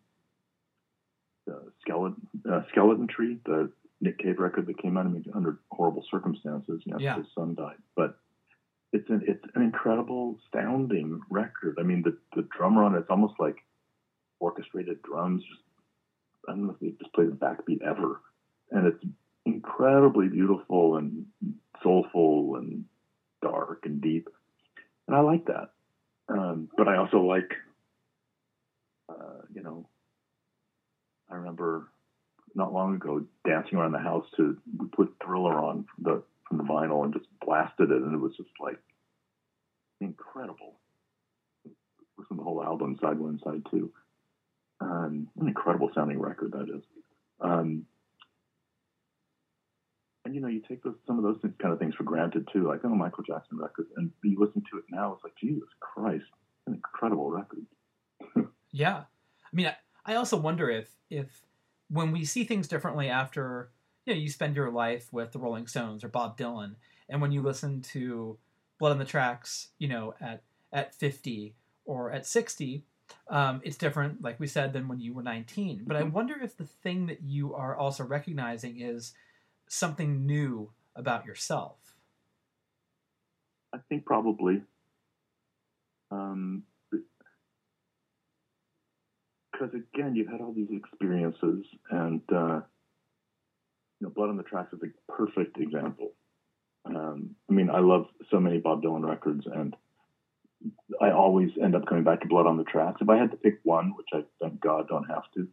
the 1.47 1.70
skeleton 1.80 2.26
uh, 2.51 2.62
skeleton 2.70 3.07
tree, 3.07 3.38
the 3.47 3.70
Nick 4.01 4.18
Cave 4.18 4.38
record 4.38 4.66
that 4.66 4.78
came 4.82 4.97
out 4.97 5.07
I 5.07 5.09
mean, 5.09 5.24
under 5.34 5.59
horrible 5.70 6.05
circumstances. 6.11 6.82
You 6.84 6.92
know, 6.92 6.99
Yeah. 6.99 7.16
his 7.16 7.26
son 7.34 7.55
died, 7.55 7.76
but 7.94 8.18
it's 8.92 9.09
an 9.11 9.22
it's 9.26 9.44
an 9.55 9.62
incredible, 9.62 10.38
sounding 10.53 11.20
record. 11.30 11.76
I 11.78 11.82
mean, 11.82 12.03
the 12.03 12.16
the 12.34 12.47
drummer 12.57 12.82
on 12.84 12.94
it's 12.94 13.11
almost 13.11 13.34
like 13.38 13.57
orchestrated 14.40 15.03
drums. 15.03 15.42
Just 15.44 15.62
I 16.49 16.53
don't 16.53 16.66
know 16.66 16.72
if 16.72 16.80
they 16.80 16.90
just 17.03 17.12
play 17.14 17.26
the 17.26 17.32
backbeat 17.32 17.82
ever, 17.82 18.20
and 18.70 18.86
it's 18.86 19.05
incredibly 19.44 20.28
beautiful 20.28 20.97
and 20.97 21.26
soulful 21.82 22.57
and 22.57 22.84
dark 23.42 23.80
and 23.84 24.01
deep, 24.01 24.28
and 25.07 25.16
I 25.16 25.20
like 25.20 25.47
that. 25.47 25.70
Um, 26.28 26.68
but 26.76 26.88
I 26.88 26.96
also 26.96 27.20
like, 27.20 27.54
uh, 29.08 29.42
you 29.54 29.62
know, 29.62 29.88
I 31.30 31.36
remember 31.36 31.88
not 32.54 32.72
long 32.72 32.94
ago 32.94 33.22
dancing 33.46 33.78
around 33.78 33.92
the 33.92 33.98
house 33.98 34.26
to 34.36 34.56
we 34.78 34.86
put 34.86 35.14
Thriller 35.24 35.54
on 35.54 35.84
from 35.94 36.04
the 36.04 36.22
from 36.48 36.58
the 36.58 36.64
vinyl 36.64 37.04
and 37.04 37.12
just 37.12 37.26
blasted 37.44 37.90
it, 37.90 38.02
and 38.02 38.14
it 38.14 38.18
was 38.18 38.36
just 38.36 38.50
like 38.60 38.78
incredible. 40.00 40.78
Listen 42.18 42.36
to 42.36 42.40
the 42.40 42.42
whole 42.42 42.62
album, 42.62 42.98
side 43.00 43.18
one, 43.18 43.38
side 43.44 43.62
two. 43.70 43.92
Um, 44.80 45.28
an 45.38 45.48
incredible 45.48 45.90
sounding 45.94 46.20
record 46.20 46.52
that 46.52 46.68
is. 46.74 46.82
Um, 47.40 47.86
and 50.26 50.34
you 50.34 50.40
know, 50.40 50.48
you 50.48 50.60
take 50.68 50.82
those, 50.82 50.96
some 51.06 51.18
of 51.18 51.24
those 51.24 51.38
kind 51.62 51.72
of 51.72 51.78
things 51.78 51.94
for 51.94 52.02
granted 52.02 52.48
too, 52.52 52.66
like 52.68 52.80
oh, 52.84 52.88
Michael 52.88 53.22
Jackson 53.22 53.58
record, 53.58 53.86
and 53.96 54.10
you 54.22 54.38
listen 54.38 54.62
to 54.70 54.78
it 54.78 54.84
now, 54.90 55.14
it's 55.14 55.24
like 55.24 55.36
Jesus 55.40 55.68
Christ, 55.80 56.24
an 56.66 56.74
incredible 56.74 57.30
record. 57.30 57.64
Yeah, 58.72 58.96
I 58.96 59.56
mean, 59.56 59.68
I, 59.68 59.76
I 60.04 60.16
also 60.16 60.36
wonder 60.36 60.68
if 60.68 60.90
if 61.08 61.46
when 61.88 62.12
we 62.12 62.26
see 62.26 62.44
things 62.44 62.68
differently 62.68 63.08
after 63.08 63.70
you 64.04 64.12
know 64.12 64.20
you 64.20 64.28
spend 64.28 64.54
your 64.54 64.70
life 64.70 65.10
with 65.12 65.32
the 65.32 65.38
Rolling 65.38 65.66
Stones 65.66 66.04
or 66.04 66.08
Bob 66.08 66.36
Dylan, 66.36 66.74
and 67.08 67.22
when 67.22 67.32
you 67.32 67.40
listen 67.40 67.80
to 67.92 68.36
Blood 68.78 68.92
on 68.92 68.98
the 68.98 69.06
Tracks, 69.06 69.68
you 69.78 69.88
know, 69.88 70.14
at 70.20 70.42
at 70.74 70.94
fifty 70.94 71.54
or 71.86 72.10
at 72.10 72.26
sixty, 72.26 72.84
um, 73.28 73.62
it's 73.64 73.78
different, 73.78 74.20
like 74.20 74.38
we 74.38 74.46
said, 74.46 74.74
than 74.74 74.88
when 74.88 75.00
you 75.00 75.14
were 75.14 75.22
nineteen. 75.22 75.84
But 75.86 75.96
I 75.96 76.02
wonder 76.02 76.36
if 76.42 76.58
the 76.58 76.66
thing 76.66 77.06
that 77.06 77.22
you 77.22 77.54
are 77.54 77.74
also 77.74 78.04
recognizing 78.04 78.78
is 78.80 79.14
something 79.68 80.26
new 80.26 80.70
about 80.94 81.26
yourself. 81.26 81.76
I 83.74 83.78
think 83.88 84.04
probably. 84.04 84.62
Um, 86.10 86.62
because 89.52 89.74
again, 89.74 90.14
you've 90.14 90.28
had 90.28 90.40
all 90.40 90.52
these 90.52 90.70
experiences, 90.70 91.64
and 91.90 92.20
uh, 92.32 92.60
you 94.00 94.06
know, 94.06 94.10
Blood 94.10 94.28
on 94.30 94.36
the 94.36 94.42
Tracks 94.42 94.72
is 94.72 94.80
a 94.82 95.12
perfect 95.12 95.58
example. 95.58 96.12
Um, 96.84 97.34
I 97.50 97.52
mean, 97.52 97.70
I 97.70 97.80
love 97.80 98.06
so 98.30 98.38
many 98.38 98.58
Bob 98.58 98.82
Dylan 98.82 99.06
records, 99.06 99.44
and 99.46 99.74
I 101.00 101.10
always 101.10 101.50
end 101.62 101.74
up 101.74 101.86
coming 101.86 102.04
back 102.04 102.20
to 102.20 102.28
Blood 102.28 102.46
on 102.46 102.56
the 102.56 102.64
Tracks. 102.64 103.00
If 103.00 103.08
I 103.08 103.16
had 103.16 103.30
to 103.30 103.36
pick 103.36 103.58
one, 103.62 103.94
which 103.96 104.08
I 104.12 104.24
thank 104.40 104.60
God 104.60 104.88
don't 104.88 105.08
have 105.08 105.24
to, 105.34 105.48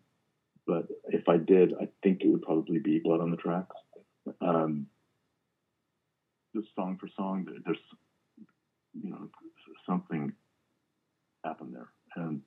but 0.68 0.88
if 1.08 1.28
I 1.28 1.38
did, 1.38 1.74
I 1.82 1.88
think 2.04 2.22
it 2.22 2.30
would 2.30 2.44
probably 2.44 2.80
be 2.80 3.00
Blood 3.00 3.22
on 3.22 3.32
the 3.32 3.38
Tracks. 3.38 3.76
Um, 4.42 4.88
just 6.56 6.68
song 6.76 6.98
for 7.00 7.10
song, 7.16 7.48
there's 7.66 7.78
you 8.94 9.10
know 9.10 9.30
something 9.88 10.34
happened 11.44 11.76
there, 11.76 11.90
and 12.16 12.42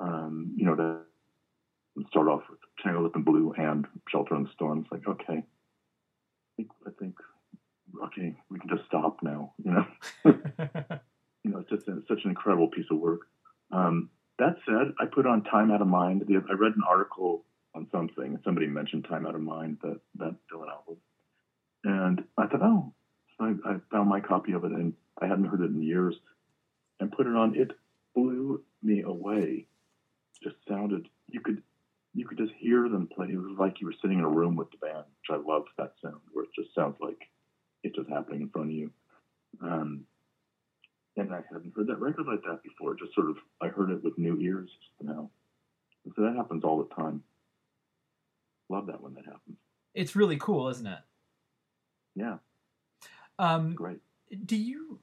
um, 0.00 0.52
you 0.56 0.64
know 0.64 0.74
to 0.76 0.98
start 2.10 2.28
off 2.28 2.42
with 2.50 2.58
Tangled 2.82 3.06
Up 3.06 3.16
in 3.16 3.22
Blue 3.22 3.54
and 3.56 3.86
Shelter 4.08 4.36
in 4.36 4.44
the 4.44 4.50
Storm. 4.54 4.80
It's 4.80 4.92
like 4.92 5.08
okay, 5.08 5.38
I 5.38 6.56
think, 6.56 6.70
I 6.86 6.90
think 6.98 7.14
okay, 8.04 8.34
we 8.50 8.58
can 8.58 8.68
just 8.68 8.86
stop 8.86 9.18
now. 9.22 9.52
You 9.64 9.72
know, 9.72 9.86
you 11.44 11.50
know, 11.50 11.58
it's 11.58 11.70
just 11.70 11.88
a, 11.88 12.02
such 12.08 12.20
an 12.24 12.30
incredible 12.30 12.68
piece 12.68 12.86
of 12.90 12.98
work. 12.98 13.22
Um, 13.72 14.10
that 14.38 14.56
said, 14.66 14.92
I 15.00 15.06
put 15.06 15.26
on 15.26 15.42
Time 15.44 15.70
Out 15.70 15.80
of 15.80 15.88
Mind. 15.88 16.22
I 16.28 16.52
read 16.52 16.72
an 16.72 16.82
article 16.86 17.44
on 17.76 17.86
something, 17.92 18.38
somebody 18.44 18.66
mentioned 18.66 19.06
Time 19.08 19.26
Out 19.26 19.34
of 19.34 19.40
Mind, 19.40 19.78
that 19.82 20.00
that 20.16 20.34
Dylan 20.52 20.70
album, 20.70 20.96
and 21.84 22.24
I 22.36 22.46
thought, 22.46 22.62
oh, 22.62 22.92
so 23.38 23.44
I, 23.44 23.70
I 23.70 23.76
found 23.90 24.08
my 24.08 24.20
copy 24.20 24.52
of 24.52 24.64
it, 24.64 24.72
and 24.72 24.94
I 25.20 25.26
hadn't 25.26 25.44
heard 25.44 25.60
it 25.60 25.70
in 25.70 25.82
years, 25.82 26.14
and 26.98 27.12
put 27.12 27.26
it 27.26 27.36
on. 27.36 27.54
It 27.54 27.72
blew 28.14 28.62
me 28.82 29.02
away. 29.02 29.66
Just 30.42 30.56
sounded 30.68 31.08
you 31.28 31.40
could 31.40 31.62
you 32.14 32.26
could 32.26 32.38
just 32.38 32.52
hear 32.58 32.88
them 32.88 33.08
play. 33.14 33.28
It 33.30 33.36
was 33.36 33.58
like 33.58 33.80
you 33.80 33.86
were 33.86 33.94
sitting 34.00 34.18
in 34.18 34.24
a 34.24 34.28
room 34.28 34.56
with 34.56 34.70
the 34.70 34.78
band, 34.78 35.04
which 35.20 35.30
I 35.30 35.36
love 35.36 35.64
that 35.76 35.92
sound, 36.02 36.20
where 36.32 36.44
it 36.44 36.50
just 36.58 36.74
sounds 36.74 36.96
like 37.00 37.18
it's 37.82 37.96
just 37.96 38.08
happening 38.08 38.42
in 38.42 38.48
front 38.48 38.70
of 38.70 38.74
you. 38.74 38.90
Um, 39.62 40.04
and 41.16 41.32
I 41.32 41.40
hadn't 41.50 41.74
heard 41.74 41.86
that 41.88 42.00
record 42.00 42.26
like 42.26 42.42
that 42.42 42.62
before. 42.62 42.94
Just 42.94 43.14
sort 43.14 43.30
of, 43.30 43.36
I 43.60 43.68
heard 43.68 43.90
it 43.90 44.02
with 44.02 44.18
new 44.18 44.38
ears 44.40 44.70
now. 45.02 45.30
And 46.04 46.12
so 46.14 46.22
that 46.22 46.36
happens 46.36 46.64
all 46.64 46.78
the 46.78 46.94
time. 46.94 47.22
Love 48.68 48.86
that 48.86 49.00
when 49.00 49.14
that 49.14 49.24
happens. 49.26 49.58
it's 49.94 50.16
really 50.16 50.36
cool, 50.36 50.68
isn't 50.68 50.86
it? 50.86 50.98
Yeah, 52.14 52.38
Um, 53.38 53.74
great. 53.74 53.98
do 54.44 54.56
you 54.56 55.00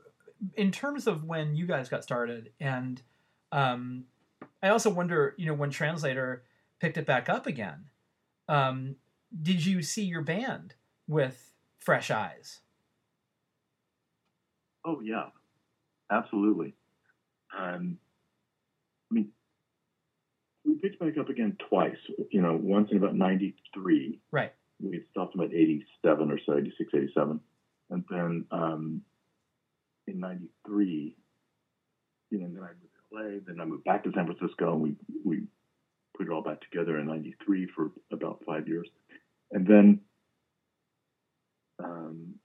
in 0.56 0.72
terms 0.72 1.08
of 1.08 1.24
when 1.24 1.56
you 1.56 1.66
guys 1.66 1.88
got 1.88 2.04
started 2.04 2.52
and 2.60 3.02
um 3.54 4.04
i 4.62 4.68
also 4.68 4.90
wonder 4.90 5.34
you 5.38 5.46
know 5.46 5.54
when 5.54 5.70
translator 5.70 6.44
picked 6.82 6.98
it 6.98 7.06
back 7.06 7.30
up 7.30 7.48
again 7.48 7.86
um 8.50 8.98
did 9.42 9.66
you 9.66 9.82
see 9.82 10.04
your 10.04 10.22
band 10.22 10.76
with 11.08 11.54
fresh 11.80 12.12
eyes 12.12 12.60
Oh 14.86 15.00
yeah, 15.02 15.28
absolutely. 16.12 16.76
Um, 17.58 18.00
we 20.74 20.80
picked 20.80 21.00
back 21.00 21.18
up 21.18 21.30
again 21.30 21.58
twice. 21.70 21.98
You 22.32 22.42
know, 22.42 22.60
once 22.62 22.90
in 22.92 22.98
about 22.98 23.16
'93. 23.16 24.20
right 24.32 24.54
We 24.82 24.98
had 24.98 25.06
stopped 25.12 25.36
about 25.36 25.54
'87 25.54 26.32
or 26.32 26.40
so, 26.46 26.58
'86, 26.58 26.92
'87, 26.94 27.40
and 27.90 28.04
then 28.10 28.46
um, 28.52 29.02
in 30.08 30.20
'93, 30.20 31.16
you 32.32 32.40
know, 32.40 32.48
then 32.48 32.64
I 32.64 32.68
moved 32.68 32.96
to 32.96 33.16
LA. 33.16 33.40
Then 33.46 33.62
I 33.62 33.66
moved 33.66 33.84
back 33.84 34.04
to 34.04 34.12
San 34.16 34.26
Francisco, 34.26 34.74
and 34.74 34.82
we 34.82 34.96
we 35.24 35.44
put 36.18 36.28
it 36.28 36.32
all 36.32 36.42
back 36.44 36.62
together 36.62 37.00
in 37.00 37.08
'93 37.08 37.68
for 37.76 37.92
about 38.12 38.44
five 38.46 38.68
years, 38.68 38.88
and 39.52 39.68
then. 39.68 40.02
Um, 41.84 42.36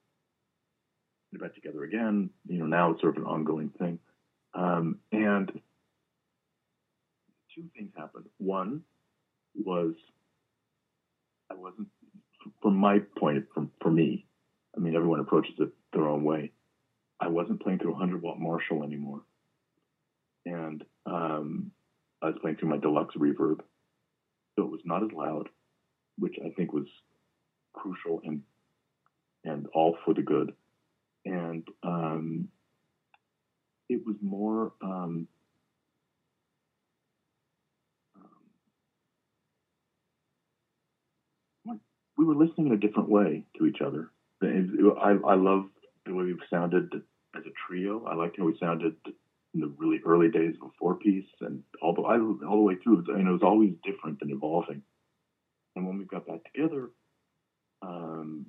put 1.30 1.40
it 1.40 1.42
back 1.42 1.54
together 1.54 1.84
again. 1.84 2.30
You 2.48 2.60
know, 2.60 2.66
now 2.66 2.90
it's 2.90 3.00
sort 3.02 3.16
of 3.18 3.22
an 3.22 3.28
ongoing 3.28 3.68
thing. 3.78 3.98
Um, 4.54 4.98
and 5.12 5.52
two 7.58 7.68
things 7.76 7.90
happened. 7.96 8.26
One 8.38 8.82
was 9.54 9.94
I 11.50 11.54
wasn't, 11.54 11.88
from 12.62 12.76
my 12.76 13.00
point, 13.18 13.46
from 13.54 13.70
for 13.80 13.90
me. 13.90 14.26
I 14.76 14.80
mean, 14.80 14.94
everyone 14.94 15.20
approaches 15.20 15.54
it 15.58 15.70
their 15.92 16.06
own 16.06 16.22
way. 16.24 16.52
I 17.20 17.28
wasn't 17.28 17.62
playing 17.62 17.80
through 17.80 17.90
a 17.90 17.98
100 17.98 18.22
watt 18.22 18.38
Marshall 18.38 18.84
anymore, 18.84 19.22
and 20.46 20.84
um, 21.06 21.72
I 22.22 22.26
was 22.26 22.36
playing 22.40 22.58
through 22.58 22.68
my 22.68 22.76
deluxe 22.76 23.16
reverb, 23.16 23.60
so 24.54 24.64
it 24.64 24.70
was 24.70 24.82
not 24.84 25.02
as 25.02 25.10
loud, 25.12 25.48
which 26.18 26.36
I 26.44 26.50
think 26.50 26.72
was 26.72 26.86
crucial 27.72 28.20
and 28.24 28.42
and 29.44 29.66
all 29.72 29.96
for 30.04 30.14
the 30.14 30.22
good 30.22 30.52
and 31.24 31.66
um, 31.82 32.48
it 33.88 34.04
was 34.04 34.16
more 34.20 34.72
um, 34.82 35.28
um, 41.68 41.80
we 42.18 42.24
were 42.24 42.34
listening 42.34 42.66
in 42.66 42.72
a 42.72 42.76
different 42.76 43.08
way 43.08 43.44
to 43.56 43.66
each 43.66 43.80
other. 43.80 44.10
I, 44.42 45.16
I 45.24 45.34
love 45.34 45.66
the 46.04 46.12
way 46.12 46.24
we 46.24 46.36
sounded 46.50 46.90
as 47.36 47.42
a 47.46 47.50
trio. 47.66 48.04
I 48.04 48.14
liked 48.14 48.36
how 48.38 48.44
we 48.44 48.58
sounded 48.58 48.96
in 49.54 49.60
the 49.60 49.72
really 49.78 50.00
early 50.04 50.28
days 50.28 50.54
of 50.60 50.68
a 50.68 50.70
four 50.78 50.96
piece, 50.96 51.28
and 51.40 51.62
all 51.80 51.94
the 51.94 52.02
all 52.02 52.56
the 52.56 52.62
way 52.62 52.74
through. 52.82 53.04
And 53.08 53.26
it 53.26 53.30
was 53.30 53.42
always 53.42 53.72
different 53.84 54.18
and 54.20 54.32
evolving. 54.32 54.82
And 55.76 55.86
when 55.86 55.98
we 55.98 56.04
got 56.04 56.26
back 56.26 56.40
together, 56.52 56.90
um, 57.82 58.46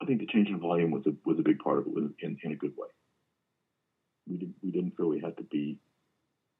I 0.00 0.04
think 0.04 0.20
the 0.20 0.26
change 0.26 0.48
in 0.48 0.60
volume 0.60 0.90
was 0.90 1.06
a 1.06 1.12
was 1.24 1.38
a 1.38 1.42
big 1.42 1.58
part 1.58 1.78
of 1.78 1.86
it, 1.86 1.92
in 2.20 2.36
in 2.42 2.52
a 2.52 2.56
good 2.56 2.74
way. 2.76 2.88
We 4.28 4.36
did 4.36 4.54
we 4.62 4.70
didn't 4.70 4.96
feel 4.96 5.08
we 5.08 5.20
had 5.20 5.38
to 5.38 5.42
be 5.44 5.78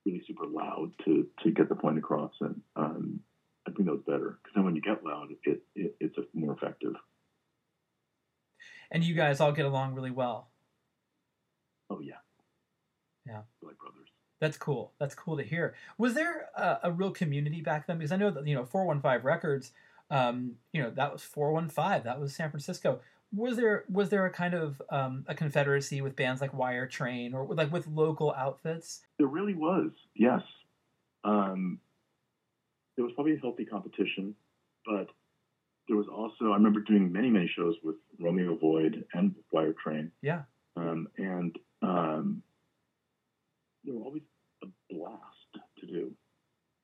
really 0.07 0.23
super 0.27 0.47
loud 0.47 0.93
to 1.05 1.27
to 1.43 1.51
get 1.51 1.69
the 1.69 1.75
point 1.75 1.99
across, 1.99 2.33
and 2.41 2.63
um, 2.77 3.21
I 3.67 3.73
think 3.73 3.87
that 3.87 3.93
was 3.93 4.05
better 4.07 4.39
because 4.43 4.55
then 4.55 4.65
when 4.65 4.77
you 4.77 4.83
get 4.83 5.05
loud, 5.05 5.29
it, 5.45 5.63
it 5.75 5.96
it's 6.19 6.29
more 6.35 6.53
effective. 6.53 6.95
And 8.91 9.03
you 9.03 9.15
guys 9.15 9.41
all 9.41 9.53
get 9.53 9.67
along 9.67 9.95
really 9.95 10.11
well. 10.11 10.49
Oh 11.91 12.01
yeah, 12.01 12.15
Yeah. 13.27 13.43
like 13.63 13.79
brothers. 13.79 14.09
That's 14.41 14.57
cool. 14.57 14.93
That's 14.99 15.15
cool 15.15 15.37
to 15.39 15.43
hear. 15.43 15.75
Was 15.99 16.15
there 16.15 16.49
a, 16.57 16.79
a 16.85 16.93
real 16.93 17.11
community 17.11 17.63
back 17.63 17.87
then? 17.87 17.99
Because 17.99 18.13
I 18.13 18.17
know 18.17 18.31
that 18.31 18.47
you 18.47 18.55
know 18.55 18.65
415 18.65 19.25
Records, 19.25 19.73
um, 20.11 20.53
you 20.73 20.83
know 20.83 20.91
that 20.91 21.13
was 21.13 21.23
415. 21.23 22.05
That 22.05 22.21
was 22.21 22.35
San 22.35 22.51
Francisco. 22.51 23.01
Was 23.35 23.57
there 23.57 23.85
was 23.91 24.09
there 24.11 24.25
a 24.27 24.31
kind 24.31 24.55
of 24.55 24.81
um, 24.91 25.25
a 25.27 25.35
confederacy 25.35 26.01
with 26.01 26.15
bands 26.17 26.41
like 26.41 26.55
Wire 26.55 26.87
Train 26.87 27.35
or 27.35 27.47
like 27.55 27.73
with 27.73 27.87
local 27.89 28.33
outfits? 28.33 29.01
There 29.19 29.27
really 29.27 29.55
was, 29.55 29.91
yes. 30.15 30.43
Um, 31.25 31.81
there 32.97 33.05
was 33.05 33.15
probably 33.15 33.35
a 33.35 33.39
healthy 33.39 33.65
competition, 33.65 34.35
but 34.85 35.09
there 35.89 35.97
was 35.97 36.07
also 36.09 36.51
I 36.53 36.55
remember 36.57 36.81
doing 36.81 37.13
many 37.13 37.31
many 37.31 37.49
shows 37.57 37.75
with 37.83 37.97
Romeo 38.19 38.57
Void 38.57 39.05
and 39.15 39.35
Wire 39.53 39.75
Train, 39.83 40.11
Yeah. 40.23 40.43
um, 40.77 41.09
and 41.17 41.57
um, 41.83 42.43
they 43.85 43.93
were 43.93 44.03
always 44.05 44.23
a 44.63 44.67
blast 44.91 45.23
to 45.81 45.87
do. 45.87 46.13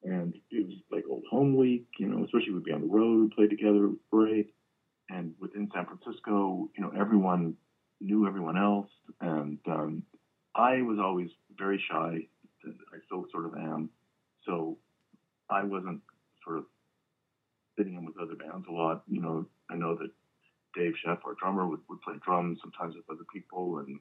And 0.04 0.34
it 0.50 0.66
was 0.66 0.76
like 0.90 1.04
old 1.08 1.22
home 1.30 1.56
week, 1.56 1.86
you 1.98 2.06
know, 2.08 2.24
especially 2.24 2.52
we'd 2.52 2.64
be 2.64 2.72
on 2.72 2.80
the 2.80 2.88
road, 2.88 3.20
we'd 3.22 3.30
play 3.32 3.46
together, 3.46 3.84
it 3.84 3.88
was 3.88 3.98
great. 4.10 4.52
And 5.10 5.34
within 5.40 5.70
San 5.74 5.86
Francisco, 5.86 6.68
you 6.76 6.82
know, 6.82 6.92
everyone 6.98 7.54
knew 8.00 8.26
everyone 8.26 8.56
else. 8.56 8.88
And 9.20 9.58
um, 9.66 10.02
I 10.56 10.82
was 10.82 10.98
always 10.98 11.30
very 11.56 11.82
shy. 11.90 12.26
I 12.64 12.98
still 13.06 13.26
sort 13.30 13.46
of 13.46 13.54
am. 13.54 13.90
So 14.44 14.76
I 15.48 15.62
wasn't 15.62 16.00
sort 16.44 16.58
of 16.58 16.64
in 17.86 18.04
with 18.04 18.18
other 18.18 18.34
bands 18.34 18.66
a 18.68 18.72
lot. 18.72 19.02
You 19.08 19.20
know, 19.20 19.46
I 19.70 19.76
know 19.76 19.94
that 19.96 20.10
Dave 20.74 20.94
Scheff, 21.04 21.18
our 21.26 21.34
drummer, 21.34 21.66
would, 21.66 21.80
would 21.88 22.00
play 22.02 22.14
drums 22.24 22.58
sometimes 22.62 22.94
with 22.94 23.04
other 23.10 23.26
people, 23.32 23.78
and 23.78 23.98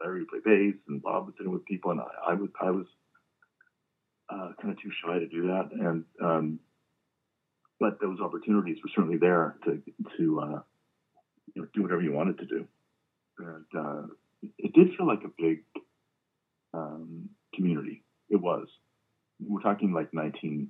Larry 0.00 0.20
would 0.20 0.28
play 0.28 0.40
bass, 0.44 0.74
and 0.88 1.02
Bob 1.02 1.26
would 1.26 1.34
sit 1.36 1.46
in 1.46 1.52
with 1.52 1.64
people, 1.64 1.90
and 1.90 2.00
I, 2.00 2.32
I 2.32 2.34
would 2.34 2.52
I 2.60 2.70
was 2.70 2.86
uh, 4.28 4.52
kind 4.60 4.72
of 4.72 4.80
too 4.80 4.90
shy 5.04 5.18
to 5.18 5.26
do 5.26 5.48
that, 5.48 5.70
and 5.72 6.04
um, 6.22 6.60
but 7.78 8.00
those 8.00 8.20
opportunities 8.20 8.78
were 8.82 8.90
certainly 8.94 9.18
there 9.18 9.56
to 9.64 9.82
to 10.18 10.40
uh, 10.40 10.60
you 11.54 11.62
know 11.62 11.68
do 11.74 11.82
whatever 11.82 12.02
you 12.02 12.12
wanted 12.12 12.38
to 12.38 12.46
do, 12.46 12.66
and 13.38 13.66
uh, 13.76 14.02
it 14.58 14.72
did 14.72 14.96
feel 14.96 15.06
like 15.06 15.24
a 15.24 15.42
big 15.42 15.64
um, 16.74 17.28
community. 17.54 18.02
It 18.28 18.40
was. 18.40 18.68
We're 19.42 19.62
talking 19.62 19.94
like 19.94 20.12
19- 20.12 20.68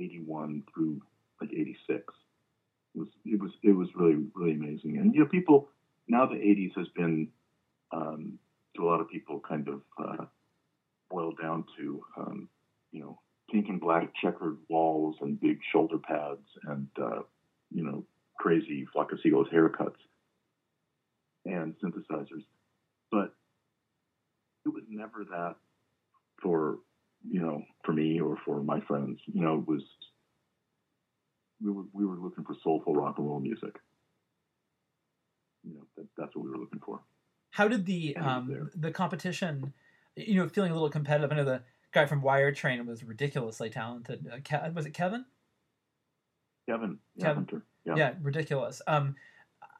81 0.00 0.64
through 0.72 1.00
like 1.40 1.50
86. 1.52 2.02
It 2.94 2.98
was 2.98 3.08
it 3.24 3.40
was 3.40 3.50
it 3.62 3.72
was 3.72 3.88
really 3.94 4.24
really 4.34 4.52
amazing. 4.52 4.98
And 4.98 5.14
you 5.14 5.20
know, 5.20 5.26
people 5.26 5.68
now 6.08 6.26
the 6.26 6.34
80s 6.34 6.76
has 6.76 6.88
been 6.88 7.28
um, 7.92 8.38
to 8.76 8.82
a 8.82 8.86
lot 8.86 9.00
of 9.00 9.08
people 9.08 9.40
kind 9.46 9.68
of 9.68 9.82
uh, 10.02 10.24
boiled 11.10 11.38
down 11.40 11.64
to 11.78 12.02
um, 12.16 12.48
you 12.92 13.00
know 13.00 13.18
pink 13.50 13.68
and 13.68 13.80
black 13.80 14.12
checkered 14.22 14.58
walls 14.68 15.16
and 15.20 15.40
big 15.40 15.58
shoulder 15.72 15.98
pads 15.98 16.46
and 16.64 16.88
uh, 17.00 17.20
you 17.72 17.84
know 17.84 18.04
crazy 18.38 18.86
flock 18.92 19.12
of 19.12 19.18
seagulls 19.22 19.48
haircuts 19.52 20.00
and 21.44 21.74
synthesizers, 21.82 22.44
but 23.10 23.34
it 24.64 24.68
was 24.70 24.82
never 24.88 25.24
that 25.30 25.56
for 26.42 26.78
you 27.28 27.40
know 27.40 27.62
for 27.84 27.92
me 27.92 28.20
or 28.20 28.36
for 28.44 28.62
my 28.62 28.80
friends. 28.80 29.18
You 29.26 29.42
know, 29.42 29.58
it 29.58 29.66
was 29.66 29.82
we 31.62 31.70
were 31.70 31.84
we 31.92 32.04
were 32.06 32.16
looking 32.16 32.44
for 32.44 32.56
soulful 32.62 32.94
rock 32.94 33.16
and 33.18 33.26
roll 33.26 33.40
music. 33.40 33.76
You 35.62 35.74
know, 35.74 35.86
that, 35.96 36.06
that's 36.16 36.34
what 36.34 36.44
we 36.44 36.50
were 36.50 36.58
looking 36.58 36.80
for. 36.84 37.00
How 37.50 37.68
did 37.68 37.84
the 37.84 38.16
And 38.16 38.24
it 38.24 38.28
was 38.28 38.36
um, 38.36 38.70
the 38.74 38.90
competition, 38.90 39.72
you 40.16 40.36
know, 40.36 40.48
feeling 40.48 40.70
a 40.70 40.74
little 40.74 40.90
competitive? 40.90 41.32
I 41.32 41.36
know 41.36 41.44
the 41.44 41.62
guy 41.92 42.06
from 42.06 42.22
Wire 42.22 42.52
Train 42.52 42.86
was 42.86 43.04
ridiculously 43.04 43.70
talented. 43.70 44.26
Uh, 44.32 44.38
Ke- 44.38 44.74
was 44.74 44.86
it 44.86 44.94
Kevin? 44.94 45.26
Kevin, 46.68 46.98
Kevin. 47.20 47.46
Yeah. 47.84 47.96
yeah, 47.96 48.14
ridiculous. 48.22 48.80
Um, 48.86 49.16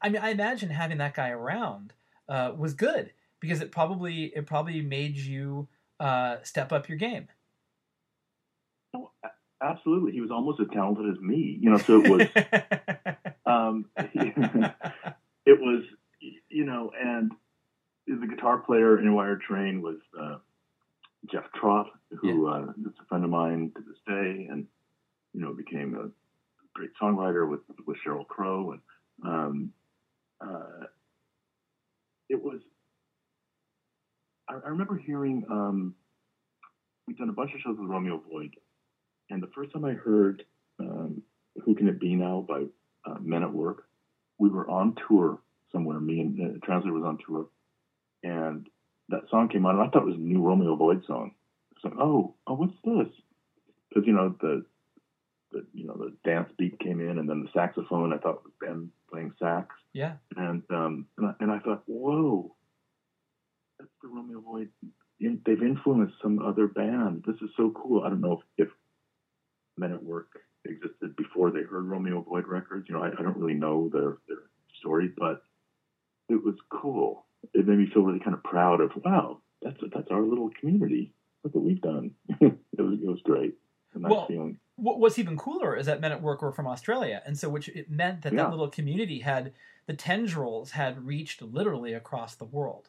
I 0.02 0.08
mean, 0.08 0.20
I 0.20 0.30
imagine 0.30 0.70
having 0.70 0.98
that 0.98 1.14
guy 1.14 1.30
around 1.30 1.92
uh, 2.28 2.52
was 2.56 2.74
good 2.74 3.12
because 3.38 3.60
it 3.60 3.70
probably 3.70 4.32
it 4.34 4.46
probably 4.46 4.82
made 4.82 5.16
you 5.16 5.68
uh, 6.00 6.36
step 6.42 6.72
up 6.72 6.88
your 6.88 6.98
game. 6.98 7.28
Oh, 8.94 9.12
absolutely. 9.62 10.12
He 10.12 10.20
was 10.20 10.30
almost 10.30 10.60
as 10.60 10.66
talented 10.72 11.08
as 11.14 11.20
me. 11.20 11.58
You 11.60 11.70
know, 11.70 11.78
so 11.78 12.02
it 12.02 12.10
was. 12.10 12.26
um, 13.46 13.84
it 15.46 15.60
was, 15.60 15.84
you 16.48 16.64
know, 16.64 16.90
and 16.98 17.32
the 18.06 18.26
guitar 18.26 18.58
player 18.58 18.98
in 18.98 19.14
Wire 19.14 19.36
Train 19.46 19.82
was 19.82 19.98
uh, 20.20 20.38
Jeff 21.30 21.44
Trott, 21.54 21.86
who 22.20 22.48
uh, 22.48 22.62
is 22.80 22.94
a 23.00 23.04
friend 23.08 23.24
of 23.24 23.30
mine 23.30 23.72
to 23.76 23.82
this 23.82 23.98
day, 24.06 24.48
and 24.50 24.66
you 25.32 25.40
know 25.40 25.52
became 25.52 25.94
a 25.94 26.08
great 26.74 26.90
songwriter 27.00 27.48
with 27.48 27.60
with 27.86 27.98
Sheryl 28.04 28.26
Crow, 28.26 28.72
and 28.72 28.80
um, 29.24 29.72
uh, 30.40 30.86
it 32.28 32.42
was. 32.42 32.60
I, 34.50 34.66
I 34.66 34.68
remember 34.70 34.96
hearing 34.96 35.44
um, 35.50 35.94
we'd 37.06 37.18
done 37.18 37.28
a 37.28 37.32
bunch 37.32 37.52
of 37.54 37.60
shows 37.60 37.76
with 37.78 37.88
Romeo 37.88 38.22
Void, 38.30 38.54
and 39.30 39.42
the 39.42 39.50
first 39.54 39.72
time 39.72 39.84
I 39.84 39.92
heard 39.92 40.44
um, 40.78 41.22
"Who 41.64 41.74
Can 41.74 41.88
It 41.88 42.00
Be 42.00 42.14
Now" 42.16 42.44
by 42.46 42.64
uh, 43.06 43.18
Men 43.20 43.42
at 43.42 43.52
Work, 43.52 43.84
we 44.38 44.48
were 44.48 44.68
on 44.68 44.96
tour 45.08 45.38
somewhere. 45.72 46.00
Me 46.00 46.20
and 46.20 46.36
the 46.36 46.58
translator 46.60 46.94
was 46.94 47.04
on 47.04 47.18
tour, 47.26 47.46
and 48.22 48.66
that 49.08 49.22
song 49.30 49.48
came 49.48 49.66
on, 49.66 49.78
and 49.78 49.84
I 49.86 49.90
thought 49.90 50.02
it 50.02 50.06
was 50.06 50.16
a 50.16 50.18
new 50.18 50.42
Romeo 50.42 50.76
Void 50.76 51.04
song. 51.06 51.32
It's 51.72 51.84
like, 51.84 51.94
oh, 51.98 52.34
oh, 52.46 52.54
what's 52.54 52.74
this? 52.84 53.14
Because 53.88 54.06
you 54.06 54.12
know 54.12 54.34
the, 54.40 54.64
the, 55.52 55.66
you 55.72 55.86
know 55.86 55.96
the 55.96 56.14
dance 56.24 56.50
beat 56.58 56.78
came 56.80 57.00
in, 57.00 57.18
and 57.18 57.28
then 57.28 57.42
the 57.42 57.50
saxophone. 57.52 58.12
I 58.12 58.18
thought 58.18 58.44
was 58.44 58.52
Ben 58.60 58.90
playing 59.10 59.32
sax, 59.38 59.74
yeah, 59.92 60.14
and 60.36 60.62
um, 60.70 61.06
and 61.18 61.28
I, 61.28 61.34
and 61.40 61.50
I 61.50 61.58
thought, 61.60 61.82
whoa, 61.86 62.54
Romeo 64.08 64.40
Void. 64.40 64.68
They've 65.20 65.62
influenced 65.62 66.14
some 66.22 66.38
other 66.38 66.66
band. 66.66 67.24
This 67.26 67.36
is 67.42 67.50
so 67.56 67.70
cool. 67.70 68.02
I 68.04 68.08
don't 68.08 68.20
know 68.22 68.40
if, 68.58 68.66
if 68.66 68.72
Men 69.76 69.92
at 69.92 70.02
Work 70.02 70.28
existed 70.64 71.14
before 71.16 71.50
they 71.50 71.62
heard 71.62 71.84
Romeo 71.84 72.22
Void 72.22 72.46
records. 72.46 72.86
You 72.88 72.94
know, 72.96 73.02
I, 73.02 73.08
I 73.08 73.22
don't 73.22 73.36
really 73.36 73.54
know 73.54 73.88
their 73.92 74.18
their 74.28 74.38
story, 74.78 75.10
but 75.16 75.42
it 76.28 76.42
was 76.42 76.54
cool. 76.70 77.26
It 77.54 77.66
made 77.66 77.78
me 77.78 77.90
feel 77.92 78.02
really 78.02 78.20
kind 78.20 78.34
of 78.34 78.42
proud 78.42 78.80
of 78.80 78.90
wow, 79.04 79.40
that's 79.62 79.76
that's 79.94 80.10
our 80.10 80.22
little 80.22 80.50
community. 80.58 81.12
Look 81.44 81.54
what 81.54 81.64
we've 81.64 81.80
done. 81.80 82.12
it 82.40 82.52
was 82.78 82.98
it 83.02 83.06
was 83.08 83.20
great. 83.24 83.54
A 83.94 83.98
nice 83.98 84.10
Well, 84.10 84.26
feeling. 84.26 84.58
what, 84.76 85.00
what's 85.00 85.18
even 85.18 85.36
cooler 85.36 85.74
is 85.76 85.86
that 85.86 86.00
Men 86.00 86.12
at 86.12 86.22
Work 86.22 86.42
were 86.42 86.52
from 86.52 86.66
Australia, 86.68 87.22
and 87.26 87.36
so 87.38 87.48
which 87.48 87.68
it 87.68 87.90
meant 87.90 88.22
that 88.22 88.32
Yeah. 88.32 88.44
that 88.44 88.50
little 88.50 88.68
community 88.68 89.20
had 89.20 89.52
the 89.86 89.94
tendrils 89.94 90.70
had 90.72 91.04
reached 91.06 91.42
literally 91.42 91.92
across 91.92 92.34
the 92.36 92.44
world. 92.44 92.88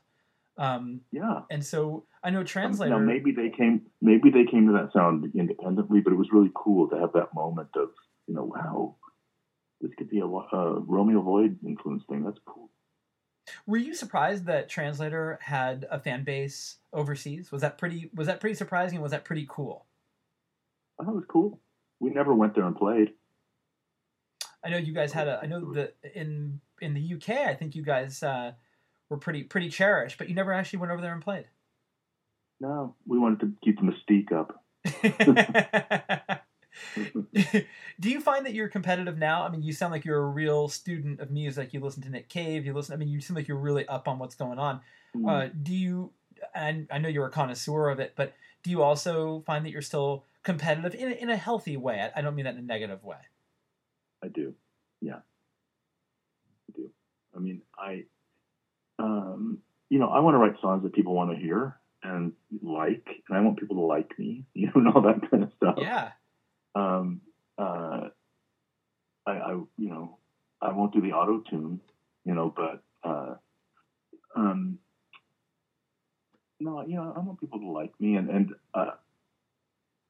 Um, 0.62 1.02
Yeah. 1.12 1.42
and 1.50 1.66
so 1.66 2.06
I 2.24 2.30
know 2.30 2.44
translator. 2.44 2.92
Now 2.92 3.00
maybe 3.00 3.32
they 3.32 3.50
came 3.50 3.88
maybe 4.00 4.30
they 4.30 4.46
came 4.46 4.68
to 4.68 4.74
that 4.74 4.94
sound 4.94 5.32
independently, 5.34 6.02
but 6.02 6.14
it 6.14 6.18
was 6.18 6.32
really 6.32 6.52
cool 6.54 6.88
to 6.90 7.00
have 7.00 7.14
that 7.14 7.34
moment 7.34 7.70
of 7.76 7.90
you 8.28 8.36
know 8.36 8.44
wow, 8.44 8.96
this 9.82 9.92
could 9.98 10.10
be 10.10 10.20
a 10.20 10.26
uh, 10.26 10.80
Romeo 10.82 11.22
Void 11.22 11.58
influence 11.66 12.04
thing. 12.08 12.24
That's 12.24 12.38
cool. 12.46 12.70
Were 13.66 13.78
you 13.78 13.96
surprised 13.96 14.46
that 14.46 14.70
Translator 14.70 15.40
had 15.42 15.88
a 15.90 16.00
fan 16.00 16.24
base 16.24 16.78
overseas? 16.94 17.52
Was 17.52 17.62
that 17.64 17.80
pretty? 17.80 18.12
Was 18.14 18.28
that 18.28 18.40
pretty 18.40 18.56
surprising? 18.56 19.02
Was 19.02 19.12
that 19.12 19.26
pretty 19.26 19.48
cool? 19.50 19.88
I 21.00 21.04
thought 21.04 21.14
it 21.14 21.16
was 21.16 21.26
cool. 21.28 21.60
We 22.00 22.12
never 22.12 22.36
went 22.36 22.54
there 22.54 22.66
and 22.66 22.76
played. 22.76 23.14
I 24.64 24.70
know 24.70 24.78
you 24.78 24.94
guys 24.94 25.12
had 25.12 25.28
a. 25.28 25.40
I 25.42 25.48
know 25.48 25.74
that 25.74 25.96
in 26.14 26.62
in 26.82 26.94
the 26.94 27.14
UK, 27.16 27.30
I 27.48 27.56
think 27.56 27.76
you 27.76 27.82
guys 27.82 28.22
uh, 28.22 28.52
were 29.12 29.18
pretty 29.18 29.44
pretty 29.44 29.70
cherished, 29.70 30.18
but 30.18 30.30
you 30.30 30.36
never 30.36 30.54
actually 30.54 30.80
went 30.80 30.92
over 30.92 31.02
there 31.02 31.14
and 31.14 31.22
played. 31.22 31.46
No, 32.62 32.96
we 33.06 33.20
wanted 33.20 33.42
to 33.42 33.52
keep 33.64 33.78
the 33.80 33.92
mystique 33.92 34.32
up. 34.32 34.64
Do 38.00 38.10
you 38.10 38.22
find 38.22 38.46
that 38.46 38.54
you're 38.54 38.70
competitive 38.70 39.18
now? 39.18 39.44
I 39.44 39.50
mean, 39.50 39.62
you 39.62 39.74
sound 39.74 39.92
like 39.92 40.06
you're 40.06 40.22
a 40.22 40.28
real 40.28 40.70
student 40.70 41.20
of 41.20 41.30
music. 41.30 41.74
You 41.74 41.82
listen 41.82 42.02
to 42.04 42.10
Nick 42.10 42.30
Cave. 42.30 42.66
You 42.66 42.74
listen. 42.74 42.94
I 42.94 42.98
mean, 42.98 43.10
you 43.10 43.20
seem 43.20 43.36
like 43.36 43.48
you're 43.48 43.58
really 43.58 43.86
up 43.88 44.08
on 44.08 44.18
what's 44.18 44.36
going 44.36 44.58
on. 44.58 44.80
Mm. 45.16 45.30
Uh, 45.30 45.50
do 45.62 45.74
you? 45.74 46.14
And 46.56 46.88
I 46.90 46.98
know 46.98 47.10
you're 47.10 47.28
a 47.28 47.32
connoisseur 47.32 47.90
of 47.90 48.00
it, 48.00 48.14
but 48.16 48.34
do 48.64 48.72
you 48.72 48.82
also 48.82 49.44
find 49.46 49.66
that 49.66 49.72
you're 49.72 49.82
still 49.82 50.24
competitive 50.44 50.96
in 50.96 51.12
a, 51.12 51.16
in 51.16 51.30
a 51.30 51.38
healthy 51.38 51.76
way? 51.78 52.00
I, 52.00 52.20
I 52.20 52.22
don't 52.22 52.36
mean 52.36 52.46
that 52.46 52.56
in 52.56 52.62
a 52.62 52.64
negative 52.64 53.04
way. 53.04 53.18
I 54.24 54.30
do. 54.30 54.54
Yeah. 55.02 55.18
I 55.18 56.78
do. 56.78 56.90
I 57.36 57.40
mean, 57.40 57.62
I, 57.78 58.06
um, 59.02 59.60
you 59.90 60.00
know, 60.00 60.10
I 60.10 60.20
want 60.20 60.36
to 60.36 60.38
write 60.38 60.62
songs 60.62 60.84
that 60.84 60.94
people 60.94 61.14
want 61.14 61.32
to 61.32 61.38
hear 61.38 61.78
and 62.04 62.34
like, 62.62 63.08
and 63.28 63.38
I 63.38 63.42
want 63.42 63.60
people 63.60 63.76
to 63.78 63.82
like 63.82 64.18
me, 64.18 64.46
you 64.54 64.68
know, 64.68 64.74
and 64.76 64.88
all 64.88 65.02
that 65.02 65.30
kind 65.30 65.44
of 65.44 65.52
stuff. 65.58 65.76
Yeah. 65.78 66.12
Um, 66.74 67.22
uh, 67.58 68.10
I, 69.26 69.32
I, 69.32 69.52
you 69.78 69.90
know, 69.90 70.18
I 70.62 70.72
won't 70.72 70.94
do 70.94 71.02
the 71.02 71.12
auto 71.12 71.44
tune, 71.50 71.80
you 72.26 72.34
know, 72.34 72.54
but, 72.56 72.84
uh, 73.04 73.36
um, 74.36 74.80
no, 76.60 76.86
you 76.86 76.96
know, 76.96 77.14
I 77.16 77.20
want 77.20 77.40
people 77.40 77.60
to 77.60 77.68
like 77.68 77.92
me, 78.00 78.16
and 78.16 78.30
and 78.30 78.54
uh, 78.74 78.92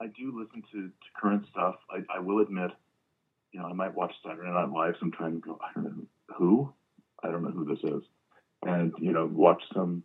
I 0.01 0.07
do 0.07 0.37
listen 0.37 0.63
to, 0.73 0.87
to 0.87 0.91
current 1.19 1.45
stuff. 1.49 1.75
I, 1.89 1.99
I 2.13 2.19
will 2.19 2.41
admit, 2.41 2.71
you 3.53 3.61
know, 3.61 3.67
I 3.67 3.73
might 3.73 3.95
watch 3.95 4.11
Saturday 4.25 4.49
Night 4.49 4.69
Live 4.69 4.95
sometime 4.99 5.27
and 5.27 5.41
go, 5.41 5.57
I 5.61 5.73
don't 5.73 5.85
know 5.85 6.03
who, 6.37 6.73
I 7.23 7.31
don't 7.31 7.43
know 7.43 7.51
who 7.51 7.65
this 7.65 7.83
is, 7.83 8.03
and 8.63 8.93
you 8.99 9.10
know, 9.21 9.31
watch 9.33 9.61
some 9.73 10.03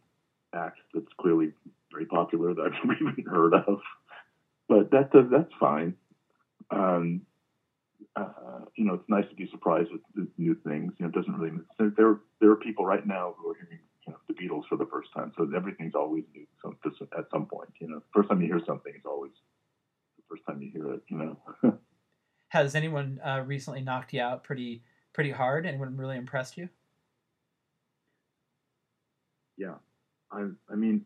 act 0.54 0.78
that's 0.94 1.12
clearly 1.20 1.52
very 1.92 2.06
popular 2.06 2.54
that 2.54 2.62
I've 2.66 2.84
never 2.84 3.12
even 3.12 3.24
heard 3.24 3.54
of. 3.54 3.80
But 4.68 4.90
that 4.90 5.12
does 5.12 5.26
that's 5.30 5.52
fine. 5.60 5.94
Um, 6.70 7.22
uh, 8.14 8.64
you 8.76 8.84
know, 8.84 8.94
it's 8.94 9.08
nice 9.08 9.28
to 9.28 9.34
be 9.34 9.48
surprised 9.50 9.90
with, 9.92 10.28
new 10.38 10.56
things. 10.66 10.92
You 10.98 11.04
know, 11.04 11.08
it 11.10 11.14
doesn't 11.14 11.36
really. 11.38 11.56
There, 11.78 12.20
there, 12.40 12.50
are 12.50 12.56
people 12.56 12.84
right 12.84 13.06
now 13.06 13.34
who 13.38 13.50
are 13.50 13.54
hearing, 13.54 13.78
you 14.06 14.12
know, 14.12 14.18
the 14.26 14.34
Beatles 14.34 14.66
for 14.68 14.76
the 14.76 14.86
first 14.86 15.12
time. 15.14 15.32
So 15.36 15.48
everything's 15.54 15.94
always 15.94 16.24
new. 16.34 16.46
So 16.62 16.74
at 17.16 17.26
some 17.30 17.46
point, 17.46 17.70
you 17.80 17.88
know, 17.88 18.02
first 18.14 18.28
time 18.28 18.40
you 18.40 18.48
hear 18.48 18.60
something 18.66 18.92
is 18.94 19.02
always 19.04 19.32
the 20.16 20.22
first 20.28 20.42
time 20.46 20.60
you 20.62 20.70
hear 20.72 20.94
it. 20.94 21.02
You 21.08 21.36
know. 21.62 21.78
Has 22.48 22.74
anyone 22.74 23.20
uh, 23.24 23.42
recently 23.46 23.82
knocked 23.82 24.12
you 24.12 24.20
out 24.20 24.42
pretty 24.42 24.82
pretty 25.12 25.30
hard? 25.30 25.66
Anyone 25.66 25.96
really 25.96 26.16
impressed 26.16 26.56
you? 26.56 26.68
yeah, 29.56 29.74
I, 30.76 30.78
mean, 30.78 31.04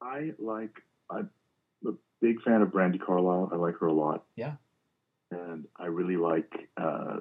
I 0.00 0.30
like. 0.38 0.70
I'm 1.10 1.30
a 1.86 1.92
big 2.20 2.40
fan 2.42 2.62
of 2.62 2.68
Brandi 2.68 3.00
Carlile. 3.04 3.50
I 3.52 3.56
like 3.56 3.78
her 3.80 3.86
a 3.86 3.92
lot. 3.92 4.24
Yeah. 4.36 4.52
and 5.32 5.66
I 5.76 5.86
really 5.86 6.16
like 6.16 6.52
uh, 6.76 7.16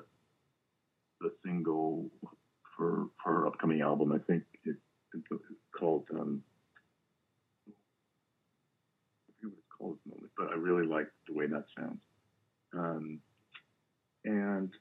the 1.20 1.32
single 1.44 2.12
for 2.78 3.08
for 3.24 3.34
her 3.34 3.48
upcoming 3.48 3.82
album. 3.82 4.12
I 4.12 4.20
think 4.20 4.44
it, 4.66 4.76
it's 5.16 5.28
called. 5.78 6.06
Um, 6.14 6.44
I 7.68 7.72
forget 9.42 9.52
what 9.52 9.58
it's 9.58 9.68
called 9.76 9.98
at 9.98 10.04
the 10.04 10.10
moment, 10.16 10.32
but 10.38 10.48
I 10.52 10.56
really 10.56 10.86
like 10.86 11.08
the 11.28 11.34
way 11.34 11.48
that 11.48 11.66
sounds. 11.76 12.02
Um, 12.78 13.20
and 14.26 14.72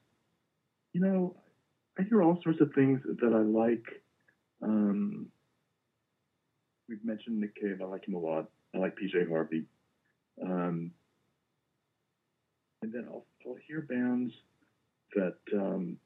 you 0.93 1.01
know, 1.01 1.35
I 1.97 2.03
hear 2.03 2.21
all 2.21 2.39
sorts 2.43 2.61
of 2.61 2.71
things 2.75 3.01
that 3.03 3.33
I 3.33 3.39
like. 3.39 4.03
Um, 4.61 5.27
we've 6.87 7.03
mentioned 7.03 7.39
Nick 7.39 7.55
Cave. 7.55 7.81
I 7.81 7.85
like 7.85 8.07
him 8.07 8.15
a 8.15 8.19
lot. 8.19 8.49
I 8.75 8.79
like 8.79 8.97
PJ 8.97 9.29
Harvey. 9.29 9.65
Um, 10.41 10.91
and 12.81 12.91
then 12.91 13.05
I'll, 13.09 13.25
I'll 13.45 13.57
hear 13.67 13.81
bands 13.81 14.33
that 15.15 15.37
um, 15.53 15.97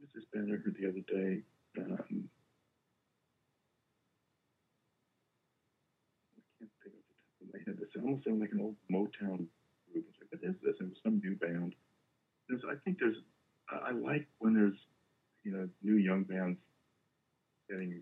was 0.00 0.10
this 0.14 0.24
band 0.32 0.48
I 0.48 0.56
heard 0.56 0.76
the 0.80 0.88
other 0.88 1.04
day? 1.06 1.42
Um, 1.78 2.28
I 6.60 6.66
can't 6.82 7.52
think 7.52 7.68
of 7.68 7.76
the. 7.78 7.84
This 7.84 8.02
almost 8.02 8.24
sounded 8.24 8.40
like 8.40 8.52
an 8.52 8.60
old 8.60 8.76
Motown 8.90 9.46
group. 9.92 10.06
It's 10.08 10.18
like, 10.20 10.42
what 10.42 10.50
is 10.50 10.56
this? 10.62 10.74
It 10.80 10.84
was 10.84 10.98
some 11.02 11.20
new 11.22 11.36
band. 11.36 11.74
There's, 12.48 12.62
I 12.68 12.74
think 12.84 12.98
there's. 12.98 13.16
I 13.70 13.90
I 13.90 13.92
like 13.92 14.26
when 14.38 14.54
there's, 14.54 14.78
you 15.44 15.52
know, 15.52 15.68
new 15.82 15.96
young 15.96 16.24
bands 16.24 16.58
getting 17.68 18.00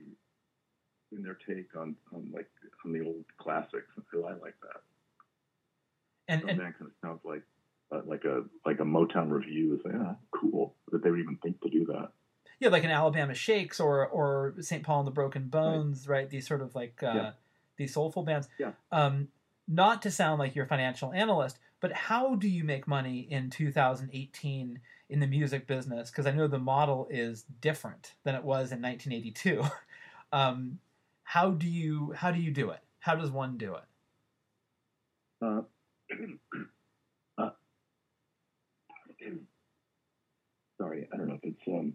in 1.16 1.22
their 1.22 1.38
take 1.46 1.74
on, 1.76 1.94
on 2.14 2.28
like 2.32 2.48
on 2.84 2.92
the 2.92 3.00
old 3.04 3.24
classics. 3.38 3.88
I 4.14 4.16
like 4.34 4.54
that. 4.62 4.82
And 6.28 6.40
Some 6.40 6.50
and 6.50 6.58
band 6.58 6.74
kind 6.78 6.90
of 6.90 7.08
sounds 7.08 7.20
like 7.24 7.42
uh, 7.92 8.00
like 8.06 8.24
a 8.24 8.44
like 8.64 8.80
a 8.80 8.84
Motown 8.84 9.30
revue. 9.30 9.74
It's 9.74 9.84
like 9.84 9.94
ah, 9.98 10.16
cool 10.30 10.74
that 10.90 11.02
they 11.02 11.10
would 11.10 11.20
even 11.20 11.36
think 11.42 11.60
to 11.62 11.68
do 11.68 11.84
that. 11.86 12.10
yeah, 12.60 12.68
like 12.68 12.84
an 12.84 12.90
Alabama 12.90 13.34
Shakes 13.34 13.80
or 13.80 14.06
or 14.06 14.54
St. 14.60 14.82
Paul 14.82 15.00
and 15.00 15.06
the 15.06 15.12
Broken 15.12 15.48
Bones, 15.48 16.08
right? 16.08 16.28
These 16.28 16.46
sort 16.46 16.62
of 16.62 16.74
like 16.74 17.02
uh, 17.02 17.12
Yeah. 17.14 17.30
these 17.76 17.94
soulful 17.94 18.22
bands. 18.22 18.48
Yeah. 18.58 18.72
Um, 18.90 19.28
not 19.68 20.02
to 20.02 20.10
sound 20.10 20.38
like 20.38 20.54
you're 20.54 20.64
a 20.64 20.68
financial 20.68 21.12
analyst, 21.12 21.58
but 21.80 21.92
how 21.92 22.34
do 22.34 22.48
you 22.48 22.64
make 22.64 22.86
money 22.86 23.20
in 23.20 23.48
2018 23.48 24.80
in 25.08 25.20
the 25.20 25.26
music 25.26 25.66
business? 25.66 26.10
Because 26.10 26.26
I 26.26 26.32
know 26.32 26.46
the 26.48 26.58
model 26.58 27.06
is 27.10 27.44
different 27.60 28.14
than 28.24 28.34
it 28.34 28.42
was 28.44 28.72
in 28.72 28.82
1982. 28.82 29.64
um, 30.32 30.78
how 31.32 31.50
do 31.50 31.66
you 31.66 32.12
how 32.14 32.30
do 32.30 32.38
you 32.38 32.50
do 32.50 32.68
it? 32.68 32.80
How 33.00 33.14
does 33.14 33.30
one 33.30 33.56
do 33.56 33.74
it? 33.74 33.84
Uh, 35.40 35.62
uh, 37.38 37.50
sorry, 40.78 41.08
I 41.10 41.16
don't 41.16 41.28
know 41.28 41.38
if 41.42 41.44
it's 41.44 41.68
um, 41.68 41.94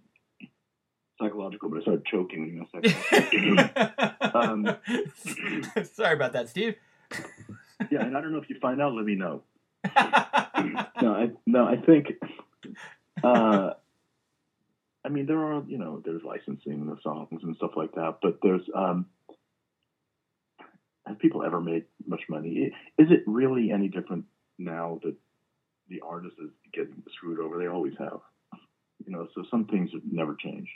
psychological, 1.21 1.69
but 1.69 1.77
I 1.77 1.81
started 1.83 2.05
choking 2.07 2.41
when 2.41 2.49
you 2.55 2.65
asked. 2.73 4.33
Um, 4.35 4.75
Sorry 5.93 6.15
about 6.15 6.33
that, 6.33 6.49
Steve. 6.49 6.75
yeah, 7.91 8.01
and 8.01 8.17
I 8.17 8.21
don't 8.21 8.31
know 8.31 8.39
if 8.39 8.49
you 8.49 8.57
find 8.59 8.81
out. 8.81 8.93
Let 8.93 9.05
me 9.05 9.13
know. 9.13 9.43
no, 9.85 11.13
I 11.13 11.29
no, 11.45 11.67
I 11.67 11.75
think. 11.75 12.07
Uh, 13.23 13.73
I 15.05 15.09
mean, 15.09 15.27
there 15.27 15.37
are 15.37 15.63
you 15.67 15.77
know, 15.77 16.01
there's 16.03 16.23
licensing 16.23 16.89
of 16.89 16.99
songs 17.03 17.43
and 17.43 17.55
stuff 17.57 17.71
like 17.77 17.93
that, 17.93 18.17
but 18.23 18.39
there's 18.41 18.63
um, 18.75 19.05
have 21.07 21.19
people 21.19 21.43
ever 21.43 21.61
made 21.61 21.85
much 22.05 22.21
money? 22.29 22.71
Is 22.97 23.07
it 23.09 23.23
really 23.25 23.71
any 23.71 23.87
different 23.87 24.25
now 24.57 24.99
that 25.03 25.15
the 25.89 26.01
artist 26.01 26.35
is 26.43 26.49
getting 26.73 27.03
screwed 27.15 27.39
over? 27.39 27.57
They 27.57 27.67
always 27.67 27.93
have, 27.99 28.19
you 29.05 29.11
know. 29.13 29.27
So 29.35 29.43
some 29.49 29.65
things 29.65 29.91
would 29.93 30.11
never 30.11 30.35
change, 30.35 30.69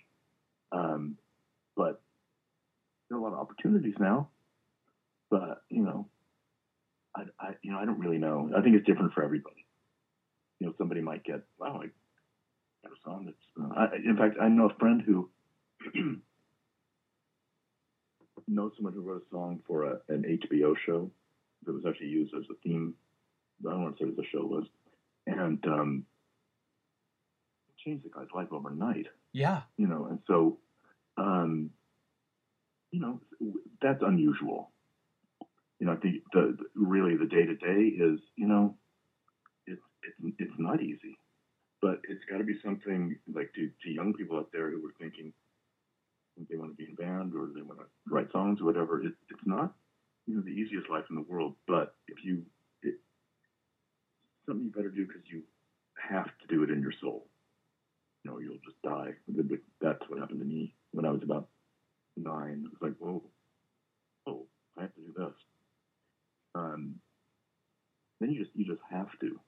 um, 0.71 1.17
but 1.75 2.01
there 3.09 3.17
are 3.17 3.21
a 3.21 3.23
lot 3.23 3.33
of 3.33 3.39
opportunities 3.39 3.95
now. 3.99 4.29
But 5.29 5.63
you 5.69 5.83
know, 5.83 6.07
I, 7.15 7.23
I, 7.39 7.49
you 7.61 7.71
know, 7.71 7.79
I 7.79 7.85
don't 7.85 7.99
really 7.99 8.17
know. 8.17 8.51
I 8.55 8.61
think 8.61 8.75
it's 8.75 8.85
different 8.85 9.13
for 9.13 9.23
everybody. 9.23 9.65
You 10.59 10.67
know, 10.67 10.73
somebody 10.77 11.01
might 11.01 11.23
get, 11.23 11.41
wow, 11.59 11.81
I 11.83 11.87
got 12.83 12.93
a 12.93 13.01
song 13.03 13.25
that's. 13.25 13.37
Uh, 13.59 13.73
I, 13.73 13.95
in 13.95 14.15
fact, 14.17 14.37
I 14.41 14.47
know 14.47 14.69
a 14.69 14.79
friend 14.79 15.01
who 15.01 15.29
knows 18.53 18.71
someone 18.75 18.93
who 18.93 19.01
wrote 19.01 19.23
a 19.27 19.35
song 19.35 19.61
for 19.67 19.85
a, 19.85 19.99
an 20.09 20.23
HBO 20.23 20.75
show 20.85 21.09
that 21.65 21.73
was 21.73 21.83
actually 21.87 22.07
used 22.07 22.33
as 22.33 22.43
a 22.49 22.55
theme. 22.63 22.93
I 23.65 23.71
don't 23.71 23.83
want 23.83 23.97
to 23.97 24.03
say 24.03 24.07
what 24.07 24.17
the 24.17 24.25
show 24.31 24.45
was, 24.45 24.65
and 25.27 25.63
um, 25.67 26.05
changed 27.83 28.05
the 28.05 28.09
guy's 28.09 28.27
life 28.33 28.47
overnight 28.51 29.07
yeah. 29.33 29.61
you 29.77 29.87
know, 29.87 30.07
and 30.09 30.19
so, 30.27 30.57
um, 31.17 31.69
you 32.91 32.99
know, 32.99 33.21
that's 33.81 34.01
unusual. 34.01 34.71
You 35.79 35.87
know, 35.87 35.93
I 35.93 35.95
think 35.95 36.23
the, 36.33 36.57
the 36.57 36.65
really 36.75 37.15
the 37.15 37.25
day 37.25 37.45
to 37.45 37.55
day 37.55 37.87
is, 37.87 38.19
you 38.35 38.47
know, 38.47 38.75
it's 39.65 39.81
it's 40.03 40.35
it's 40.37 40.59
not 40.59 40.81
easy, 40.81 41.17
but 41.81 42.01
it's 42.07 42.23
got 42.29 42.37
to 42.37 42.43
be 42.43 42.59
something 42.63 43.17
like 43.33 43.51
to, 43.55 43.69
to 43.83 43.89
young 43.89 44.13
people 44.13 44.37
out 44.37 44.49
there 44.51 44.69
who 44.69 44.85
are 44.85 44.93
thinking 44.99 45.33
they 46.49 46.57
want 46.57 46.71
to 46.71 46.75
be 46.75 46.89
in 46.89 46.95
band 46.95 47.33
or 47.35 47.49
they 47.53 47.61
want 47.61 47.79
to 47.79 47.85
write 48.09 48.31
songs 48.31 48.61
or 48.61 48.65
whatever. 48.65 49.01
It, 49.01 49.13
it's 49.29 49.45
not, 49.45 49.73
you 50.27 50.35
know, 50.35 50.41
the 50.41 50.51
easiest 50.51 50.89
life 50.89 51.05
in 51.09 51.15
the 51.15 51.21
world, 51.21 51.55
but 51.67 51.95
if 52.07 52.23
you, 52.23 52.43
it, 52.83 52.95
something 54.45 54.65
you 54.65 54.71
better 54.71 54.89
do 54.89 55.05
because 55.05 55.23
you 55.31 55.43
have 56.09 56.25
to 56.25 56.47
do 56.49 56.63
it 56.63 56.69
in 56.69 56.81
your 56.81 56.93
soul 57.01 57.27
you 58.23 58.31
know, 58.31 58.39
you'll 58.39 58.59
just 58.63 58.81
die. 58.83 59.13
That's 59.81 60.01
what 60.07 60.19
happened 60.19 60.39
to 60.39 60.45
me 60.45 60.73
when 60.91 61.05
I 61.05 61.11
was 61.11 61.23
about 61.23 61.47
nine. 62.17 62.65
It 62.65 62.71
was 62.71 62.81
like, 62.81 62.93
whoa, 62.99 63.23
oh, 64.27 64.45
I 64.77 64.81
have 64.83 64.93
to 64.95 65.01
do 65.01 65.13
this. 65.17 65.33
Um, 66.53 66.95
then 68.19 68.31
you 68.31 68.39
just 68.39 68.51
you 68.55 68.65
just 68.65 68.81
have 68.89 69.07
to. 69.21 69.39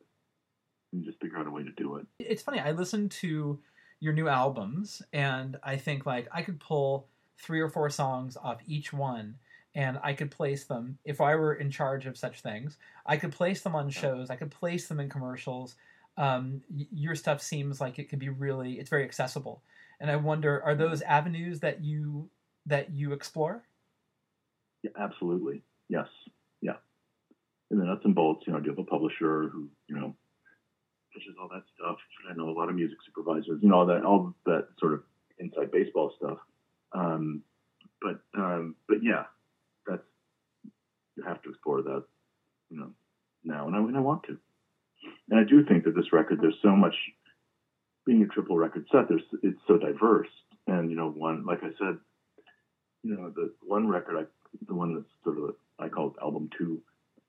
You 0.92 1.04
just 1.04 1.20
figure 1.20 1.38
out 1.38 1.48
a 1.48 1.52
way 1.52 1.64
to 1.64 1.72
do 1.72 1.96
it. 1.96 2.06
it's 2.20 2.44
funny 2.44 2.60
i 2.60 2.70
listen 2.70 3.10
to 3.10 3.60
your 4.04 4.14
new 4.14 4.28
albums 4.28 5.01
and 5.14 5.58
i 5.64 5.78
think 5.78 6.06
like 6.06 6.28
i 6.34 6.41
could 6.41 6.60
pull 6.60 7.08
three 7.38 7.62
or 7.62 7.70
four 7.70 7.89
songs 7.89 8.38
off 8.38 8.62
each 8.68 8.91
one 8.91 9.36
and 9.76 9.99
I 10.04 10.14
could 10.14 10.32
place 10.32 10.66
them 10.66 10.99
if 11.04 11.20
I 11.20 11.36
were 11.36 11.56
in 11.56 11.72
charge 11.72 12.06
of 12.06 12.18
such 12.18 12.41
things. 12.41 12.78
I 13.06 13.18
could 13.18 13.32
place 13.32 13.62
them 13.62 13.76
on 13.76 13.89
shows. 13.89 14.30
I 14.30 14.36
could 14.36 14.51
place 14.51 14.88
them 14.88 14.99
in 14.99 15.10
commercials. 15.10 15.76
Um, 16.16 16.62
your 16.70 17.16
stuff 17.16 17.41
seems 17.41 17.82
like 17.82 17.97
it 17.97 18.10
could 18.10 18.20
be 18.20 18.30
really. 18.30 18.74
It's 18.74 18.89
very 18.89 19.04
accessible, 19.04 19.64
and 19.99 20.12
I 20.12 20.16
wonder 20.16 20.62
are 20.64 20.76
those 20.76 21.01
avenues 21.01 21.60
that 21.62 21.84
you 21.84 22.30
that 22.68 22.91
you 22.91 23.14
explore? 23.14 23.64
Yeah, 24.84 24.91
absolutely. 24.99 25.64
Yes. 25.89 26.08
Yeah. 26.62 26.76
And 27.72 27.82
the 27.82 27.86
nuts 27.86 28.06
and 28.06 28.14
bolts, 28.14 28.43
you 28.45 28.54
know, 28.54 28.60
do 28.60 28.66
you 28.66 28.72
have 28.72 28.80
a 28.80 28.84
publisher 28.84 29.49
who, 29.49 29.70
you 29.88 29.95
know, 29.95 30.16
pushes 31.14 31.34
all 31.41 31.49
that 31.49 31.64
stuff? 31.76 31.97
I 32.30 32.36
know 32.36 32.49
a 32.49 32.51
lot 32.51 32.70
of 32.70 32.76
music 32.76 32.97
you 33.38 33.70
know, 33.70 33.76
all 33.76 33.86
that, 33.86 34.04
all 34.04 34.34
that 34.46 34.68
sort 34.80 34.94
of 34.94 35.04
inside 35.40 35.72
baseball 35.72 36.14
stuff. 36.18 36.38
Um, 36.94 37.44
but, 38.02 38.20
um, 38.38 38.76
but 38.88 38.98
yeah, 39.02 39.24
that's, 39.88 40.04
you 41.16 41.24
have 41.24 41.42
to 41.44 41.50
explore 41.50 41.82
that, 41.82 42.04
you 42.70 42.80
know, 42.80 42.92
now. 43.44 43.68
And 43.68 43.76
I, 43.76 43.80
and 43.80 43.98
I 43.98 44.02
want 44.02 44.24
to. 44.24 44.38
And 45.30 45.40
I 45.40 45.44
do 45.44 45.66
think 45.66 45.84
that 45.86 45.96
this 45.96 46.14
record, 46.14 46.40
there's 46.42 46.60
so 46.62 46.76
much, 46.76 46.96
being 48.06 48.22
a 48.24 48.28
triple 48.28 48.58
record 48.58 48.86
set, 48.92 49.08
there's, 49.08 49.22
it's 49.42 49.60
so 49.68 49.78
diverse. 49.78 50.28
And, 50.68 50.90
you 50.90 50.98
know, 50.98 51.10
one, 51.10 51.46
like 51.46 51.64
I 51.64 51.70
said, 51.80 51.98
you 53.04 53.16
know, 53.16 53.30
the 53.36 53.54
one 53.62 53.88
record 53.88 54.18
I 54.18 54.24
the 54.68 54.74
one 54.74 54.96
that's 54.96 55.06
sort 55.24 55.38
of 55.38 55.56
I 55.78 55.90
call 55.90 56.08
it 56.08 56.22
album 56.22 56.50
two. 56.58 56.82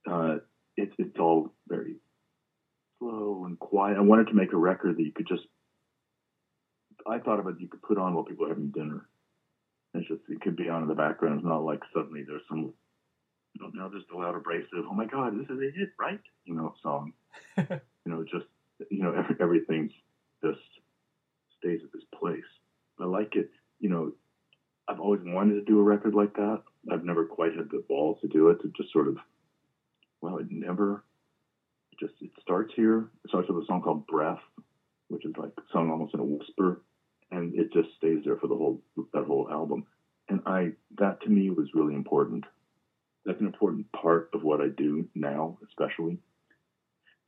Uh, 0.08 0.36
it's 0.76 0.94
it's 0.98 1.18
all 1.18 1.52
very 1.68 1.96
slow 2.98 3.44
and 3.46 3.58
quiet. 3.58 3.96
I 3.96 4.00
wanted 4.00 4.28
to 4.28 4.34
make 4.34 4.52
a 4.52 4.56
record 4.56 4.96
that 4.96 5.02
you 5.02 5.12
could 5.12 5.26
just. 5.26 5.42
Thought 7.34 7.48
of 7.48 7.56
it 7.56 7.60
you 7.60 7.66
could 7.66 7.82
put 7.82 7.98
on 7.98 8.14
while 8.14 8.22
people 8.22 8.46
are 8.46 8.50
having 8.50 8.70
dinner. 8.70 9.08
It's 9.92 10.06
just 10.06 10.20
it 10.28 10.40
could 10.40 10.54
be 10.54 10.68
on 10.68 10.82
in 10.82 10.88
the 10.88 10.94
background. 10.94 11.40
It's 11.40 11.44
not 11.44 11.64
like 11.64 11.80
suddenly 11.92 12.22
there's 12.22 12.42
some. 12.48 12.72
You 13.54 13.60
know, 13.60 13.70
now 13.74 13.88
there's 13.88 14.04
the 14.08 14.16
loud 14.16 14.36
abrasive. 14.36 14.86
Oh 14.88 14.94
my 14.94 15.06
God, 15.06 15.36
this 15.36 15.50
is 15.50 15.60
a 15.60 15.76
hit, 15.76 15.90
right? 15.98 16.20
You 16.44 16.54
know, 16.54 16.74
song. 16.80 17.12
you 17.58 17.66
know, 18.06 18.22
just 18.22 18.46
you 18.88 19.02
know, 19.02 19.12
every, 19.12 19.34
everything's 19.40 19.90
just 20.44 20.60
stays 21.58 21.80
at 21.82 21.92
this 21.92 22.04
place. 22.16 22.44
I 23.00 23.04
like 23.06 23.34
it. 23.34 23.50
You 23.80 23.88
know, 23.88 24.12
I've 24.86 25.00
always 25.00 25.22
wanted 25.24 25.54
to 25.54 25.64
do 25.64 25.80
a 25.80 25.82
record 25.82 26.14
like 26.14 26.34
that. 26.34 26.62
I've 26.92 27.04
never 27.04 27.24
quite 27.24 27.56
had 27.56 27.68
the 27.68 27.82
balls 27.88 28.18
to 28.20 28.28
do 28.28 28.50
it. 28.50 28.62
To 28.62 28.72
just 28.76 28.92
sort 28.92 29.08
of, 29.08 29.16
well, 30.20 30.38
it 30.38 30.46
never. 30.50 31.02
It 31.90 31.98
just 31.98 32.14
it 32.20 32.30
starts 32.40 32.72
here. 32.76 33.08
It 33.24 33.30
starts 33.30 33.48
with 33.48 33.64
a 33.64 33.66
song 33.66 33.82
called 33.82 34.06
"Breath," 34.06 34.42
which 35.08 35.24
is 35.24 35.34
like 35.36 35.52
sung 35.72 35.90
almost 35.90 36.14
in 36.14 36.20
a 36.20 36.24
whisper, 36.24 36.80
and 37.44 37.58
it 37.58 37.72
just 37.72 37.88
stays 37.96 38.18
there 38.24 38.36
for 38.36 38.46
the 38.46 38.56
whole 38.56 38.80
that 39.12 39.24
whole 39.24 39.48
album. 39.50 39.84
And 40.28 40.40
I 40.46 40.72
that 40.98 41.20
to 41.22 41.28
me 41.28 41.50
was 41.50 41.68
really 41.74 41.94
important. 41.94 42.44
That's 43.24 43.40
an 43.40 43.46
important 43.46 43.90
part 43.92 44.30
of 44.34 44.42
what 44.42 44.60
I 44.60 44.68
do 44.68 45.08
now, 45.14 45.58
especially. 45.68 46.18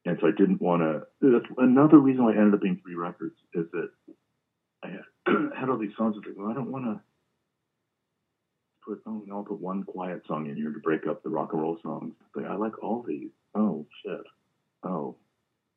And 0.05 0.19
so 0.21 0.29
I 0.29 0.31
didn't 0.31 0.63
want 0.63 0.83
to. 0.83 1.07
That's 1.21 1.53
another 1.59 1.99
reason 1.99 2.25
why 2.25 2.33
it 2.33 2.37
ended 2.37 2.55
up 2.55 2.63
being 2.63 2.81
three 2.83 2.95
records 2.95 3.35
is 3.55 3.67
that 3.73 3.91
I 4.83 4.89
had, 5.59 5.69
all 5.69 5.79
these 5.79 5.97
songs. 5.97 6.15
I 6.17 6.19
was 6.19 6.27
like, 6.27 6.37
well, 6.37 6.51
I 6.51 6.55
don't 6.55 6.71
want 6.71 6.85
to 6.85 7.01
put 8.87 9.03
oh 9.07 9.25
I'll 9.33 9.43
put 9.43 9.61
one 9.61 9.83
quiet 9.83 10.23
song 10.29 10.47
in 10.47 10.57
here 10.57 10.73
to 10.73 10.79
break 10.79 11.07
up 11.07 11.23
the 11.23 11.29
rock 11.29 11.53
and 11.53 11.61
roll 11.61 11.79
songs. 11.83 12.15
Like 12.35 12.47
I 12.47 12.55
like 12.55 12.83
all 12.83 13.05
these. 13.07 13.31
Oh 13.55 13.87
shit. 14.05 14.25
Oh. 14.85 15.17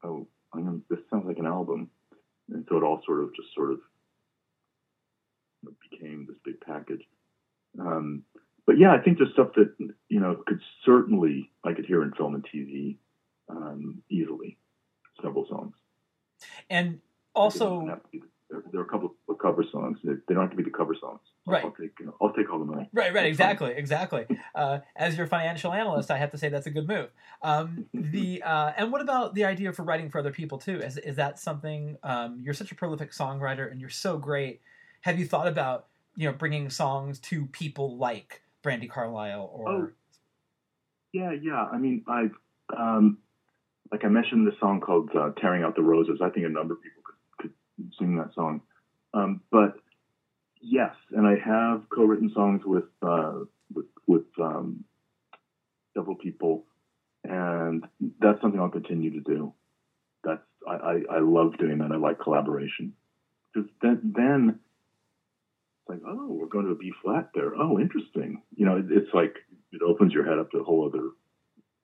Oh 0.04 0.28
I'm 0.54 0.84
this 0.90 1.00
sounds 1.10 1.26
like 1.26 1.40
an 1.40 1.48
album. 1.48 1.90
And 2.52 2.66
so 2.70 2.78
it 2.78 2.84
all 2.84 3.02
sort 3.06 3.24
of 3.24 3.36
just 3.36 3.54
sort 3.56 3.72
of 3.72 3.80
became 5.92 6.26
this 6.28 6.38
big 6.44 6.60
package. 6.62 7.02
Um, 7.80 8.24
but 8.66 8.78
yeah, 8.78 8.92
I 8.94 9.00
think 9.00 9.18
there's 9.18 9.34
stuff 9.34 9.50
that 9.56 9.74
you 10.10 10.20
know 10.20 10.44
could 10.46 10.60
certainly 10.86 11.52
I 11.64 11.74
could 11.74 11.86
hear 11.86 12.04
in 12.04 12.12
film 12.14 12.36
and 12.36 12.46
TV 12.46 12.98
um, 13.50 14.02
easily. 14.10 14.58
Several 15.22 15.46
songs. 15.50 15.76
And 16.70 17.00
also, 17.36 18.00
there, 18.50 18.64
there, 18.72 18.82
are 18.82 18.86
a 18.86 18.88
couple 18.88 19.16
of 19.28 19.38
cover 19.40 19.64
songs. 19.72 19.98
They, 20.04 20.14
they, 20.28 20.34
don't 20.34 20.44
have 20.44 20.52
to 20.52 20.56
be 20.56 20.64
the 20.64 20.70
cover 20.70 20.96
songs. 21.00 21.20
Right. 21.46 21.64
I'll 21.64 21.72
take, 21.72 21.92
you 22.00 22.06
know, 22.06 22.16
I'll 22.22 22.34
take 22.34 22.52
all 22.52 22.60
the 22.60 22.66
money. 22.66 22.90
Right, 22.94 23.14
right, 23.14 23.26
exactly, 23.26 23.72
exactly. 23.72 24.26
Uh, 24.56 24.80
as 24.96 25.18
your 25.18 25.28
financial 25.28 25.74
analyst, 25.74 26.12
I 26.12 26.18
have 26.18 26.32
to 26.32 26.38
say 26.38 26.50
that's 26.50 26.68
a 26.68 26.72
good 26.72 26.88
move. 26.88 27.10
Um, 27.42 27.86
the 27.94 28.42
uh, 28.46 28.74
and 28.78 28.92
what 28.92 29.02
about 29.02 29.36
the 29.36 29.46
idea 29.46 29.74
for 29.74 29.84
writing 29.84 30.10
for 30.10 30.20
other 30.20 30.32
people 30.32 30.58
too? 30.58 30.80
Is 30.80 30.98
is 30.98 31.16
that 31.18 31.40
something? 31.40 31.98
Um, 32.04 32.40
you're 32.42 32.54
such 32.54 32.72
a 32.72 32.76
prolific 32.76 33.12
songwriter, 33.12 33.70
and 33.72 33.80
you're 33.82 33.90
so 33.90 34.18
great. 34.18 34.62
Have 35.02 35.20
you 35.20 35.26
thought 35.26 35.48
about 35.48 35.88
you 36.16 36.30
know 36.30 36.36
bringing 36.36 36.70
songs 36.70 37.20
to 37.20 37.46
people 37.48 37.98
like 37.98 38.42
Brandi 38.64 38.90
Carlile 38.90 39.50
or? 39.54 39.70
Oh, 39.70 39.90
yeah, 41.14 41.32
yeah. 41.32 41.66
I 41.72 41.78
mean, 41.78 42.04
I've 42.08 42.36
um, 42.78 43.18
like 43.92 44.06
I 44.06 44.08
mentioned 44.08 44.48
the 44.48 44.56
song 44.60 44.82
called 44.82 45.10
uh, 45.16 45.32
"Tearing 45.42 45.64
Out 45.64 45.76
the 45.76 45.82
Roses." 45.82 46.20
I 46.24 46.30
think 46.30 46.46
a 46.46 46.50
number 46.50 46.74
of 46.74 46.82
people 46.82 47.02
could, 47.04 47.52
could 47.78 47.94
sing 47.98 48.18
that 48.18 48.34
song. 48.36 48.62
Um, 49.14 49.42
but 49.52 49.76
yes, 50.62 50.94
and 51.12 51.26
I 51.26 51.36
have 51.44 51.84
co-written 51.90 52.32
songs 52.34 52.62
with 52.66 52.86
uh, 53.02 53.40
with, 53.74 53.86
with 54.06 54.26
um, 54.40 54.84
several 55.96 56.16
people, 56.16 56.66
and 57.24 57.86
that's 58.20 58.42
something 58.42 58.60
I'll 58.60 58.70
continue 58.70 59.12
to 59.12 59.22
do. 59.22 59.54
That's 60.24 60.42
I, 60.68 60.74
I, 60.74 61.02
I 61.12 61.20
love 61.20 61.58
doing 61.58 61.80
that. 61.80 61.92
I 61.92 61.98
like 61.98 62.20
collaboration 62.20 62.94
because 63.54 63.70
then 63.82 64.14
then 64.16 64.60
like 65.90 66.02
oh 66.08 66.28
we're 66.30 66.48
going 66.48 66.66
to 66.66 66.72
a 66.72 66.76
B 66.76 66.94
flat 67.04 67.30
there. 67.34 67.56
Oh 67.56 67.80
interesting. 67.80 68.42
You 68.56 68.66
know 68.66 68.78
it, 68.78 68.86
it's 68.90 69.14
like 69.14 69.36
it 69.72 69.82
opens 69.82 70.14
your 70.14 70.26
head 70.26 70.40
up 70.40 70.52
to 70.52 70.60
a 70.60 70.64
whole 70.64 70.88
other 70.88 71.10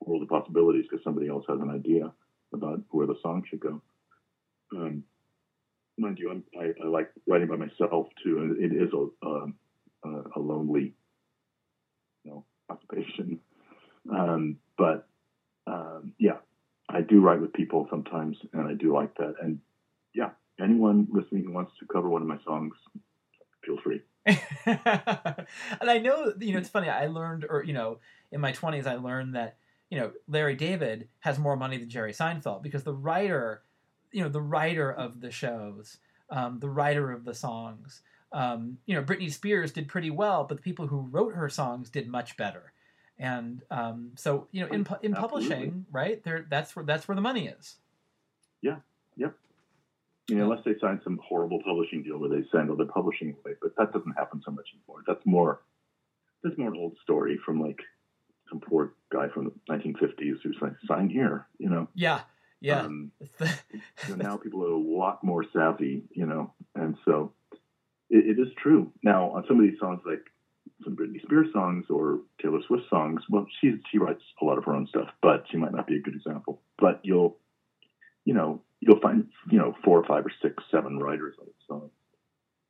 world 0.00 0.22
of 0.22 0.28
possibilities 0.28 0.84
because 0.88 1.04
somebody 1.04 1.28
else 1.28 1.44
has 1.48 1.60
an 1.60 1.70
idea 1.70 2.12
about 2.54 2.80
where 2.90 3.06
the 3.06 3.16
song 3.22 3.42
should 3.48 3.60
go. 3.60 3.82
Um, 4.74 5.04
mind 5.98 6.18
you, 6.18 6.42
I, 6.58 6.72
I 6.82 6.86
like 6.86 7.10
writing 7.26 7.48
by 7.48 7.56
myself 7.56 8.06
too, 8.22 8.38
and 8.38 8.62
it 8.62 8.74
is 8.74 8.90
a 8.92 9.26
a, 9.26 10.22
a 10.36 10.40
lonely, 10.40 10.94
you 12.24 12.30
know, 12.30 12.44
occupation. 12.68 13.40
Um, 14.10 14.58
but 14.78 15.08
um, 15.66 16.12
yeah, 16.18 16.38
I 16.88 17.00
do 17.00 17.20
write 17.20 17.40
with 17.40 17.52
people 17.52 17.86
sometimes, 17.90 18.36
and 18.52 18.68
I 18.68 18.74
do 18.74 18.94
like 18.94 19.16
that. 19.16 19.34
And 19.42 19.60
yeah, 20.14 20.30
anyone 20.60 21.08
listening 21.10 21.44
who 21.44 21.52
wants 21.52 21.72
to 21.80 21.86
cover 21.86 22.08
one 22.08 22.22
of 22.22 22.28
my 22.28 22.38
songs, 22.44 22.74
feel 23.66 23.76
free. 23.78 24.00
and 24.26 24.38
I 25.90 25.98
know, 25.98 26.32
you 26.40 26.52
know, 26.52 26.58
it's 26.58 26.68
funny. 26.68 26.88
I 26.88 27.06
learned, 27.06 27.44
or 27.48 27.62
you 27.64 27.74
know, 27.74 27.98
in 28.32 28.40
my 28.40 28.52
twenties, 28.52 28.86
I 28.86 28.94
learned 28.94 29.34
that 29.34 29.56
you 29.90 29.98
know 29.98 30.12
Larry 30.28 30.54
David 30.54 31.08
has 31.20 31.38
more 31.38 31.56
money 31.56 31.76
than 31.76 31.90
Jerry 31.90 32.12
Seinfeld 32.12 32.62
because 32.62 32.84
the 32.84 32.94
writer 32.94 33.62
you 34.12 34.22
know 34.22 34.28
the 34.28 34.40
writer 34.40 34.90
of 34.90 35.20
the 35.20 35.30
shows, 35.30 35.98
um, 36.30 36.58
the 36.58 36.70
writer 36.70 37.12
of 37.12 37.24
the 37.24 37.34
songs. 37.34 38.02
Um, 38.32 38.78
you 38.86 38.94
know, 38.94 39.02
Britney 39.02 39.32
Spears 39.32 39.72
did 39.72 39.88
pretty 39.88 40.10
well, 40.10 40.44
but 40.44 40.56
the 40.56 40.62
people 40.62 40.86
who 40.86 41.00
wrote 41.00 41.34
her 41.34 41.48
songs 41.48 41.90
did 41.90 42.08
much 42.08 42.36
better. 42.36 42.72
And 43.18 43.62
um, 43.70 44.12
so, 44.16 44.48
you 44.52 44.62
know, 44.62 44.72
in 44.72 44.86
in 45.02 45.14
publishing, 45.14 45.86
right 45.90 46.22
there, 46.24 46.46
that's 46.48 46.74
where 46.74 46.84
that's 46.84 47.06
where 47.08 47.14
the 47.14 47.20
money 47.20 47.46
is. 47.46 47.76
Yeah. 48.60 48.76
You 50.28 50.36
know, 50.36 50.44
unless 50.44 50.64
they 50.64 50.74
sign 50.80 51.00
some 51.04 51.20
horrible 51.24 51.60
publishing 51.64 52.02
deal 52.02 52.18
where 52.18 52.28
they 52.28 52.44
send 52.50 52.68
all 52.68 52.76
their 52.76 52.86
publishing 52.86 53.30
away, 53.30 53.54
but 53.62 53.76
that 53.76 53.92
doesn't 53.92 54.18
happen 54.18 54.42
so 54.44 54.50
much 54.50 54.66
anymore. 54.74 55.04
That's 55.06 55.24
more 55.24 55.60
that's 56.42 56.58
more 56.58 56.68
an 56.68 56.76
old 56.76 56.96
story 57.02 57.38
from 57.44 57.60
like 57.60 57.78
some 58.48 58.60
poor 58.60 58.94
guy 59.12 59.28
from 59.28 59.44
the 59.44 59.72
1950s 59.72 60.36
who's 60.42 60.56
like, 60.60 60.72
sign 60.86 61.08
here, 61.08 61.46
you 61.58 61.68
know. 61.68 61.88
Yeah, 61.94 62.20
yeah. 62.60 62.82
Um, 62.82 63.12
so 64.06 64.14
now 64.14 64.36
people 64.36 64.64
are 64.64 64.70
a 64.70 64.78
lot 64.78 65.22
more 65.24 65.44
savvy, 65.52 66.04
you 66.10 66.26
know, 66.26 66.52
and 66.74 66.96
so 67.04 67.32
it, 68.10 68.38
it 68.38 68.40
is 68.40 68.48
true. 68.62 68.92
Now 69.02 69.30
on 69.30 69.44
some 69.48 69.58
of 69.58 69.64
these 69.64 69.78
songs, 69.80 70.00
like 70.06 70.24
some 70.84 70.96
Britney 70.96 71.22
Spears 71.22 71.48
songs 71.52 71.86
or 71.90 72.20
Taylor 72.40 72.60
Swift 72.66 72.84
songs, 72.90 73.22
well, 73.28 73.46
she 73.60 73.74
she 73.90 73.98
writes 73.98 74.22
a 74.40 74.44
lot 74.44 74.58
of 74.58 74.64
her 74.64 74.74
own 74.74 74.86
stuff, 74.86 75.08
but 75.22 75.44
she 75.50 75.56
might 75.56 75.72
not 75.72 75.86
be 75.86 75.96
a 75.96 76.00
good 76.00 76.14
example. 76.14 76.60
But 76.78 77.00
you'll, 77.02 77.38
you 78.24 78.34
know, 78.34 78.62
you'll 78.80 79.00
find 79.00 79.28
you 79.50 79.58
know 79.58 79.74
four 79.84 79.98
or 79.98 80.04
five 80.06 80.24
or 80.26 80.32
six, 80.42 80.62
seven 80.70 80.98
writers 80.98 81.34
on 81.40 81.46
a 81.46 81.66
song, 81.66 81.90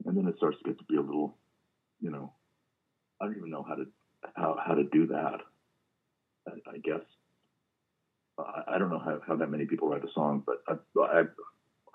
and 0.05 0.17
then 0.17 0.27
it 0.27 0.37
starts 0.37 0.59
to 0.59 0.65
get 0.65 0.79
to 0.79 0.85
be 0.85 0.97
a 0.97 1.01
little, 1.01 1.37
you 2.01 2.11
know, 2.11 2.33
I 3.21 3.27
don't 3.27 3.37
even 3.37 3.51
know 3.51 3.65
how 3.67 3.75
to 3.75 3.87
how 4.35 4.57
how 4.65 4.75
to 4.75 4.85
do 4.85 5.07
that. 5.09 5.41
I, 6.49 6.75
I 6.75 6.79
guess 6.79 7.03
I 8.39 8.79
don't 8.79 8.91
know 8.91 8.99
how, 8.99 9.19
how 9.27 9.37
that 9.37 9.51
many 9.51 9.65
people 9.65 9.89
write 9.89 10.05
a 10.05 10.13
song, 10.13 10.43
but 10.45 10.63
I, 10.69 10.75
I, 11.01 11.23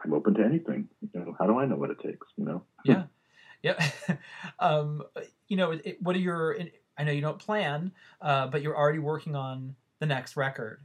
I'm 0.04 0.14
open 0.14 0.34
to 0.36 0.44
anything. 0.44 0.88
You 1.14 1.20
know, 1.20 1.36
how 1.38 1.46
do 1.46 1.60
I 1.60 1.66
know 1.66 1.76
what 1.76 1.92
it 1.92 2.00
takes? 2.00 2.28
You 2.36 2.46
know? 2.46 2.64
Yeah, 2.84 3.04
yeah. 3.64 3.92
um, 4.60 5.04
you 5.48 5.58
know, 5.58 5.72
it, 5.72 6.02
what 6.02 6.16
are 6.16 6.20
your? 6.20 6.58
I 6.98 7.04
know 7.04 7.12
you 7.12 7.22
don't 7.22 7.40
plan, 7.40 7.92
uh, 8.22 8.48
but 8.48 8.62
you're 8.62 8.78
already 8.78 9.00
working 9.00 9.36
on 9.36 9.76
the 10.00 10.06
next 10.06 10.36
record, 10.36 10.82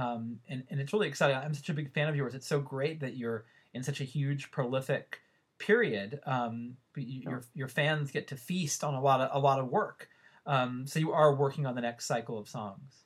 um, 0.00 0.38
and 0.48 0.64
and 0.70 0.80
it's 0.80 0.92
really 0.92 1.08
exciting. 1.08 1.36
I'm 1.36 1.54
such 1.54 1.68
a 1.68 1.74
big 1.74 1.92
fan 1.92 2.08
of 2.08 2.16
yours. 2.16 2.34
It's 2.34 2.46
so 2.46 2.60
great 2.60 3.00
that 3.00 3.16
you're 3.16 3.44
in 3.74 3.82
such 3.82 4.00
a 4.00 4.04
huge, 4.04 4.50
prolific 4.50 5.20
period. 5.58 6.20
Um, 6.24 6.76
you, 6.96 7.22
your 7.22 7.42
your 7.54 7.68
fans 7.68 8.10
get 8.10 8.28
to 8.28 8.36
feast 8.36 8.82
on 8.82 8.94
a 8.94 9.00
lot 9.00 9.20
of 9.20 9.30
a 9.32 9.38
lot 9.38 9.58
of 9.58 9.68
work. 9.68 10.08
Um, 10.46 10.86
so 10.86 10.98
you 10.98 11.12
are 11.12 11.34
working 11.34 11.66
on 11.66 11.74
the 11.74 11.82
next 11.82 12.06
cycle 12.06 12.38
of 12.38 12.48
songs. 12.48 13.04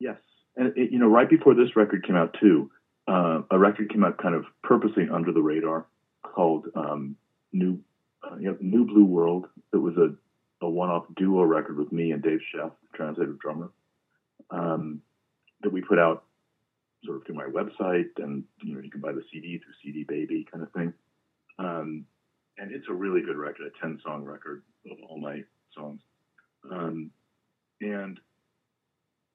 Yes, 0.00 0.18
and 0.56 0.76
it, 0.76 0.90
you 0.90 0.98
know, 0.98 1.08
right 1.08 1.30
before 1.30 1.54
this 1.54 1.76
record 1.76 2.04
came 2.04 2.16
out 2.16 2.36
too, 2.40 2.70
uh, 3.06 3.42
a 3.50 3.58
record 3.58 3.90
came 3.90 4.02
out 4.02 4.18
kind 4.18 4.34
of 4.34 4.44
purposely 4.62 5.08
under 5.08 5.32
the 5.32 5.40
radar 5.40 5.86
called 6.22 6.66
um, 6.74 7.16
New 7.52 7.78
uh, 8.24 8.36
you 8.36 8.46
know, 8.46 8.56
New 8.60 8.84
Blue 8.86 9.04
World. 9.04 9.46
It 9.72 9.76
was 9.76 9.96
a, 9.96 10.14
a 10.64 10.68
one-off 10.68 11.04
duo 11.16 11.42
record 11.42 11.78
with 11.78 11.92
me 11.92 12.12
and 12.12 12.22
Dave 12.22 12.40
Scheff, 12.52 12.70
the 12.70 12.96
translator 12.96 13.32
drummer, 13.40 13.70
um, 14.50 15.00
that 15.62 15.72
we 15.72 15.80
put 15.80 15.98
out 15.98 16.24
sort 17.04 17.16
of 17.16 17.26
through 17.26 17.34
my 17.34 17.46
website, 17.46 18.10
and 18.18 18.44
you 18.62 18.74
know, 18.74 18.80
you 18.80 18.90
can 18.90 19.00
buy 19.00 19.12
the 19.12 19.24
CD 19.32 19.58
through 19.58 19.74
CD 19.82 20.04
Baby 20.04 20.46
kind 20.50 20.62
of 20.62 20.72
thing. 20.72 20.92
Um, 21.58 22.06
and 22.58 22.72
it's 22.72 22.86
a 22.88 22.92
really 22.92 23.22
good 23.22 23.36
record, 23.36 23.66
a 23.66 23.80
ten-song 23.80 24.24
record 24.24 24.62
of 24.90 24.98
all 25.08 25.18
my 25.18 25.42
songs. 25.74 26.00
Um, 26.70 27.10
and 27.80 28.20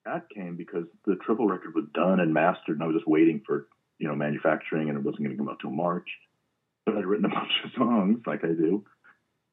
that 0.05 0.29
came 0.33 0.55
because 0.55 0.85
the 1.05 1.15
triple 1.25 1.47
record 1.47 1.75
was 1.75 1.85
done 1.93 2.19
and 2.19 2.33
mastered, 2.33 2.75
and 2.77 2.83
I 2.83 2.87
was 2.87 2.95
just 2.95 3.07
waiting 3.07 3.41
for 3.45 3.67
you 3.99 4.07
know 4.07 4.15
manufacturing, 4.15 4.89
and 4.89 4.97
it 4.97 5.03
wasn't 5.03 5.23
going 5.23 5.31
to 5.31 5.37
come 5.37 5.49
out 5.49 5.59
till 5.59 5.71
March. 5.71 6.07
But 6.85 6.97
I'd 6.97 7.05
written 7.05 7.25
a 7.25 7.29
bunch 7.33 7.51
of 7.65 7.71
songs 7.77 8.19
like 8.25 8.43
I 8.43 8.49
do, 8.49 8.85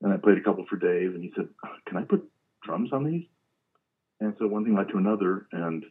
and 0.03 0.13
I 0.13 0.17
played 0.17 0.39
a 0.39 0.43
couple 0.43 0.65
for 0.69 0.77
Dave, 0.77 1.15
and 1.15 1.23
he 1.23 1.33
said, 1.35 1.49
"Can 1.87 1.97
I 1.97 2.03
put 2.03 2.23
drums 2.63 2.91
on 2.93 3.05
these?" 3.05 3.25
And 4.21 4.35
so 4.39 4.47
one 4.47 4.65
thing 4.65 4.77
led 4.77 4.89
to 4.91 4.99
another, 4.99 5.47
and 5.51 5.85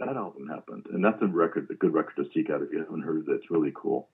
that 0.00 0.16
album 0.16 0.48
happened, 0.48 0.86
and 0.92 1.04
that's 1.04 1.20
a 1.22 1.26
record, 1.26 1.68
a 1.70 1.74
good 1.74 1.94
record 1.94 2.16
to 2.16 2.24
seek 2.34 2.50
out 2.50 2.62
if 2.62 2.72
you 2.72 2.78
haven't 2.80 3.02
heard 3.02 3.28
it. 3.28 3.32
It's 3.32 3.50
really 3.50 3.72
cool. 3.74 4.08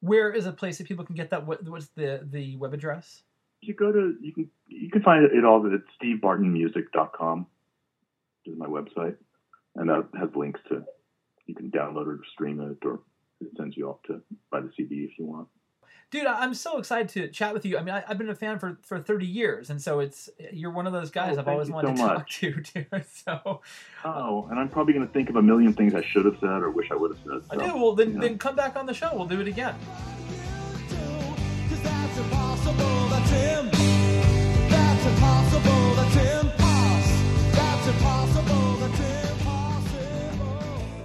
Where 0.00 0.30
is 0.30 0.46
a 0.46 0.52
place 0.52 0.78
that 0.78 0.88
people 0.88 1.04
can 1.04 1.14
get 1.14 1.30
that? 1.30 1.46
What, 1.46 1.66
what's 1.68 1.88
the 1.88 2.26
the 2.28 2.56
web 2.56 2.74
address? 2.74 3.22
You 3.60 3.74
go 3.74 3.92
to 3.92 4.16
you 4.20 4.32
can 4.32 4.50
you 4.66 4.90
can 4.90 5.02
find 5.02 5.24
it 5.24 5.44
all 5.44 5.64
at 5.66 5.80
stevebartonmusic.com 6.02 7.46
is 8.46 8.58
my 8.58 8.66
website, 8.66 9.16
and 9.76 9.88
that 9.88 10.08
has 10.18 10.30
links 10.34 10.60
to 10.68 10.84
you 11.46 11.54
can 11.54 11.70
download 11.70 12.02
it 12.02 12.08
or 12.08 12.20
stream 12.32 12.60
it, 12.60 12.84
or 12.86 13.00
it 13.40 13.48
sends 13.56 13.76
you 13.76 13.88
off 13.88 14.02
to 14.06 14.22
buy 14.50 14.60
the 14.60 14.70
CD 14.76 15.08
if 15.10 15.18
you 15.18 15.26
want. 15.26 15.48
Dude, 16.12 16.26
I'm 16.26 16.52
so 16.52 16.76
excited 16.76 17.08
to 17.08 17.26
chat 17.28 17.54
with 17.54 17.64
you. 17.64 17.78
I 17.78 17.82
mean, 17.82 17.94
I, 17.94 18.04
I've 18.06 18.18
been 18.18 18.28
a 18.28 18.34
fan 18.34 18.58
for, 18.58 18.76
for 18.82 19.00
30 19.00 19.24
years, 19.24 19.70
and 19.70 19.80
so 19.80 20.00
it's 20.00 20.28
you're 20.52 20.70
one 20.70 20.86
of 20.86 20.92
those 20.92 21.10
guys 21.10 21.38
Oh, 21.38 21.40
I've 21.40 21.48
always 21.48 21.70
wanted 21.70 21.96
so 21.96 22.06
to 22.06 22.14
talk 22.14 22.28
to. 22.28 22.52
Dude. 22.74 23.06
So 23.10 23.62
Oh, 24.04 24.46
and 24.50 24.60
I'm 24.60 24.68
probably 24.68 24.92
going 24.92 25.06
to 25.06 25.12
think 25.12 25.30
of 25.30 25.36
a 25.36 25.42
million 25.42 25.72
things 25.72 25.94
I 25.94 26.02
should 26.02 26.26
have 26.26 26.36
said 26.38 26.48
or 26.48 26.70
wish 26.70 26.90
I 26.90 26.96
would 26.96 27.12
have 27.12 27.20
said. 27.24 27.42
I 27.50 27.56
so, 27.56 27.72
do. 27.72 27.82
Well, 27.82 27.94
then 27.94 28.12
yeah. 28.12 28.20
then 28.20 28.36
come 28.36 28.54
back 28.54 28.76
on 28.76 28.84
the 28.84 28.92
show. 28.92 29.10
We'll 29.14 29.26
do 29.26 29.40
it 29.40 29.48
again. 29.48 29.74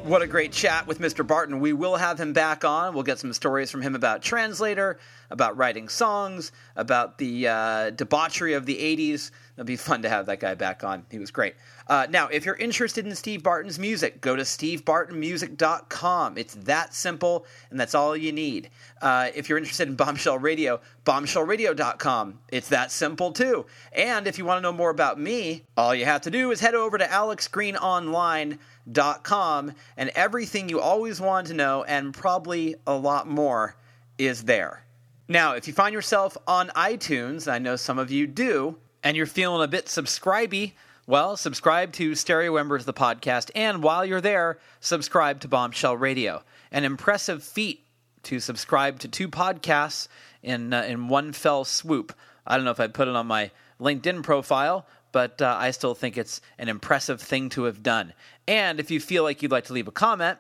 What 0.07 0.21
a 0.21 0.27
great 0.27 0.53
chat 0.53 0.87
with 0.87 0.99
Mr. 0.99 1.27
Barton. 1.27 1.59
We 1.59 1.73
will 1.73 1.97
have 1.97 2.17
him 2.17 2.31
back 2.31 2.63
on. 2.63 2.93
We'll 2.93 3.03
get 3.03 3.19
some 3.19 3.33
stories 3.33 3.69
from 3.69 3.81
him 3.81 3.93
about 3.93 4.21
Translator, 4.21 4.99
about 5.29 5.57
writing 5.57 5.89
songs, 5.89 6.51
about 6.75 7.17
the 7.17 7.47
uh, 7.47 7.89
debauchery 7.91 8.53
of 8.53 8.65
the 8.65 8.75
80s. 8.75 9.31
It'd 9.55 9.65
be 9.65 9.75
fun 9.75 10.03
to 10.03 10.09
have 10.09 10.27
that 10.27 10.39
guy 10.39 10.53
back 10.53 10.83
on. 10.83 11.03
He 11.09 11.17
was 11.17 11.31
great. 11.31 11.55
Uh, 11.87 12.05
now, 12.09 12.27
if 12.27 12.45
you're 12.45 12.55
interested 12.55 13.07
in 13.07 13.15
Steve 13.15 13.41
Barton's 13.41 13.79
music, 13.79 14.21
go 14.21 14.35
to 14.35 14.43
stevebartonmusic.com. 14.43 16.37
It's 16.37 16.53
that 16.55 16.93
simple, 16.93 17.47
and 17.71 17.79
that's 17.79 17.95
all 17.95 18.15
you 18.15 18.31
need. 18.31 18.69
Uh, 19.01 19.31
if 19.33 19.49
you're 19.49 19.57
interested 19.57 19.87
in 19.87 19.95
Bombshell 19.95 20.37
Radio, 20.37 20.79
bombshellradio.com. 21.05 22.39
It's 22.49 22.69
that 22.69 22.91
simple, 22.91 23.31
too. 23.31 23.65
And 23.93 24.27
if 24.27 24.37
you 24.37 24.45
want 24.45 24.59
to 24.59 24.61
know 24.61 24.73
more 24.73 24.91
about 24.91 25.19
me, 25.19 25.63
all 25.75 25.95
you 25.95 26.05
have 26.05 26.21
to 26.21 26.29
do 26.29 26.51
is 26.51 26.59
head 26.59 26.75
over 26.75 26.95
to 26.97 27.05
alexgreenonline.com, 27.05 29.73
and 29.97 30.09
everything 30.09 30.69
you 30.69 30.79
always 30.79 31.19
wanted 31.21 31.47
to 31.47 31.55
know, 31.55 31.83
and 31.83 32.13
probably 32.13 32.75
a 32.85 32.95
lot 32.95 33.27
more, 33.27 33.75
is 34.17 34.43
there. 34.43 34.83
Now, 35.29 35.55
if 35.55 35.67
you 35.67 35.73
find 35.73 35.93
yourself 35.93 36.37
on 36.47 36.69
iTunes, 36.69 37.51
I 37.51 37.59
know 37.59 37.75
some 37.75 37.99
of 37.99 38.09
you 38.09 38.27
do, 38.27 38.77
and 39.03 39.17
you're 39.17 39.25
feeling 39.25 39.61
a 39.61 39.67
bit 39.67 39.87
subscribey, 39.87 40.71
well, 41.05 41.35
subscribe 41.35 41.91
to 41.93 42.15
Stereo 42.15 42.55
Embers, 42.55 42.85
the 42.85 42.93
podcast, 42.93 43.51
and 43.53 43.83
while 43.83 44.05
you're 44.05 44.21
there, 44.21 44.57
subscribe 44.79 45.41
to 45.41 45.49
Bombshell 45.49 45.97
Radio. 45.97 46.43
An 46.71 46.85
impressive 46.85 47.43
feat 47.43 47.83
to 48.23 48.39
subscribe 48.39 48.99
to 48.99 49.09
two 49.09 49.27
podcasts 49.27 50.07
in 50.43 50.73
uh, 50.73 50.83
in 50.83 51.09
one 51.09 51.33
fell 51.33 51.65
swoop. 51.65 52.13
I 52.45 52.55
don't 52.55 52.63
know 52.63 52.71
if 52.71 52.79
I'd 52.79 52.93
put 52.93 53.09
it 53.09 53.15
on 53.15 53.27
my 53.27 53.51
LinkedIn 53.81 54.23
profile, 54.23 54.85
but 55.11 55.41
uh, 55.41 55.57
I 55.59 55.71
still 55.71 55.93
think 55.93 56.17
it's 56.17 56.39
an 56.57 56.69
impressive 56.69 57.21
thing 57.21 57.49
to 57.49 57.63
have 57.63 57.83
done. 57.83 58.13
And 58.47 58.79
if 58.79 58.91
you 58.91 59.01
feel 59.01 59.23
like 59.23 59.41
you'd 59.41 59.51
like 59.51 59.65
to 59.65 59.73
leave 59.73 59.87
a 59.89 59.91
comment, 59.91 60.39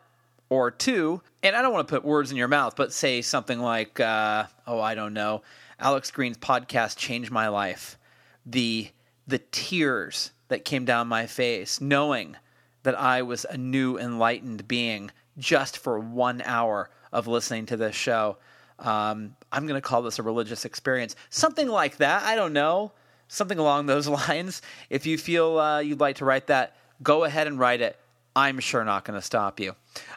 or 0.49 0.71
two, 0.71 1.21
and 1.43 1.55
I 1.55 1.61
don't 1.61 1.73
want 1.73 1.87
to 1.87 1.93
put 1.93 2.05
words 2.05 2.31
in 2.31 2.37
your 2.37 2.47
mouth, 2.47 2.75
but 2.75 2.93
say 2.93 3.21
something 3.21 3.59
like, 3.59 3.99
uh, 3.99 4.45
"Oh, 4.65 4.79
I 4.79 4.95
don't 4.95 5.13
know, 5.13 5.41
Alex 5.79 6.11
Green's 6.11 6.37
podcast 6.37 6.97
changed 6.97 7.31
my 7.31 7.47
life." 7.47 7.97
The 8.45 8.89
the 9.27 9.39
tears 9.39 10.31
that 10.47 10.65
came 10.65 10.85
down 10.85 11.07
my 11.07 11.25
face, 11.25 11.81
knowing 11.81 12.37
that 12.83 12.97
I 12.97 13.21
was 13.21 13.45
a 13.49 13.57
new 13.57 13.97
enlightened 13.97 14.67
being 14.67 15.11
just 15.37 15.77
for 15.77 15.99
one 15.99 16.41
hour 16.43 16.89
of 17.11 17.27
listening 17.27 17.65
to 17.67 17.77
this 17.77 17.95
show. 17.95 18.37
Um, 18.79 19.35
I'm 19.51 19.67
going 19.67 19.79
to 19.79 19.81
call 19.81 20.01
this 20.01 20.19
a 20.19 20.23
religious 20.23 20.65
experience, 20.65 21.15
something 21.29 21.67
like 21.67 21.97
that. 21.97 22.23
I 22.23 22.35
don't 22.35 22.53
know, 22.53 22.93
something 23.27 23.57
along 23.57 23.87
those 23.87 24.07
lines. 24.29 24.61
If 24.89 25.05
you 25.05 25.17
feel 25.17 25.59
uh, 25.59 25.79
you'd 25.79 25.99
like 25.99 26.17
to 26.17 26.25
write 26.25 26.47
that, 26.47 26.75
go 27.03 27.23
ahead 27.23 27.47
and 27.47 27.59
write 27.59 27.81
it. 27.81 27.99
I'm 28.37 28.59
sure 28.59 28.85
not 28.85 29.03
going 29.03 29.19
to 29.19 29.25
stop 29.25 29.59
you. 29.59 29.71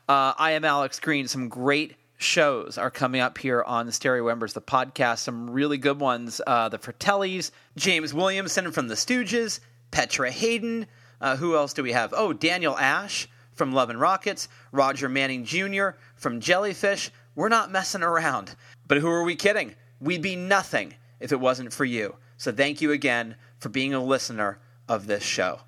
Uh, 0.06 0.34
I 0.36 0.50
am 0.50 0.62
Alex 0.62 1.00
Green. 1.00 1.26
Some 1.26 1.48
great 1.48 1.94
shows 2.18 2.76
are 2.76 2.90
coming 2.90 3.22
up 3.22 3.38
here 3.38 3.62
on 3.62 3.86
the 3.86 3.92
Stereo 3.92 4.28
Embers, 4.28 4.52
the 4.52 4.60
podcast. 4.60 5.20
Some 5.20 5.48
really 5.48 5.78
good 5.78 5.98
ones. 5.98 6.38
Uh, 6.46 6.68
the 6.68 6.78
Fratellis, 6.78 7.50
James 7.78 8.12
Williamson 8.12 8.72
from 8.72 8.88
the 8.88 8.94
Stooges, 8.94 9.60
Petra 9.90 10.30
Haden. 10.30 10.86
Uh, 11.18 11.36
who 11.36 11.56
else 11.56 11.72
do 11.72 11.82
we 11.82 11.92
have? 11.92 12.12
Oh, 12.14 12.34
Daniel 12.34 12.76
Ash 12.76 13.26
from 13.54 13.72
Love 13.72 13.88
and 13.88 13.98
Rockets, 13.98 14.48
Roger 14.70 15.08
Manning 15.08 15.46
Jr. 15.46 15.92
from 16.14 16.40
Jellyfish. 16.40 17.10
We're 17.34 17.48
not 17.48 17.72
messing 17.72 18.02
around. 18.02 18.54
But 18.86 18.98
who 18.98 19.08
are 19.08 19.24
we 19.24 19.34
kidding? 19.34 19.76
We'd 19.98 20.20
be 20.20 20.36
nothing 20.36 20.92
if 21.20 21.32
it 21.32 21.40
wasn't 21.40 21.72
for 21.72 21.86
you. 21.86 22.16
So 22.36 22.52
thank 22.52 22.82
you 22.82 22.92
again 22.92 23.36
for 23.56 23.70
being 23.70 23.94
a 23.94 24.04
listener 24.04 24.58
of 24.90 25.06
this 25.06 25.22
show. 25.22 25.60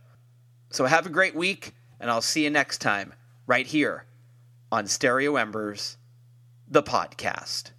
So 0.69 0.85
have 0.85 1.07
a 1.07 1.11
great 1.11 1.35
week, 1.35 1.73
and 2.03 2.11
I'll 2.11 2.21
see 2.21 2.43
you 2.45 2.51
next 2.51 2.79
time 2.79 3.15
right 3.47 3.67
here 3.67 4.05
on 4.73 4.89
Stereo 4.89 5.37
Embers, 5.37 5.97
the 6.67 6.83
podcast. 6.83 7.71